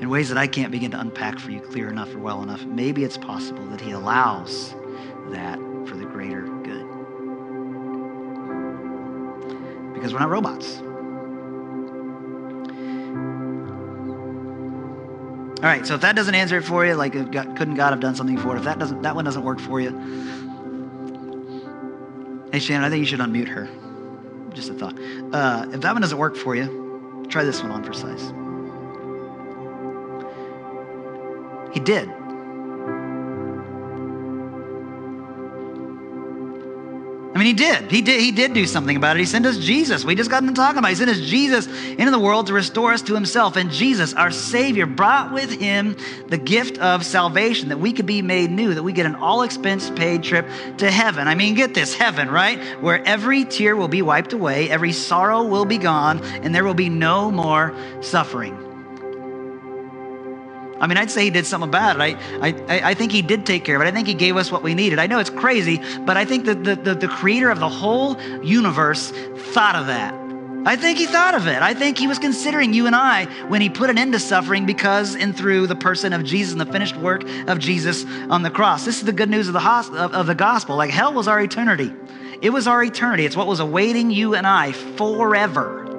in 0.00 0.08
ways 0.08 0.30
that 0.30 0.38
I 0.38 0.46
can't 0.46 0.72
begin 0.72 0.90
to 0.92 1.00
unpack 1.00 1.38
for 1.38 1.50
you 1.50 1.60
clear 1.60 1.88
enough 1.88 2.14
or 2.14 2.18
well 2.18 2.42
enough. 2.42 2.64
Maybe 2.64 3.04
it's 3.04 3.18
possible 3.18 3.66
that 3.66 3.80
He 3.80 3.92
allows 3.92 4.74
that 5.28 5.58
for 5.86 5.96
the 5.96 6.06
greater 6.06 6.42
good. 6.42 6.86
Because 9.94 10.14
we're 10.14 10.20
not 10.20 10.30
robots. 10.30 10.80
All 15.58 15.66
right, 15.66 15.86
so 15.86 15.94
if 15.94 16.00
that 16.00 16.16
doesn't 16.16 16.34
answer 16.34 16.56
it 16.56 16.62
for 16.62 16.86
you, 16.86 16.94
like 16.94 17.12
God, 17.30 17.54
couldn't 17.54 17.74
God 17.74 17.90
have 17.90 18.00
done 18.00 18.14
something 18.14 18.38
for 18.38 18.56
it? 18.56 18.58
If 18.60 18.64
that 18.64 18.78
doesn't, 18.78 19.02
that 19.02 19.14
one 19.14 19.26
doesn't 19.26 19.42
work 19.42 19.60
for 19.60 19.78
you, 19.78 19.90
hey 22.50 22.60
Shannon, 22.60 22.82
I 22.82 22.88
think 22.88 23.00
you 23.00 23.06
should 23.06 23.20
unmute 23.20 23.48
her. 23.48 23.68
Just 24.54 24.70
a 24.70 24.74
thought. 24.74 24.98
Uh, 25.32 25.66
if 25.70 25.82
that 25.82 25.92
one 25.92 26.00
doesn't 26.00 26.16
work 26.16 26.34
for 26.34 26.56
you, 26.56 27.26
try 27.28 27.44
this 27.44 27.62
one 27.62 27.72
on 27.72 27.84
for 27.84 27.92
size. 27.92 28.32
He 31.72 31.80
did. 31.80 32.10
I 37.32 37.38
mean, 37.38 37.46
he 37.46 37.52
did. 37.52 37.90
He 37.90 38.02
did. 38.02 38.20
He 38.20 38.32
did 38.32 38.54
do 38.54 38.66
something 38.66 38.96
about 38.96 39.16
it. 39.16 39.20
He 39.20 39.24
sent 39.24 39.46
us 39.46 39.56
Jesus. 39.56 40.04
We 40.04 40.16
just 40.16 40.30
got 40.30 40.42
into 40.42 40.52
talking 40.52 40.78
about. 40.78 40.88
It. 40.88 40.90
He 40.90 40.96
sent 40.96 41.10
us 41.10 41.20
Jesus 41.20 41.66
into 41.66 42.10
the 42.10 42.18
world 42.18 42.48
to 42.48 42.52
restore 42.52 42.92
us 42.92 43.02
to 43.02 43.14
Himself. 43.14 43.56
And 43.56 43.70
Jesus, 43.70 44.12
our 44.14 44.32
Savior, 44.32 44.84
brought 44.84 45.32
with 45.32 45.50
Him 45.50 45.96
the 46.26 46.36
gift 46.36 46.78
of 46.78 47.06
salvation, 47.06 47.68
that 47.68 47.78
we 47.78 47.92
could 47.92 48.04
be 48.04 48.20
made 48.20 48.50
new, 48.50 48.74
that 48.74 48.82
we 48.82 48.92
get 48.92 49.06
an 49.06 49.14
all-expense 49.14 49.90
paid 49.90 50.24
trip 50.24 50.46
to 50.78 50.90
heaven. 50.90 51.28
I 51.28 51.36
mean, 51.36 51.54
get 51.54 51.72
this, 51.72 51.94
heaven, 51.94 52.30
right? 52.30 52.58
Where 52.82 53.02
every 53.06 53.44
tear 53.44 53.76
will 53.76 53.88
be 53.88 54.02
wiped 54.02 54.32
away, 54.32 54.68
every 54.68 54.92
sorrow 54.92 55.46
will 55.46 55.64
be 55.64 55.78
gone, 55.78 56.22
and 56.42 56.52
there 56.52 56.64
will 56.64 56.74
be 56.74 56.88
no 56.88 57.30
more 57.30 57.74
suffering. 58.02 58.69
I 60.80 60.86
mean, 60.86 60.96
I'd 60.96 61.10
say 61.10 61.24
he 61.24 61.30
did 61.30 61.46
something 61.46 61.68
about 61.68 61.96
it. 61.96 62.16
I, 62.16 62.48
I, 62.48 62.90
I 62.90 62.94
think 62.94 63.12
he 63.12 63.22
did 63.22 63.44
take 63.44 63.64
care 63.64 63.76
of 63.76 63.82
it. 63.82 63.86
I 63.86 63.90
think 63.90 64.08
he 64.08 64.14
gave 64.14 64.36
us 64.36 64.50
what 64.50 64.62
we 64.62 64.74
needed. 64.74 64.98
I 64.98 65.06
know 65.06 65.18
it's 65.18 65.30
crazy, 65.30 65.80
but 66.00 66.16
I 66.16 66.24
think 66.24 66.46
that 66.46 66.64
the, 66.64 66.76
the, 66.76 66.94
the 66.94 67.08
creator 67.08 67.50
of 67.50 67.60
the 67.60 67.68
whole 67.68 68.20
universe 68.42 69.10
thought 69.10 69.76
of 69.76 69.86
that. 69.88 70.14
I 70.66 70.76
think 70.76 70.98
he 70.98 71.06
thought 71.06 71.34
of 71.34 71.46
it. 71.46 71.62
I 71.62 71.72
think 71.72 71.96
he 71.96 72.06
was 72.06 72.18
considering 72.18 72.74
you 72.74 72.86
and 72.86 72.94
I 72.94 73.24
when 73.48 73.62
he 73.62 73.70
put 73.70 73.88
an 73.88 73.96
end 73.96 74.12
to 74.12 74.18
suffering 74.18 74.66
because 74.66 75.16
and 75.16 75.34
through 75.34 75.66
the 75.66 75.76
person 75.76 76.12
of 76.12 76.22
Jesus 76.22 76.52
and 76.52 76.60
the 76.60 76.70
finished 76.70 76.96
work 76.96 77.24
of 77.48 77.58
Jesus 77.58 78.04
on 78.28 78.42
the 78.42 78.50
cross. 78.50 78.84
This 78.84 78.98
is 78.98 79.04
the 79.04 79.12
good 79.12 79.30
news 79.30 79.48
of 79.48 79.54
the, 79.54 79.66
of, 79.66 80.12
of 80.12 80.26
the 80.26 80.34
gospel. 80.34 80.76
Like 80.76 80.90
hell 80.90 81.14
was 81.14 81.28
our 81.28 81.40
eternity. 81.40 81.92
It 82.42 82.50
was 82.50 82.66
our 82.66 82.84
eternity. 82.84 83.24
It's 83.24 83.36
what 83.36 83.46
was 83.46 83.60
awaiting 83.60 84.10
you 84.10 84.34
and 84.34 84.46
I 84.46 84.72
forever. 84.72 85.89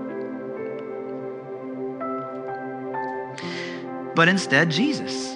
But 4.15 4.28
instead 4.28 4.71
Jesus. 4.71 5.36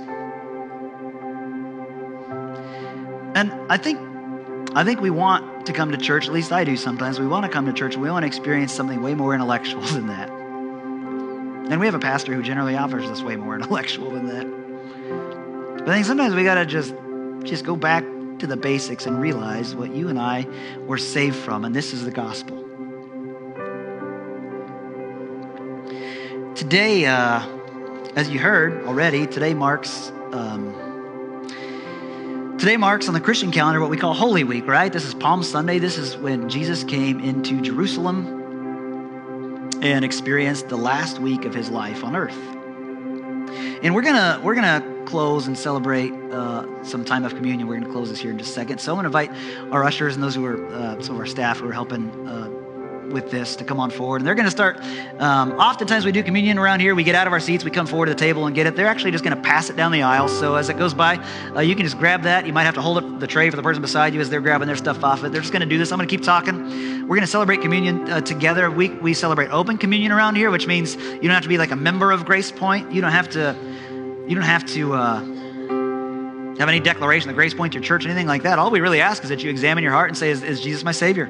And 3.35 3.51
I 3.69 3.77
think 3.77 3.99
I 4.75 4.83
think 4.83 4.99
we 4.99 5.09
want 5.09 5.65
to 5.67 5.73
come 5.73 5.91
to 5.91 5.97
church, 5.97 6.27
at 6.27 6.33
least 6.33 6.51
I 6.51 6.63
do 6.63 6.75
sometimes. 6.75 7.19
We 7.19 7.27
want 7.27 7.45
to 7.45 7.51
come 7.51 7.65
to 7.65 7.73
church 7.73 7.95
we 7.97 8.09
want 8.09 8.23
to 8.23 8.27
experience 8.27 8.71
something 8.73 9.01
way 9.01 9.13
more 9.13 9.33
intellectual 9.33 9.81
than 9.97 10.07
that. 10.07 10.29
And 10.29 11.79
we 11.79 11.85
have 11.85 11.95
a 11.95 11.99
pastor 11.99 12.33
who 12.33 12.43
generally 12.43 12.75
offers 12.75 13.05
us 13.05 13.21
way 13.21 13.35
more 13.35 13.55
intellectual 13.59 14.11
than 14.11 14.27
that. 14.27 14.45
But 15.79 15.89
I 15.89 15.93
think 15.95 16.05
sometimes 16.05 16.35
we 16.35 16.43
got 16.43 16.55
to 16.55 16.65
just 16.65 16.93
just 17.43 17.63
go 17.63 17.75
back 17.75 18.03
to 18.39 18.47
the 18.47 18.57
basics 18.57 19.05
and 19.05 19.19
realize 19.19 19.75
what 19.75 19.95
you 19.95 20.09
and 20.09 20.19
I 20.19 20.47
were 20.79 20.97
saved 20.97 21.35
from, 21.35 21.63
and 21.63 21.75
this 21.75 21.93
is 21.93 22.03
the 22.03 22.11
gospel. 22.11 22.63
Today, 26.55 27.05
uh, 27.05 27.45
as 28.15 28.30
you 28.30 28.39
heard 28.39 28.86
already, 28.86 29.28
today 29.28 29.54
marks 29.54 30.12
um, 30.32 30.73
today 32.58 32.78
marks 32.78 33.10
on 33.10 33.13
the 33.13 33.19
Christian 33.19 33.51
calendar 33.51 33.82
what 33.82 33.89
we 33.89 33.97
call 33.97 34.13
Holy 34.13 34.45
Week, 34.45 34.65
right? 34.65 34.91
This 34.91 35.04
is 35.04 35.13
Palm 35.13 35.43
Sunday. 35.43 35.80
This 35.80 35.97
is 35.97 36.15
when 36.15 36.47
Jesus 36.49 36.86
came 36.86 37.19
into 37.19 37.62
Jerusalem 37.62 38.41
and 39.82 40.06
experienced 40.06 40.69
the 40.69 40.78
last 40.78 41.19
week 41.19 41.43
of 41.43 41.54
his 41.54 41.69
life 41.69 42.06
on 42.06 42.15
earth. 42.15 42.38
And 43.84 43.93
we're 43.93 44.01
gonna 44.01 44.39
we're 44.41 44.56
gonna 44.56 45.04
close 45.06 45.47
and 45.47 45.58
celebrate 45.58 46.13
uh, 46.32 46.86
some 46.86 47.04
time 47.04 47.25
of 47.25 47.36
communion. 47.36 47.67
We're 47.67 47.80
gonna 47.82 47.91
close 47.91 48.10
this 48.10 48.21
here 48.21 48.32
in 48.32 48.38
just 48.38 48.51
a 48.51 48.54
second. 48.54 48.80
So 48.80 48.93
I'm 48.93 48.97
gonna 48.97 49.10
invite 49.10 49.32
our 49.73 49.84
ushers 49.84 50.15
and 50.15 50.23
those 50.23 50.36
who 50.36 50.45
are 50.45 50.65
uh, 50.67 51.01
some 51.01 51.15
of 51.15 51.19
our 51.19 51.28
staff 51.28 51.60
who 51.60 51.67
are 51.67 51.73
helping. 51.73 52.10
Uh, 52.25 52.64
with 53.11 53.31
this 53.31 53.55
to 53.57 53.63
come 53.63 53.79
on 53.79 53.89
forward. 53.89 54.17
And 54.21 54.27
they're 54.27 54.35
going 54.35 54.45
to 54.45 54.51
start. 54.51 54.79
Um, 55.19 55.53
oftentimes 55.53 56.05
we 56.05 56.11
do 56.11 56.23
communion 56.23 56.57
around 56.57 56.79
here. 56.79 56.95
We 56.95 57.03
get 57.03 57.15
out 57.15 57.27
of 57.27 57.33
our 57.33 57.39
seats, 57.39 57.63
we 57.63 57.71
come 57.71 57.87
forward 57.87 58.07
to 58.07 58.13
the 58.13 58.19
table 58.19 58.45
and 58.45 58.55
get 58.55 58.67
it. 58.67 58.75
They're 58.75 58.87
actually 58.87 59.11
just 59.11 59.23
going 59.23 59.35
to 59.35 59.41
pass 59.41 59.69
it 59.69 59.75
down 59.75 59.91
the 59.91 60.03
aisle. 60.03 60.27
So 60.27 60.55
as 60.55 60.69
it 60.69 60.77
goes 60.77 60.93
by, 60.93 61.17
uh, 61.55 61.61
you 61.61 61.75
can 61.75 61.85
just 61.85 61.97
grab 61.97 62.23
that. 62.23 62.45
You 62.45 62.53
might 62.53 62.63
have 62.63 62.75
to 62.75 62.81
hold 62.81 62.97
up 62.97 63.19
the 63.19 63.27
tray 63.27 63.49
for 63.49 63.55
the 63.55 63.63
person 63.63 63.81
beside 63.81 64.13
you 64.13 64.21
as 64.21 64.29
they're 64.29 64.41
grabbing 64.41 64.67
their 64.67 64.75
stuff 64.75 65.03
off 65.03 65.23
it. 65.23 65.31
They're 65.31 65.41
just 65.41 65.53
going 65.53 65.61
to 65.61 65.67
do 65.67 65.77
this. 65.77 65.91
I'm 65.91 65.97
going 65.97 66.07
to 66.07 66.15
keep 66.15 66.25
talking. 66.25 66.63
We're 67.01 67.15
going 67.15 67.21
to 67.21 67.27
celebrate 67.27 67.61
communion 67.61 68.09
uh, 68.09 68.21
together. 68.21 68.69
We 68.71 68.89
we 68.89 69.13
celebrate 69.13 69.49
open 69.49 69.77
communion 69.77 70.11
around 70.11 70.35
here, 70.35 70.51
which 70.51 70.67
means 70.67 70.95
you 70.95 71.21
don't 71.21 71.31
have 71.31 71.43
to 71.43 71.49
be 71.49 71.57
like 71.57 71.71
a 71.71 71.75
member 71.75 72.11
of 72.11 72.25
Grace 72.25 72.51
Point. 72.51 72.91
You 72.91 73.01
don't 73.01 73.11
have 73.11 73.29
to. 73.29 73.55
You 74.27 74.35
don't 74.35 74.43
have 74.43 74.65
to. 74.67 74.93
Uh, 74.93 75.35
have 76.57 76.69
any 76.69 76.79
declaration 76.79 77.29
of 77.29 77.35
Grace 77.35 77.53
Point 77.53 77.73
to 77.73 77.79
your 77.79 77.83
church, 77.83 78.05
anything 78.05 78.27
like 78.27 78.43
that. 78.43 78.59
All 78.59 78.71
we 78.71 78.79
really 78.79 79.01
ask 79.01 79.21
is 79.23 79.29
that 79.29 79.43
you 79.43 79.49
examine 79.49 79.83
your 79.83 79.91
heart 79.91 80.09
and 80.09 80.17
say, 80.17 80.29
Is, 80.29 80.41
is 80.41 80.61
Jesus 80.61 80.85
my 80.85 80.93
Savior? 80.93 81.29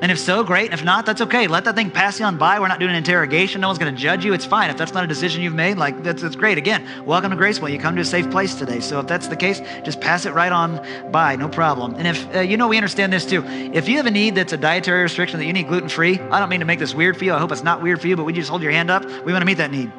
And 0.00 0.12
if 0.12 0.18
so, 0.18 0.44
great. 0.44 0.66
And 0.66 0.74
if 0.74 0.84
not, 0.84 1.06
that's 1.06 1.20
okay. 1.22 1.48
Let 1.48 1.64
that 1.64 1.74
thing 1.74 1.90
pass 1.90 2.20
you 2.20 2.26
on 2.26 2.38
by. 2.38 2.60
We're 2.60 2.68
not 2.68 2.78
doing 2.78 2.90
an 2.90 2.96
interrogation. 2.96 3.60
No 3.60 3.66
one's 3.66 3.80
going 3.80 3.92
to 3.92 4.00
judge 4.00 4.24
you. 4.24 4.32
It's 4.32 4.44
fine. 4.44 4.70
If 4.70 4.76
that's 4.76 4.94
not 4.94 5.02
a 5.02 5.08
decision 5.08 5.42
you've 5.42 5.54
made, 5.54 5.76
like 5.76 6.04
that's, 6.04 6.22
that's 6.22 6.36
great. 6.36 6.56
Again, 6.56 6.86
welcome 7.04 7.32
to 7.32 7.36
Gracewell. 7.36 7.72
You 7.72 7.80
come 7.80 7.96
to 7.96 8.02
a 8.02 8.04
safe 8.04 8.30
place 8.30 8.54
today. 8.54 8.78
So 8.78 9.00
if 9.00 9.08
that's 9.08 9.26
the 9.26 9.34
case, 9.34 9.60
just 9.84 10.00
pass 10.00 10.24
it 10.24 10.34
right 10.34 10.52
on 10.52 10.86
by. 11.10 11.34
No 11.34 11.48
problem. 11.48 11.96
And 11.96 12.06
if, 12.06 12.34
uh, 12.34 12.40
you 12.40 12.56
know, 12.56 12.68
we 12.68 12.76
understand 12.76 13.12
this 13.12 13.26
too. 13.26 13.44
If 13.44 13.88
you 13.88 13.96
have 13.96 14.06
a 14.06 14.10
need 14.10 14.36
that's 14.36 14.52
a 14.52 14.56
dietary 14.56 15.02
restriction 15.02 15.40
that 15.40 15.46
you 15.46 15.52
need 15.52 15.66
gluten 15.66 15.88
free, 15.88 16.20
I 16.20 16.38
don't 16.38 16.48
mean 16.48 16.60
to 16.60 16.66
make 16.66 16.78
this 16.78 16.94
weird 16.94 17.16
for 17.16 17.24
you. 17.24 17.34
I 17.34 17.38
hope 17.38 17.50
it's 17.50 17.64
not 17.64 17.82
weird 17.82 18.00
for 18.00 18.06
you, 18.06 18.16
but 18.16 18.24
would 18.24 18.36
you 18.36 18.42
just 18.42 18.50
hold 18.50 18.62
your 18.62 18.72
hand 18.72 18.90
up? 18.90 19.04
We 19.04 19.32
want 19.32 19.42
to 19.42 19.46
meet 19.46 19.58
that 19.58 19.72
need. 19.72 19.90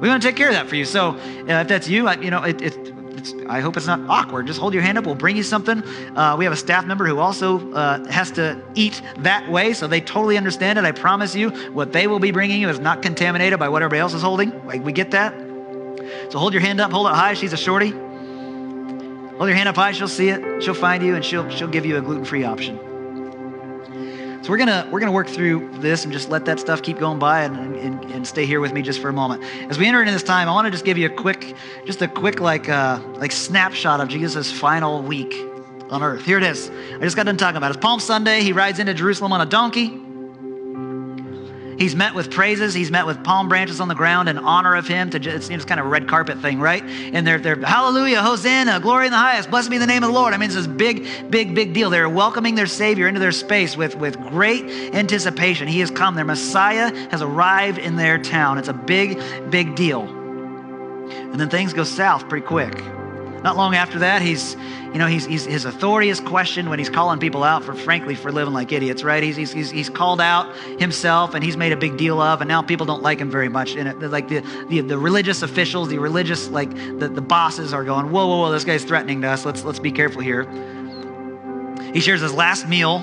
We 0.00 0.08
want 0.08 0.22
to 0.22 0.28
take 0.28 0.36
care 0.36 0.48
of 0.48 0.54
that 0.54 0.68
for 0.68 0.76
you. 0.76 0.84
So 0.84 1.12
uh, 1.12 1.44
if 1.46 1.68
that's 1.68 1.88
you, 1.88 2.06
I, 2.06 2.14
you 2.16 2.30
know, 2.30 2.42
it 2.42 2.60
it's, 3.20 3.34
I 3.48 3.60
hope 3.60 3.76
it's 3.76 3.86
not 3.86 4.00
awkward. 4.08 4.46
Just 4.46 4.58
hold 4.58 4.74
your 4.74 4.82
hand 4.82 4.98
up. 4.98 5.06
We'll 5.06 5.14
bring 5.14 5.36
you 5.36 5.42
something. 5.42 5.82
Uh, 6.16 6.36
we 6.38 6.44
have 6.44 6.52
a 6.52 6.56
staff 6.56 6.86
member 6.86 7.06
who 7.06 7.18
also 7.18 7.72
uh, 7.72 8.10
has 8.10 8.30
to 8.32 8.60
eat 8.74 9.00
that 9.18 9.50
way, 9.50 9.72
so 9.72 9.86
they 9.86 10.00
totally 10.00 10.36
understand 10.36 10.78
it. 10.78 10.84
I 10.84 10.92
promise 10.92 11.34
you, 11.34 11.50
what 11.72 11.92
they 11.92 12.06
will 12.06 12.18
be 12.18 12.30
bringing 12.30 12.60
you 12.60 12.68
is 12.68 12.78
not 12.78 13.02
contaminated 13.02 13.58
by 13.58 13.68
what 13.68 13.82
everybody 13.82 14.00
else 14.00 14.14
is 14.14 14.22
holding. 14.22 14.66
Like, 14.66 14.84
we 14.84 14.92
get 14.92 15.12
that. 15.12 15.34
So 16.30 16.38
hold 16.38 16.52
your 16.52 16.62
hand 16.62 16.80
up, 16.80 16.90
hold 16.90 17.06
it 17.06 17.14
high. 17.14 17.34
She's 17.34 17.52
a 17.52 17.56
shorty. 17.56 17.90
Hold 17.90 19.48
your 19.48 19.56
hand 19.56 19.68
up 19.68 19.76
high. 19.76 19.92
She'll 19.92 20.08
see 20.08 20.28
it. 20.28 20.62
She'll 20.62 20.74
find 20.74 21.02
you, 21.02 21.14
and 21.14 21.24
she'll 21.24 21.48
she'll 21.50 21.68
give 21.68 21.86
you 21.86 21.96
a 21.96 22.00
gluten 22.00 22.24
free 22.24 22.44
option. 22.44 22.89
So 24.42 24.48
we're 24.48 24.56
gonna 24.56 24.88
we're 24.90 25.00
gonna 25.00 25.12
work 25.12 25.28
through 25.28 25.70
this 25.80 26.04
and 26.04 26.12
just 26.12 26.30
let 26.30 26.46
that 26.46 26.58
stuff 26.58 26.82
keep 26.82 26.98
going 26.98 27.18
by 27.18 27.42
and, 27.42 27.76
and, 27.76 28.04
and 28.10 28.26
stay 28.26 28.46
here 28.46 28.60
with 28.60 28.72
me 28.72 28.80
just 28.80 29.00
for 29.00 29.10
a 29.10 29.12
moment. 29.12 29.44
As 29.68 29.78
we 29.78 29.86
enter 29.86 30.00
into 30.00 30.12
this 30.12 30.22
time, 30.22 30.48
I 30.48 30.52
want 30.52 30.64
to 30.64 30.70
just 30.70 30.86
give 30.86 30.96
you 30.96 31.06
a 31.06 31.14
quick, 31.14 31.54
just 31.84 32.00
a 32.00 32.08
quick 32.08 32.40
like 32.40 32.68
uh, 32.70 33.00
like 33.16 33.32
snapshot 33.32 34.00
of 34.00 34.08
Jesus' 34.08 34.50
final 34.50 35.02
week 35.02 35.34
on 35.90 36.02
earth. 36.02 36.24
Here 36.24 36.38
it 36.38 36.44
is. 36.44 36.70
I 36.70 37.00
just 37.00 37.16
got 37.16 37.26
done 37.26 37.36
talking 37.36 37.58
about 37.58 37.70
it. 37.70 37.76
It's 37.76 37.82
Palm 37.82 38.00
Sunday. 38.00 38.40
He 38.40 38.52
rides 38.52 38.78
into 38.78 38.94
Jerusalem 38.94 39.32
on 39.32 39.42
a 39.42 39.46
donkey. 39.46 40.00
He's 41.80 41.96
met 41.96 42.14
with 42.14 42.30
praises. 42.30 42.74
He's 42.74 42.90
met 42.90 43.06
with 43.06 43.24
palm 43.24 43.48
branches 43.48 43.80
on 43.80 43.88
the 43.88 43.94
ground 43.94 44.28
in 44.28 44.36
honor 44.36 44.76
of 44.76 44.86
him. 44.86 45.08
To 45.10 45.18
just, 45.18 45.48
kind 45.66 45.80
of 45.80 45.86
a 45.86 45.88
red 45.88 46.06
carpet 46.06 46.38
thing, 46.40 46.60
right? 46.60 46.82
And 46.84 47.26
they're, 47.26 47.38
they're 47.38 47.56
Hallelujah, 47.56 48.20
Hosanna, 48.20 48.80
glory 48.80 49.06
in 49.06 49.12
the 49.12 49.16
highest, 49.16 49.50
blessed 49.50 49.70
be 49.70 49.78
the 49.78 49.86
name 49.86 50.02
of 50.02 50.10
the 50.10 50.14
Lord. 50.14 50.34
I 50.34 50.36
mean, 50.36 50.50
it's 50.50 50.56
this 50.56 50.66
big, 50.66 51.06
big, 51.30 51.54
big 51.54 51.72
deal. 51.72 51.88
They're 51.88 52.06
welcoming 52.06 52.54
their 52.54 52.66
Savior 52.66 53.08
into 53.08 53.18
their 53.18 53.32
space 53.32 53.78
with, 53.78 53.96
with 53.96 54.20
great 54.20 54.94
anticipation. 54.94 55.68
He 55.68 55.80
has 55.80 55.90
come. 55.90 56.16
Their 56.16 56.26
Messiah 56.26 56.94
has 57.08 57.22
arrived 57.22 57.78
in 57.78 57.96
their 57.96 58.18
town. 58.18 58.58
It's 58.58 58.68
a 58.68 58.74
big, 58.74 59.18
big 59.48 59.74
deal. 59.74 60.02
And 60.02 61.40
then 61.40 61.48
things 61.48 61.72
go 61.72 61.84
south 61.84 62.28
pretty 62.28 62.46
quick. 62.46 62.78
Not 63.42 63.56
long 63.56 63.74
after 63.74 64.00
that, 64.00 64.20
he's, 64.20 64.54
you 64.92 64.98
know, 64.98 65.06
he's, 65.06 65.24
he's, 65.24 65.46
his 65.46 65.64
authority 65.64 66.10
is 66.10 66.20
questioned 66.20 66.68
when 66.68 66.78
he's 66.78 66.90
calling 66.90 67.18
people 67.18 67.42
out 67.42 67.64
for, 67.64 67.74
frankly, 67.74 68.14
for 68.14 68.30
living 68.30 68.52
like 68.52 68.70
idiots, 68.70 69.02
right? 69.02 69.22
He's, 69.22 69.36
he's, 69.36 69.70
he's 69.70 69.88
called 69.88 70.20
out 70.20 70.54
himself 70.78 71.34
and 71.34 71.42
he's 71.42 71.56
made 71.56 71.72
a 71.72 71.76
big 71.76 71.96
deal 71.96 72.20
of, 72.20 72.42
and 72.42 72.48
now 72.48 72.60
people 72.60 72.84
don't 72.84 73.02
like 73.02 73.18
him 73.18 73.30
very 73.30 73.48
much. 73.48 73.76
And 73.76 73.88
it, 73.88 74.10
like 74.10 74.28
the, 74.28 74.40
the, 74.68 74.82
the 74.82 74.98
religious 74.98 75.40
officials, 75.40 75.88
the 75.88 75.98
religious, 75.98 76.48
like 76.48 76.70
the, 76.98 77.08
the 77.08 77.22
bosses 77.22 77.72
are 77.72 77.84
going, 77.84 78.10
whoa, 78.10 78.26
whoa, 78.26 78.40
whoa, 78.40 78.52
this 78.52 78.64
guy's 78.64 78.84
threatening 78.84 79.22
to 79.22 79.28
us. 79.28 79.46
Let's, 79.46 79.64
let's 79.64 79.80
be 79.80 79.92
careful 79.92 80.20
here. 80.20 80.44
He 81.94 82.00
shares 82.00 82.20
his 82.20 82.34
last 82.34 82.68
meal 82.68 82.98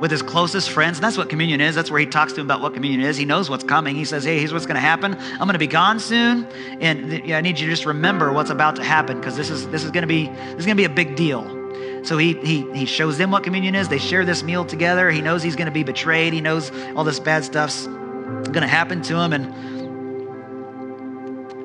with 0.00 0.10
his 0.10 0.22
closest 0.22 0.70
friends. 0.70 0.98
And 0.98 1.04
that's 1.04 1.16
what 1.16 1.28
communion 1.28 1.60
is. 1.60 1.74
That's 1.74 1.90
where 1.90 2.00
he 2.00 2.06
talks 2.06 2.32
to 2.32 2.36
them 2.36 2.46
about 2.46 2.60
what 2.60 2.74
communion 2.74 3.00
is. 3.00 3.16
He 3.16 3.24
knows 3.24 3.50
what's 3.50 3.64
coming. 3.64 3.96
He 3.96 4.04
says, 4.04 4.24
Hey, 4.24 4.38
here's 4.38 4.52
what's 4.52 4.66
going 4.66 4.76
to 4.76 4.80
happen. 4.80 5.14
I'm 5.14 5.38
going 5.38 5.52
to 5.52 5.58
be 5.58 5.66
gone 5.66 6.00
soon. 6.00 6.46
And 6.80 7.10
th- 7.10 7.24
yeah, 7.24 7.38
I 7.38 7.40
need 7.40 7.58
you 7.58 7.66
to 7.66 7.72
just 7.72 7.86
remember 7.86 8.32
what's 8.32 8.50
about 8.50 8.76
to 8.76 8.84
happen 8.84 9.18
because 9.18 9.36
this 9.36 9.50
is, 9.50 9.68
this 9.68 9.84
is 9.84 9.90
going 9.90 10.02
to 10.02 10.08
be, 10.08 10.26
this 10.26 10.60
is 10.60 10.66
going 10.66 10.76
to 10.76 10.80
be 10.80 10.84
a 10.84 10.88
big 10.88 11.16
deal. 11.16 11.56
So 12.04 12.16
he, 12.16 12.34
he, 12.34 12.62
he 12.72 12.86
shows 12.86 13.18
them 13.18 13.30
what 13.30 13.42
communion 13.42 13.74
is. 13.74 13.88
They 13.88 13.98
share 13.98 14.24
this 14.24 14.42
meal 14.42 14.64
together. 14.64 15.10
He 15.10 15.20
knows 15.20 15.42
he's 15.42 15.56
going 15.56 15.66
to 15.66 15.72
be 15.72 15.82
betrayed. 15.82 16.32
He 16.32 16.40
knows 16.40 16.70
all 16.94 17.04
this 17.04 17.20
bad 17.20 17.44
stuff's 17.44 17.86
going 17.86 18.62
to 18.62 18.68
happen 18.68 19.02
to 19.02 19.16
him. 19.16 19.32
And 19.32 19.52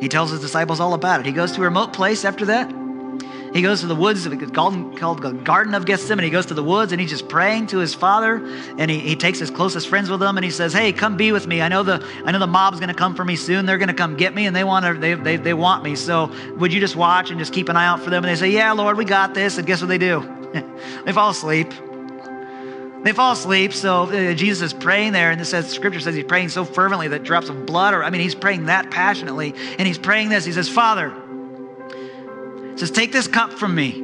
he 0.01 0.09
tells 0.09 0.31
his 0.31 0.41
disciples 0.41 0.79
all 0.79 0.93
about 0.93 1.19
it. 1.19 1.25
He 1.25 1.31
goes 1.31 1.51
to 1.53 1.61
a 1.61 1.65
remote 1.65 1.93
place 1.93 2.25
after 2.25 2.45
that 2.45 2.82
he 3.53 3.61
goes 3.61 3.81
to 3.81 3.87
the 3.87 3.95
woods, 3.95 4.27
called, 4.53 4.97
called 4.97 5.21
the 5.21 5.31
Garden 5.31 5.75
of 5.75 5.85
Gethsemane. 5.85 6.23
He 6.23 6.31
goes 6.31 6.47
to 6.47 6.55
the 6.55 6.63
woods 6.63 6.91
and 6.91 6.99
he's 6.99 7.11
just 7.11 7.27
praying 7.27 7.67
to 7.67 7.77
his 7.77 7.93
father. 7.93 8.43
And 8.79 8.89
he, 8.89 8.99
he 8.99 9.15
takes 9.15 9.37
his 9.37 9.51
closest 9.51 9.87
friends 9.87 10.09
with 10.09 10.21
him 10.21 10.37
and 10.37 10.43
he 10.43 10.49
says, 10.49 10.73
Hey, 10.73 10.91
come 10.91 11.17
be 11.17 11.31
with 11.31 11.45
me. 11.45 11.61
I 11.61 11.67
know 11.67 11.83
the, 11.83 12.03
I 12.25 12.31
know 12.31 12.39
the 12.39 12.47
mob's 12.47 12.79
to 12.79 12.93
come 12.93 13.15
for 13.15 13.23
me 13.23 13.35
soon. 13.35 13.65
They're 13.65 13.77
to 13.77 13.93
come 13.93 14.17
get 14.17 14.33
me 14.33 14.47
and 14.47 14.55
they 14.55 14.63
want 14.63 14.85
to, 14.85 14.93
they, 14.95 15.13
they, 15.13 15.37
they 15.37 15.53
want 15.53 15.83
me. 15.83 15.95
So 15.95 16.31
would 16.57 16.73
you 16.73 16.79
just 16.79 16.95
watch 16.95 17.29
and 17.29 17.39
just 17.39 17.53
keep 17.53 17.69
an 17.69 17.77
eye 17.77 17.85
out 17.85 18.01
for 18.01 18.09
them? 18.09 18.23
And 18.23 18.31
they 18.31 18.39
say, 18.39 18.49
Yeah, 18.49 18.71
Lord, 18.71 18.97
we 18.97 19.05
got 19.05 19.35
this. 19.35 19.57
And 19.59 19.67
guess 19.67 19.81
what 19.81 19.87
they 19.87 19.99
do? 19.99 20.27
they 21.05 21.13
fall 21.13 21.29
asleep. 21.29 21.71
They 23.03 23.11
fall 23.11 23.33
asleep. 23.33 23.73
So 23.73 24.03
uh, 24.03 24.33
Jesus 24.33 24.73
is 24.73 24.73
praying 24.73 25.11
there, 25.11 25.29
and 25.29 25.39
it 25.39 25.45
says 25.45 25.69
Scripture 25.69 25.99
says 25.99 26.15
he's 26.15 26.23
praying 26.23 26.49
so 26.49 26.63
fervently 26.65 27.09
that 27.09 27.23
drops 27.23 27.49
of 27.49 27.65
blood, 27.65 27.93
or 27.93 28.03
I 28.03 28.09
mean, 28.09 28.21
he's 28.21 28.35
praying 28.35 28.65
that 28.67 28.89
passionately, 28.91 29.53
and 29.77 29.87
he's 29.87 29.97
praying 29.97 30.29
this. 30.29 30.45
He 30.45 30.53
says, 30.53 30.69
"Father, 30.69 31.13
says, 32.79 32.91
Take 32.91 33.11
this 33.11 33.27
cup 33.27 33.53
from 33.53 33.75
me. 33.75 34.01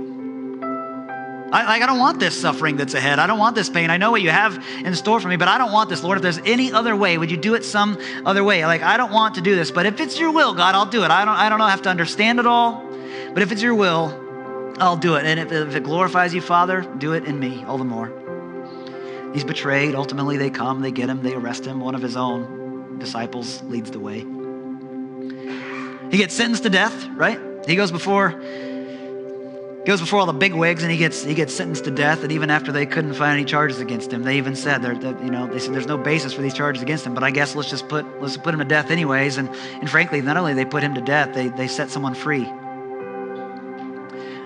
I, 1.51 1.63
like, 1.63 1.82
I 1.82 1.88
don't 1.88 1.97
want 1.97 2.19
this 2.19 2.39
suffering 2.39 2.77
that's 2.77 2.93
ahead. 2.93 3.17
I 3.17 3.25
don't 3.25 3.39
want 3.39 3.55
this 3.55 3.69
pain. 3.69 3.89
I 3.89 3.97
know 3.97 4.12
what 4.12 4.21
you 4.21 4.29
have 4.29 4.63
in 4.84 4.93
store 4.93 5.19
for 5.19 5.27
me, 5.27 5.36
but 5.36 5.47
I 5.47 5.58
don't 5.58 5.71
want 5.71 5.89
this, 5.89 6.03
Lord. 6.03 6.17
If 6.17 6.21
there's 6.21 6.38
any 6.45 6.71
other 6.71 6.95
way, 6.95 7.17
would 7.17 7.32
you 7.32 7.38
do 7.38 7.55
it 7.55 7.65
some 7.65 7.97
other 8.23 8.43
way? 8.43 8.63
Like, 8.65 8.84
I 8.84 8.97
don't 8.97 9.12
want 9.12 9.36
to 9.36 9.41
do 9.41 9.55
this, 9.55 9.71
but 9.71 9.88
if 9.88 9.99
it's 9.99 10.19
your 10.19 10.32
will, 10.32 10.53
God, 10.53 10.75
I'll 10.75 10.86
do 10.86 11.03
it. 11.03 11.10
I 11.10 11.25
don't, 11.25 11.36
I 11.36 11.49
don't 11.49 11.58
know, 11.58 11.65
I 11.65 11.71
have 11.71 11.82
to 11.84 11.89
understand 11.89 12.39
it 12.39 12.45
all, 12.45 12.86
but 13.34 13.41
if 13.41 13.51
it's 13.51 13.63
your 13.63 13.73
will, 13.73 14.13
I'll 14.77 14.97
do 14.97 15.15
it. 15.15 15.25
And 15.25 15.39
if, 15.39 15.51
if 15.51 15.75
it 15.75 15.84
glorifies 15.84 16.36
you, 16.36 16.41
Father, 16.41 16.82
do 16.82 17.13
it 17.13 17.25
in 17.25 17.39
me 17.39 17.63
all 17.63 17.79
the 17.79 17.84
more. 17.84 18.13
He's 19.34 19.43
betrayed. 19.43 19.95
Ultimately, 19.95 20.38
they 20.38 20.51
come, 20.51 20.82
they 20.82 20.91
get 20.91 21.10
him, 21.10 21.23
they 21.23 21.34
arrest 21.34 21.65
him. 21.65 21.79
One 21.79 21.95
of 21.95 22.01
his 22.01 22.15
own 22.15 22.99
disciples 22.99 23.63
leads 23.63 23.89
the 23.89 23.99
way. 23.99 24.25
He 26.12 26.17
gets 26.17 26.34
sentenced 26.34 26.63
to 26.63 26.69
death, 26.69 27.08
right? 27.10 27.39
He 27.67 27.76
goes 27.76 27.91
before 27.91 28.39
goes 29.86 30.02
before 30.02 30.19
all 30.19 30.28
the 30.28 30.34
big 30.34 30.54
wigs 30.54 30.84
and 30.84 30.91
he 30.91 30.98
gets 31.00 31.24
he 31.24 31.34
gets 31.34 31.54
sentenced 31.56 31.86
to 31.86 31.89
death 31.91 32.22
and 32.22 32.32
even 32.32 32.52
after 32.52 32.72
they 32.72 32.86
couldn't 32.86 33.13
find 33.13 33.34
any 33.34 33.45
charges 33.45 33.80
against 33.80 34.13
him. 34.13 34.22
They 34.24 34.38
even 34.38 34.56
said 34.56 34.84
you 34.84 35.32
know 35.32 35.48
they 35.48 35.58
said 35.58 35.74
there's 35.74 35.88
no 35.88 35.98
basis 35.98 36.34
for 36.34 36.41
these 36.41 36.54
charges 36.54 36.84
against 36.84 37.06
him 37.06 37.15
but 37.15 37.24
i 37.24 37.32
guess 37.32 37.56
let's 37.56 37.69
just 37.69 37.88
put 37.88 38.06
let's 38.22 38.38
put 38.38 38.54
him 38.54 38.60
to 38.60 38.65
death 38.65 38.91
anyways. 38.91 39.38
And 39.38 39.50
and 39.50 39.89
frankly 39.89 40.22
not 40.22 40.38
only 40.38 40.54
they 40.54 40.65
put 40.65 40.84
him 40.84 40.93
to 40.95 41.02
death 41.02 41.34
they 41.34 41.48
they 41.50 41.67
set 41.67 41.89
someone 41.89 42.13
free 42.13 42.43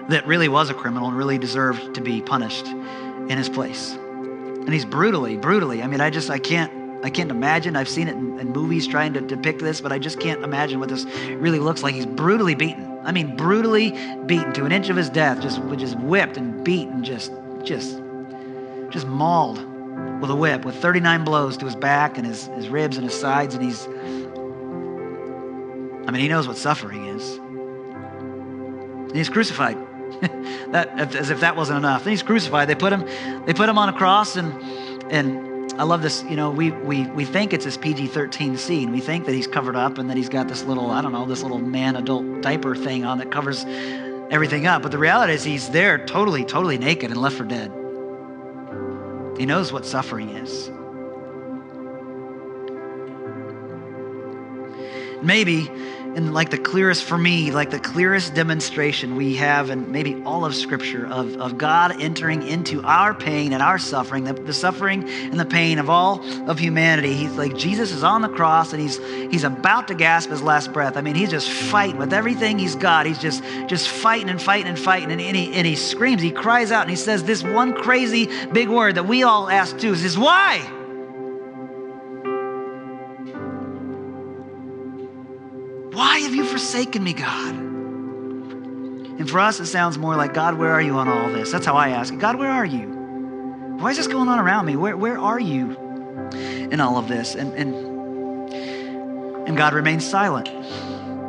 that 0.09 0.23
really 0.27 0.47
was 0.47 0.69
a 0.69 0.73
criminal 0.73 1.07
and 1.07 1.17
really 1.17 1.37
deserved 1.37 1.95
to 1.95 2.01
be 2.01 2.21
punished 2.21 2.67
in 2.67 3.37
his 3.37 3.47
place. 3.49 3.93
And 3.93 4.69
he's 4.69 4.85
brutally 4.85 5.35
brutally 5.37 5.81
i 5.83 5.87
mean 5.87 5.99
i 5.99 6.09
just 6.09 6.29
i 6.29 6.39
can't 6.39 6.82
I 7.03 7.09
can't 7.09 7.31
imagine. 7.31 7.75
I've 7.75 7.89
seen 7.89 8.07
it 8.07 8.15
in, 8.15 8.39
in 8.39 8.49
movies 8.51 8.87
trying 8.87 9.13
to 9.13 9.21
depict 9.21 9.59
this, 9.59 9.81
but 9.81 9.91
I 9.91 9.99
just 9.99 10.19
can't 10.19 10.43
imagine 10.43 10.79
what 10.79 10.89
this 10.89 11.05
really 11.29 11.59
looks 11.59 11.83
like. 11.83 11.95
He's 11.95 12.05
brutally 12.05 12.55
beaten 12.55 12.93
I 13.03 13.11
mean, 13.11 13.35
brutally 13.35 13.91
beaten 14.25 14.53
to 14.53 14.65
an 14.65 14.71
inch 14.71 14.89
of 14.89 14.95
his 14.95 15.09
death, 15.09 15.41
just, 15.41 15.61
just 15.77 15.99
whipped 15.99 16.37
and 16.37 16.63
beat 16.63 16.87
and 16.87 17.03
just, 17.03 17.33
just, 17.63 18.01
just 18.89 19.05
mauled 19.07 19.57
with 20.21 20.31
a 20.31 20.35
whip 20.35 20.63
with 20.63 20.75
39 20.77 21.25
blows 21.25 21.57
to 21.57 21.65
his 21.65 21.75
back 21.75 22.17
and 22.17 22.25
his, 22.25 22.47
his 22.47 22.69
ribs 22.69 22.95
and 22.97 23.05
his 23.05 23.19
sides. 23.19 23.55
And 23.55 23.63
he's, 23.63 23.87
I 26.07 26.11
mean, 26.11 26.21
he 26.21 26.29
knows 26.29 26.47
what 26.47 26.55
suffering 26.55 27.05
is. 27.05 27.37
And 27.37 29.15
he's 29.15 29.29
crucified. 29.29 29.77
that, 30.71 31.15
as 31.15 31.29
if 31.29 31.41
that 31.41 31.57
wasn't 31.57 31.79
enough. 31.79 32.05
He's 32.05 32.23
crucified. 32.23 32.69
They 32.69 32.75
put 32.75 32.93
him, 32.93 33.05
they 33.45 33.53
put 33.53 33.67
him 33.67 33.77
on 33.77 33.89
a 33.89 33.93
cross 33.93 34.37
and, 34.37 34.53
and 35.11 35.52
I 35.77 35.83
love 35.83 36.03
this. 36.03 36.23
You 36.23 36.35
know, 36.35 36.51
we, 36.51 36.71
we, 36.71 37.07
we 37.07 37.25
think 37.25 37.51
it's 37.51 37.65
this 37.65 37.77
PG 37.77 38.07
13 38.07 38.57
scene. 38.57 38.91
We 38.91 38.99
think 38.99 39.25
that 39.25 39.33
he's 39.33 39.47
covered 39.47 39.75
up 39.75 39.97
and 39.97 40.07
that 40.09 40.17
he's 40.17 40.29
got 40.29 40.47
this 40.47 40.63
little, 40.63 40.91
I 40.91 41.01
don't 41.01 41.11
know, 41.11 41.25
this 41.25 41.41
little 41.41 41.59
man 41.59 41.95
adult 41.95 42.41
diaper 42.41 42.75
thing 42.75 43.05
on 43.05 43.17
that 43.17 43.31
covers 43.31 43.65
everything 44.29 44.67
up. 44.67 44.83
But 44.83 44.91
the 44.91 44.99
reality 44.99 45.33
is, 45.33 45.43
he's 45.43 45.69
there 45.69 46.05
totally, 46.05 46.45
totally 46.45 46.77
naked 46.77 47.09
and 47.09 47.19
left 47.19 47.37
for 47.37 47.45
dead. 47.45 47.71
He 49.37 49.47
knows 49.47 49.73
what 49.73 49.85
suffering 49.85 50.29
is. 50.29 50.69
Maybe 55.23 55.69
and 56.15 56.33
like 56.33 56.51
the 56.51 56.57
clearest 56.57 57.03
for 57.03 57.17
me, 57.17 57.51
like 57.51 57.71
the 57.71 57.79
clearest 57.79 58.35
demonstration 58.35 59.15
we 59.15 59.35
have 59.35 59.69
and 59.69 59.89
maybe 59.89 60.21
all 60.25 60.45
of 60.45 60.53
Scripture 60.55 61.07
of, 61.07 61.35
of 61.37 61.57
God 61.57 61.99
entering 62.01 62.47
into 62.47 62.83
our 62.83 63.13
pain 63.13 63.53
and 63.53 63.63
our 63.63 63.79
suffering, 63.79 64.23
the, 64.25 64.33
the 64.33 64.53
suffering 64.53 65.09
and 65.09 65.39
the 65.39 65.45
pain 65.45 65.79
of 65.79 65.89
all 65.89 66.21
of 66.49 66.59
humanity. 66.59 67.13
He's 67.13 67.31
like 67.31 67.55
Jesus 67.57 67.91
is 67.91 68.03
on 68.03 68.21
the 68.21 68.29
cross 68.29 68.73
and 68.73 68.81
he's 68.81 68.97
he's 69.31 69.43
about 69.43 69.87
to 69.87 69.95
gasp 69.95 70.29
his 70.29 70.41
last 70.41 70.71
breath. 70.71 70.97
I 70.97 71.01
mean, 71.01 71.15
he's 71.15 71.31
just 71.31 71.49
fighting 71.49 71.97
with 71.97 72.13
everything 72.13 72.59
he's 72.59 72.75
got. 72.75 73.05
He's 73.05 73.19
just 73.19 73.43
just 73.67 73.87
fighting 73.87 74.29
and 74.29 74.41
fighting 74.41 74.67
and 74.67 74.79
fighting. 74.79 75.11
And, 75.11 75.21
and, 75.21 75.35
he, 75.35 75.53
and 75.53 75.65
he 75.65 75.75
screams, 75.75 76.21
he 76.21 76.31
cries 76.31 76.71
out, 76.71 76.81
and 76.81 76.89
he 76.89 76.95
says 76.95 77.23
this 77.23 77.43
one 77.43 77.73
crazy 77.73 78.29
big 78.51 78.69
word 78.69 78.95
that 78.95 79.07
we 79.07 79.23
all 79.23 79.49
ask 79.49 79.77
too. 79.79 79.95
Says, 79.95 80.17
Why? 80.17 80.82
Why 85.93 86.19
have 86.19 86.33
you 86.33 86.45
forsaken 86.45 87.03
me, 87.03 87.13
God? 87.13 87.55
And 89.19 89.29
for 89.29 89.39
us, 89.39 89.59
it 89.59 89.67
sounds 89.67 89.97
more 89.97 90.15
like, 90.15 90.33
God, 90.33 90.57
where 90.57 90.71
are 90.71 90.81
you 90.81 90.95
on 90.95 91.07
all 91.07 91.29
this? 91.29 91.51
That's 91.51 91.65
how 91.65 91.75
I 91.75 91.89
ask. 91.89 92.17
God, 92.17 92.37
where 92.37 92.49
are 92.49 92.65
you? 92.65 92.93
why 93.83 93.91
is 93.91 93.97
this 93.97 94.07
going 94.07 94.29
on 94.29 94.39
around 94.39 94.65
me? 94.65 94.77
Where, 94.77 94.95
where 94.95 95.17
are 95.17 95.39
you 95.39 95.77
in 96.71 96.79
all 96.79 96.97
of 96.97 97.09
this? 97.09 97.35
And, 97.35 97.53
and, 97.53 97.73
and 99.45 99.57
God 99.57 99.73
remains 99.73 100.09
silent, 100.09 100.49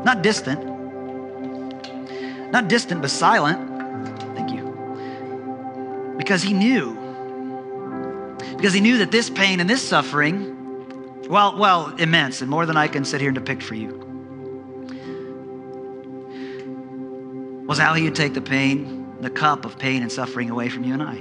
not 0.04 0.22
distant, 0.22 0.64
not 2.52 2.68
distant, 2.68 3.02
but 3.02 3.10
silent. 3.10 3.58
Thank 4.36 4.52
you. 4.52 6.14
Because 6.16 6.42
he 6.42 6.52
knew. 6.52 6.94
Because 8.56 8.72
he 8.72 8.80
knew 8.80 8.98
that 8.98 9.10
this 9.10 9.28
pain 9.28 9.58
and 9.58 9.68
this 9.68 9.82
suffering, 9.82 11.26
well, 11.28 11.58
well, 11.58 11.92
immense 11.96 12.40
and 12.40 12.48
more 12.48 12.66
than 12.66 12.76
I 12.76 12.86
can 12.86 13.04
sit 13.04 13.20
here 13.20 13.30
and 13.30 13.34
depict 13.34 13.64
for 13.64 13.74
you, 13.74 14.03
was 17.66 17.78
how 17.78 17.94
he 17.94 18.04
would 18.04 18.14
take 18.14 18.34
the 18.34 18.42
pain, 18.42 19.16
the 19.20 19.30
cup 19.30 19.64
of 19.64 19.78
pain 19.78 20.02
and 20.02 20.12
suffering 20.12 20.50
away 20.50 20.68
from 20.68 20.84
you 20.84 20.92
and 20.92 21.02
I. 21.02 21.16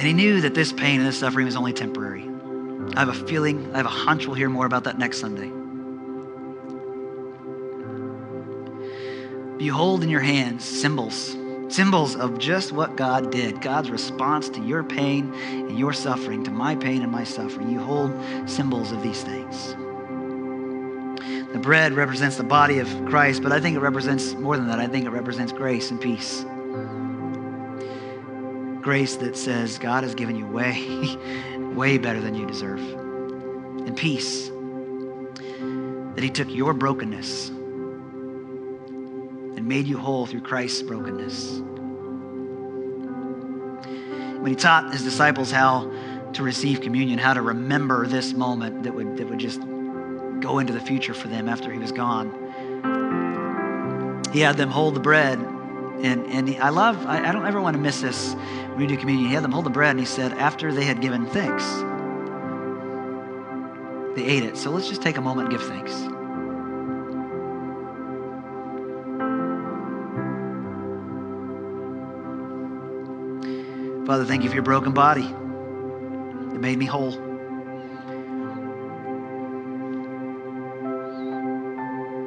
And 0.00 0.06
he 0.06 0.14
knew 0.14 0.40
that 0.40 0.54
this 0.54 0.72
pain 0.72 1.00
and 1.00 1.06
this 1.06 1.18
suffering 1.18 1.44
was 1.44 1.56
only 1.56 1.74
temporary. 1.74 2.26
I 2.96 3.00
have 3.00 3.08
a 3.08 3.26
feeling, 3.26 3.74
I 3.74 3.76
have 3.76 3.86
a 3.86 3.90
hunch 3.90 4.26
we'll 4.26 4.34
hear 4.34 4.48
more 4.48 4.64
about 4.64 4.84
that 4.84 4.98
next 4.98 5.18
Sunday. 5.18 5.50
Behold 9.58 10.02
in 10.02 10.08
your 10.08 10.22
hands 10.22 10.64
symbols, 10.64 11.36
symbols 11.70 12.16
of 12.16 12.38
just 12.38 12.72
what 12.72 12.96
God 12.96 13.30
did, 13.30 13.60
God's 13.60 13.90
response 13.90 14.48
to 14.50 14.60
your 14.60 14.82
pain 14.82 15.32
and 15.34 15.78
your 15.78 15.92
suffering, 15.92 16.44
to 16.44 16.50
my 16.50 16.76
pain 16.76 17.02
and 17.02 17.10
my 17.10 17.24
suffering. 17.24 17.70
You 17.70 17.80
hold 17.80 18.12
symbols 18.48 18.92
of 18.92 19.02
these 19.02 19.22
things. 19.22 19.74
The 21.52 21.58
bread 21.58 21.94
represents 21.94 22.36
the 22.36 22.44
body 22.44 22.78
of 22.78 22.88
Christ, 23.06 23.42
but 23.42 23.52
I 23.52 23.60
think 23.60 23.76
it 23.76 23.80
represents 23.80 24.34
more 24.34 24.56
than 24.56 24.68
that. 24.68 24.78
I 24.78 24.86
think 24.86 25.04
it 25.06 25.10
represents 25.10 25.52
grace 25.52 25.90
and 25.90 26.00
peace 26.00 26.44
grace 28.80 29.16
that 29.16 29.36
says 29.36 29.78
God 29.78 30.04
has 30.04 30.14
given 30.14 30.36
you 30.36 30.46
way, 30.46 31.16
way 31.74 31.98
better 31.98 32.20
than 32.20 32.34
you 32.34 32.46
deserve. 32.46 32.80
And 32.80 33.96
peace 33.96 34.48
that 36.14 36.22
He 36.22 36.30
took 36.30 36.48
your 36.50 36.74
brokenness 36.74 37.50
and 39.60 39.68
made 39.68 39.86
you 39.86 39.98
whole 39.98 40.24
through 40.24 40.40
Christ's 40.40 40.80
brokenness. 40.80 41.60
When 44.40 44.46
He 44.46 44.54
taught 44.56 44.90
His 44.90 45.04
disciples 45.04 45.50
how 45.50 45.92
to 46.32 46.42
receive 46.42 46.80
communion, 46.80 47.18
how 47.18 47.34
to 47.34 47.42
remember 47.42 48.06
this 48.06 48.32
moment 48.32 48.84
that 48.84 48.94
would, 48.94 49.18
that 49.18 49.28
would 49.28 49.38
just 49.38 49.60
go 50.40 50.60
into 50.60 50.72
the 50.72 50.80
future 50.80 51.12
for 51.12 51.28
them 51.28 51.46
after 51.46 51.70
He 51.70 51.78
was 51.78 51.92
gone, 51.92 52.32
He 54.32 54.40
had 54.40 54.56
them 54.56 54.70
hold 54.70 54.94
the 54.94 55.00
bread 55.00 55.38
and, 55.38 56.24
and 56.28 56.48
he, 56.48 56.56
I 56.56 56.70
love, 56.70 57.04
I, 57.04 57.28
I 57.28 57.32
don't 57.32 57.44
ever 57.44 57.60
want 57.60 57.76
to 57.76 57.82
miss 57.82 58.00
this 58.00 58.32
when 58.32 58.78
we 58.78 58.86
do 58.86 58.96
communion. 58.96 59.28
He 59.28 59.34
had 59.34 59.44
them 59.44 59.52
hold 59.52 59.66
the 59.66 59.70
bread 59.70 59.90
and 59.90 60.00
he 60.00 60.06
said, 60.06 60.32
after 60.32 60.72
they 60.72 60.84
had 60.84 61.02
given 61.02 61.26
thanks, 61.26 61.66
they 64.16 64.24
ate 64.26 64.44
it. 64.44 64.56
So 64.56 64.70
let's 64.70 64.88
just 64.88 65.02
take 65.02 65.18
a 65.18 65.20
moment 65.20 65.50
and 65.50 65.58
give 65.58 65.68
thanks. 65.68 66.09
Father, 74.10 74.24
thank 74.24 74.42
you 74.42 74.48
for 74.48 74.56
your 74.56 74.64
broken 74.64 74.92
body 74.92 75.22
that 75.22 76.58
made 76.60 76.76
me 76.76 76.84
whole. 76.84 77.12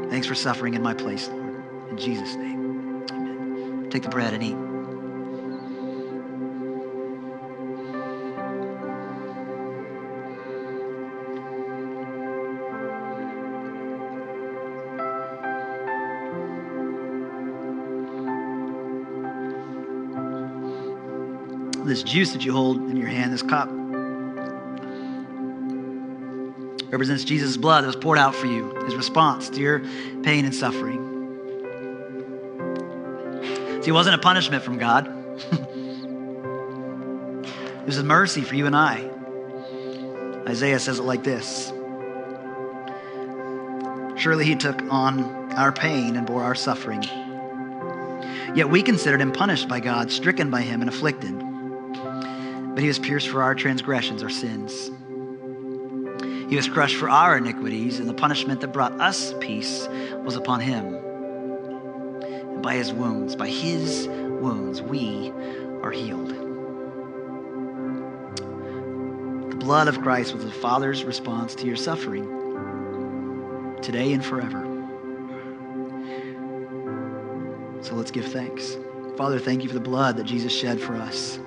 Thanks 0.09 0.25
for 0.25 0.33
suffering 0.33 0.75
in 0.75 0.81
my 0.81 0.93
place, 0.93 1.27
Lord. 1.27 1.61
In 1.89 1.97
Jesus' 1.97 2.35
name. 2.37 3.89
Take 3.89 4.03
the 4.03 4.07
bread 4.07 4.33
and 4.33 4.41
eat. 4.41 4.72
This 21.93 22.01
juice 22.01 22.33
that 22.33 22.43
you 22.43 22.51
hold 22.53 22.77
in 22.89 22.97
your 22.97 23.07
hand, 23.07 23.31
this 23.31 23.43
cup, 23.43 23.69
represents 26.91 27.23
Jesus' 27.23 27.55
blood 27.55 27.83
that 27.83 27.85
was 27.85 27.95
poured 27.95 28.17
out 28.17 28.33
for 28.33 28.47
you, 28.47 28.73
his 28.85 28.95
response 28.95 29.47
to 29.49 29.59
your 29.59 29.81
pain 30.23 30.43
and 30.43 30.55
suffering. 30.55 30.97
See, 33.83 33.89
it 33.89 33.93
wasn't 33.93 34.15
a 34.15 34.17
punishment 34.17 34.63
from 34.63 34.79
God. 34.79 35.05
it 37.77 37.85
was 37.85 37.99
a 37.99 38.03
mercy 38.03 38.41
for 38.41 38.55
you 38.55 38.65
and 38.65 38.75
I. 38.75 39.07
Isaiah 40.47 40.79
says 40.79 40.97
it 40.97 41.03
like 41.03 41.23
this 41.23 41.71
Surely 44.19 44.45
he 44.45 44.55
took 44.55 44.81
on 44.91 45.53
our 45.53 45.71
pain 45.71 46.15
and 46.15 46.25
bore 46.25 46.41
our 46.41 46.55
suffering. 46.55 47.03
Yet 48.55 48.67
we 48.71 48.81
considered 48.81 49.21
him 49.21 49.31
punished 49.31 49.67
by 49.67 49.79
God, 49.79 50.09
stricken 50.09 50.49
by 50.49 50.61
him, 50.61 50.81
and 50.81 50.89
afflicted. 50.89 51.52
But 52.73 52.81
he 52.81 52.87
was 52.87 52.99
pierced 52.99 53.29
for 53.29 53.43
our 53.43 53.53
transgressions, 53.55 54.23
our 54.23 54.29
sins. 54.29 54.91
He 56.49 56.55
was 56.55 56.67
crushed 56.67 56.97
for 56.97 57.09
our 57.09 57.37
iniquities, 57.37 57.99
and 57.99 58.09
the 58.09 58.13
punishment 58.13 58.61
that 58.61 58.69
brought 58.69 58.99
us 58.99 59.33
peace 59.39 59.87
was 60.23 60.35
upon 60.35 60.59
him 60.59 60.95
And 60.95 62.61
by 62.61 62.75
his 62.75 62.93
wounds, 62.93 63.35
by 63.35 63.47
his 63.47 64.07
wounds, 64.07 64.81
we 64.81 65.31
are 65.81 65.91
healed. 65.91 66.29
The 69.49 69.55
blood 69.55 69.87
of 69.87 70.01
Christ 70.01 70.33
was 70.33 70.43
the 70.43 70.51
Father's 70.51 71.03
response 71.03 71.55
to 71.55 71.65
your 71.65 71.75
suffering 71.75 72.27
today 73.81 74.13
and 74.13 74.23
forever. 74.23 74.61
So 77.81 77.95
let's 77.95 78.11
give 78.11 78.25
thanks. 78.25 78.77
Father, 79.17 79.39
thank 79.39 79.61
you 79.63 79.69
for 79.69 79.75
the 79.75 79.81
blood 79.81 80.17
that 80.17 80.25
Jesus 80.25 80.53
shed 80.53 80.79
for 80.79 80.95
us. 80.95 81.39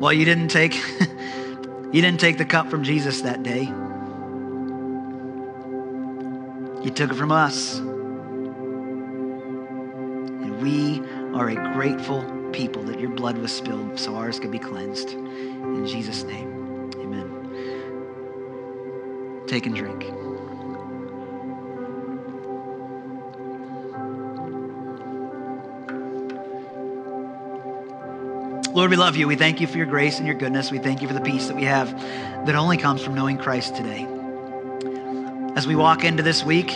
Well, 0.00 0.12
you 0.14 0.24
didn't 0.24 0.48
take 0.48 0.74
you 1.92 2.00
didn't 2.00 2.20
take 2.20 2.38
the 2.38 2.46
cup 2.46 2.70
from 2.70 2.82
Jesus 2.82 3.20
that 3.20 3.42
day. 3.42 3.64
You 6.82 6.90
took 6.90 7.10
it 7.10 7.16
from 7.16 7.30
us. 7.30 7.76
And 10.40 10.62
we 10.62 11.00
are 11.38 11.50
a 11.50 11.74
grateful 11.74 12.24
people 12.52 12.82
that 12.84 12.98
your 12.98 13.10
blood 13.10 13.36
was 13.36 13.52
spilled 13.52 13.98
so 13.98 14.16
ours 14.16 14.40
could 14.40 14.50
be 14.50 14.58
cleansed. 14.58 15.10
In 15.10 15.86
Jesus' 15.86 16.22
name, 16.22 16.90
amen. 16.96 17.28
Take 19.46 19.66
and 19.66 19.76
drink. 19.76 20.06
Lord, 28.80 28.90
we 28.90 28.96
love 28.96 29.14
you. 29.14 29.28
We 29.28 29.36
thank 29.36 29.60
you 29.60 29.66
for 29.66 29.76
your 29.76 29.84
grace 29.84 30.16
and 30.16 30.26
your 30.26 30.36
goodness. 30.36 30.70
We 30.70 30.78
thank 30.78 31.02
you 31.02 31.06
for 31.06 31.12
the 31.12 31.20
peace 31.20 31.48
that 31.48 31.54
we 31.54 31.64
have 31.64 31.90
that 32.46 32.54
only 32.54 32.78
comes 32.78 33.04
from 33.04 33.14
knowing 33.14 33.36
Christ 33.36 33.76
today 33.76 34.06
as 35.54 35.66
we 35.66 35.76
walk 35.76 36.02
into 36.02 36.22
this 36.22 36.42
week. 36.42 36.68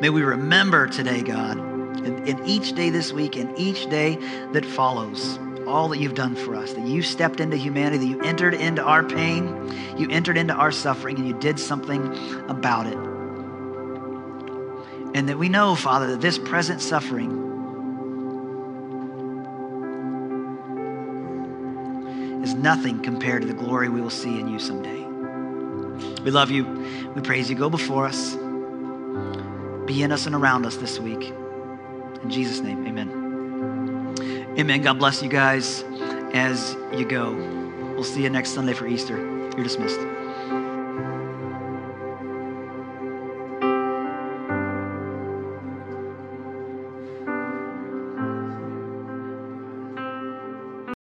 May 0.00 0.10
we 0.10 0.24
remember 0.24 0.88
today, 0.88 1.22
God, 1.22 1.58
in, 2.04 2.26
in, 2.26 2.44
each 2.44 2.72
day 2.72 2.90
this 2.90 3.12
week 3.12 3.36
and 3.36 3.56
each 3.56 3.88
day 3.88 4.16
that 4.52 4.66
follows, 4.66 5.38
all 5.64 5.88
that 5.90 5.98
you've 5.98 6.16
done 6.16 6.34
for 6.34 6.56
us, 6.56 6.72
that 6.72 6.84
you 6.84 7.00
stepped 7.00 7.38
into 7.38 7.56
humanity, 7.56 7.98
that 7.98 8.06
you 8.06 8.20
entered 8.22 8.54
into 8.54 8.82
our 8.82 9.04
pain, 9.04 9.72
you 9.96 10.10
entered 10.10 10.38
into 10.38 10.54
our 10.54 10.72
suffering, 10.72 11.16
and 11.18 11.28
you 11.28 11.38
did 11.38 11.60
something 11.60 12.02
about 12.48 12.88
it. 12.88 12.98
And 15.14 15.28
that 15.28 15.38
we 15.38 15.48
know, 15.48 15.76
Father, 15.76 16.08
that 16.08 16.20
this 16.20 16.36
present 16.36 16.80
suffering 16.80 17.39
nothing 22.62 23.02
compared 23.02 23.42
to 23.42 23.48
the 23.48 23.54
glory 23.54 23.88
we 23.88 24.00
will 24.00 24.10
see 24.10 24.38
in 24.38 24.48
you 24.48 24.58
someday. 24.58 25.04
We 26.22 26.30
love 26.30 26.50
you. 26.50 26.64
We 27.14 27.22
praise 27.22 27.48
you. 27.50 27.56
Go 27.56 27.70
before 27.70 28.06
us. 28.06 28.36
Be 29.86 30.02
in 30.02 30.12
us 30.12 30.26
and 30.26 30.34
around 30.34 30.66
us 30.66 30.76
this 30.76 30.98
week. 30.98 31.32
In 32.22 32.30
Jesus' 32.30 32.60
name, 32.60 32.86
amen. 32.86 34.54
Amen. 34.58 34.82
God 34.82 34.98
bless 34.98 35.22
you 35.22 35.28
guys 35.28 35.82
as 36.34 36.76
you 36.92 37.04
go. 37.04 37.32
We'll 37.94 38.04
see 38.04 38.22
you 38.22 38.30
next 38.30 38.50
Sunday 38.50 38.72
for 38.72 38.86
Easter. 38.86 39.16
You're 39.16 39.64
dismissed. 39.64 40.19